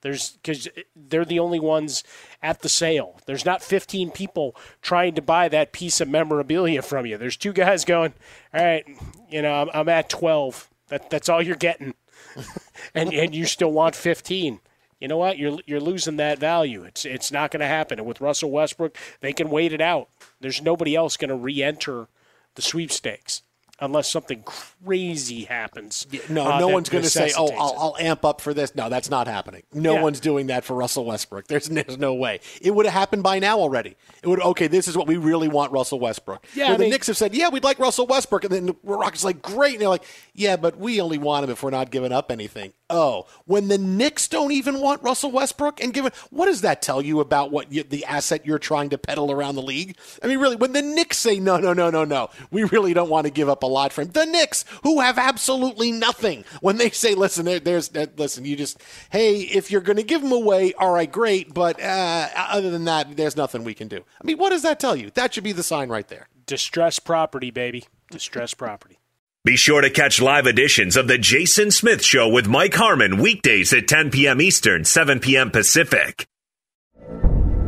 There's 0.07 0.30
because 0.36 0.68
they're 0.94 1.24
the 1.24 1.40
only 1.40 1.59
ones 1.59 2.04
at 2.40 2.62
the 2.62 2.68
sale. 2.68 3.18
There's 3.26 3.44
not 3.44 3.61
15 3.61 4.12
people 4.12 4.54
trying 4.80 5.16
to 5.16 5.20
buy 5.20 5.48
that 5.48 5.72
piece 5.72 6.00
of 6.00 6.09
memorabilia 6.09 6.82
from 6.82 7.07
you. 7.07 7.18
There's 7.18 7.36
two 7.36 7.52
guys 7.52 7.84
going, 7.84 8.14
all 8.54 8.64
right, 8.64 8.84
you 9.28 9.42
know, 9.42 9.52
I'm, 9.52 9.68
I'm 9.74 9.88
at 9.88 10.09
12. 10.09 10.70
That 10.90 11.11
that's 11.11 11.28
all 11.28 11.42
you're 11.42 11.57
getting, 11.57 11.94
and 12.94 13.12
and 13.12 13.34
you 13.34 13.46
still 13.46 13.72
want 13.72 13.96
15. 13.96 14.61
You 15.00 15.09
know 15.09 15.16
what? 15.16 15.38
You're 15.38 15.59
you're 15.66 15.80
losing 15.80 16.18
that 16.18 16.38
value. 16.38 16.84
It's 16.84 17.04
it's 17.04 17.32
not 17.32 17.50
going 17.50 17.59
to 17.62 17.66
happen. 17.66 17.98
And 17.98 18.07
with 18.07 18.20
Russell 18.20 18.52
Westbrook, 18.52 18.96
they 19.22 19.32
can 19.32 19.50
wait 19.50 19.72
it 19.72 19.80
out. 19.80 20.09
There's 20.40 20.62
nobody 20.62 20.94
else 20.94 21.16
going 21.16 21.30
to 21.30 21.34
re-enter 21.34 22.07
the 22.54 22.62
sweepstakes 22.62 23.42
unless 23.81 24.11
something 24.11 24.43
crazy 24.43 25.45
happens. 25.45 26.07
Yeah, 26.11 26.20
no, 26.29 26.51
uh, 26.51 26.59
no 26.59 26.68
one's 26.68 26.89
going 26.89 27.05
to 27.05 27.11
say, 27.11 27.33
"Oh, 27.37 27.49
I'll, 27.49 27.74
I'll, 27.79 27.97
amp 27.99 28.24
up 28.24 28.41
for 28.41 28.55
this." 28.55 28.74
No, 28.74 28.89
that's 28.89 29.11
not 29.11 29.27
happening. 29.27 29.62
No 29.72 29.95
yeah. 29.95 30.03
one's 30.03 30.20
doing 30.20 30.47
that 30.49 30.64
for 30.64 30.74
Russell 30.74 31.05
Westbrook. 31.05 31.47
There's, 31.49 31.68
there's 31.68 31.99
no 31.99 32.14
way. 32.14 32.41
It 32.61 32.74
would 32.74 32.87
have 32.87 32.95
happened 32.95 33.22
by 33.22 33.39
now 33.39 33.59
already. 33.59 33.97
It 34.22 34.29
would. 34.29 34.41
Okay, 34.41 34.66
this 34.66 34.89
is 34.89 34.97
what 34.97 35.07
we 35.07 35.16
really 35.16 35.49
want, 35.49 35.72
Russell 35.72 36.01
Westbrook. 36.01 36.47
Yeah, 36.55 36.68
Where 36.68 36.79
the 36.79 36.85
mean, 36.85 36.91
Knicks 36.91 37.07
have 37.07 37.16
said, 37.16 37.35
"Yeah, 37.35 37.49
we'd 37.49 37.64
like 37.64 37.79
Russell 37.79 38.07
Westbrook," 38.07 38.45
and 38.45 38.53
then 38.53 38.66
the 38.66 38.77
Rockets 38.83 39.24
like, 39.24 39.43
"Great," 39.43 39.74
and 39.74 39.83
they're 39.83 39.89
like, 39.89 40.05
"Yeah, 40.35 40.57
but 40.57 40.79
we 40.79 41.01
only 41.01 41.18
want 41.18 41.45
him 41.45 41.51
if 41.51 41.62
we're 41.62 41.70
not 41.70 41.91
giving 41.91 42.12
up 42.12 42.31
anything." 42.31 42.72
Oh, 42.89 43.27
when 43.47 43.66
the 43.66 43.79
Knicks 43.79 44.29
don't 44.29 44.53
even 44.53 44.81
want 44.81 45.03
Russell 45.03 45.33
Westbrook 45.33 45.83
and 45.83 45.93
give 45.93 46.07
it, 46.07 46.14
what 46.31 46.47
does 46.47 46.61
that 46.61 46.83
tell 46.83 47.03
you 47.03 47.18
about 47.18 47.51
what 47.51 47.72
you, 47.72 47.83
the 47.83 48.05
asset 48.05 48.47
you're 48.47 48.61
trying 48.61 48.91
to 48.91 48.99
peddle 48.99 49.33
around 49.33 49.57
the 49.57 49.62
league? 49.62 49.97
I 50.22 50.29
mean, 50.29 50.39
really, 50.39 50.55
when 50.55 50.72
the 50.72 50.83
Knicks 50.83 51.18
say 51.18 51.41
no, 51.41 51.57
no, 51.57 51.72
no, 51.72 51.91
no, 51.91 52.05
no, 52.05 52.31
we 52.53 52.62
really 52.64 52.95
don't 52.95 53.11
want 53.11 53.27
to 53.27 53.33
give 53.33 53.49
up 53.49 53.64
a 53.67 53.69
lot 53.69 53.93
for 53.93 54.03
him. 54.03 54.09
The 54.09 54.25
Knicks, 54.25 54.64
who 54.83 55.01
have 55.01 55.19
absolutely 55.19 55.93
nothing, 55.93 56.45
when 56.61 56.77
they 56.77 56.91
say, 56.91 57.14
listen, 57.14 57.45
there, 57.45 57.61
there's, 57.61 57.95
listen, 58.17 58.45
you 58.45 58.57
just, 58.57 58.81
hey, 59.11 59.41
if 59.41 59.71
you're 59.71 59.81
going 59.81 59.97
to 59.97 60.03
give 60.03 60.23
him 60.23 60.33
away, 60.33 60.73
all 60.75 60.93
right, 60.93 61.11
great, 61.11 61.53
but 61.53 61.81
uh, 61.83 62.29
other 62.37 62.71
than 62.71 62.85
that, 62.85 63.17
there's 63.17 63.37
nothing 63.37 63.64
we 63.64 63.75
can 63.75 63.89
do. 63.89 63.99
I 63.99 64.25
mean, 64.25 64.39
what 64.39 64.51
does 64.51 64.62
that 64.62 64.81
tell 64.81 64.97
you? 64.97 65.11
That 65.11 65.35
should 65.35 65.45
be 65.45 65.53
the 65.53 65.62
sign 65.62 65.89
right 65.89 66.07
there. 66.09 66.29
Distress 66.47 66.99
property, 66.99 67.51
baby. 67.51 67.85
Distress 68.11 68.55
property. 68.55 68.99
Be 69.45 69.57
sure 69.57 69.81
to 69.81 69.91
catch 69.91 70.21
live 70.21 70.47
editions 70.47 70.97
of 70.97 71.07
The 71.07 71.19
Jason 71.19 71.71
Smith 71.71 72.03
Show 72.05 72.29
with 72.29 72.49
Mike 72.49 72.75
Harmon 72.75 73.19
weekdays 73.19 73.73
at 73.73 73.87
10 73.87 74.11
p.m. 74.11 74.41
Eastern, 74.41 74.85
7 74.85 75.21
p.m. 75.21 75.53
Pacific. 75.53 76.27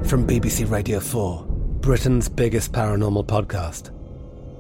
From 0.05 0.27
BBC 0.27 0.69
Radio 0.69 0.99
4, 0.99 1.47
Britain's 1.81 2.29
biggest 2.29 2.73
paranormal 2.73 3.27
podcast 3.27 3.97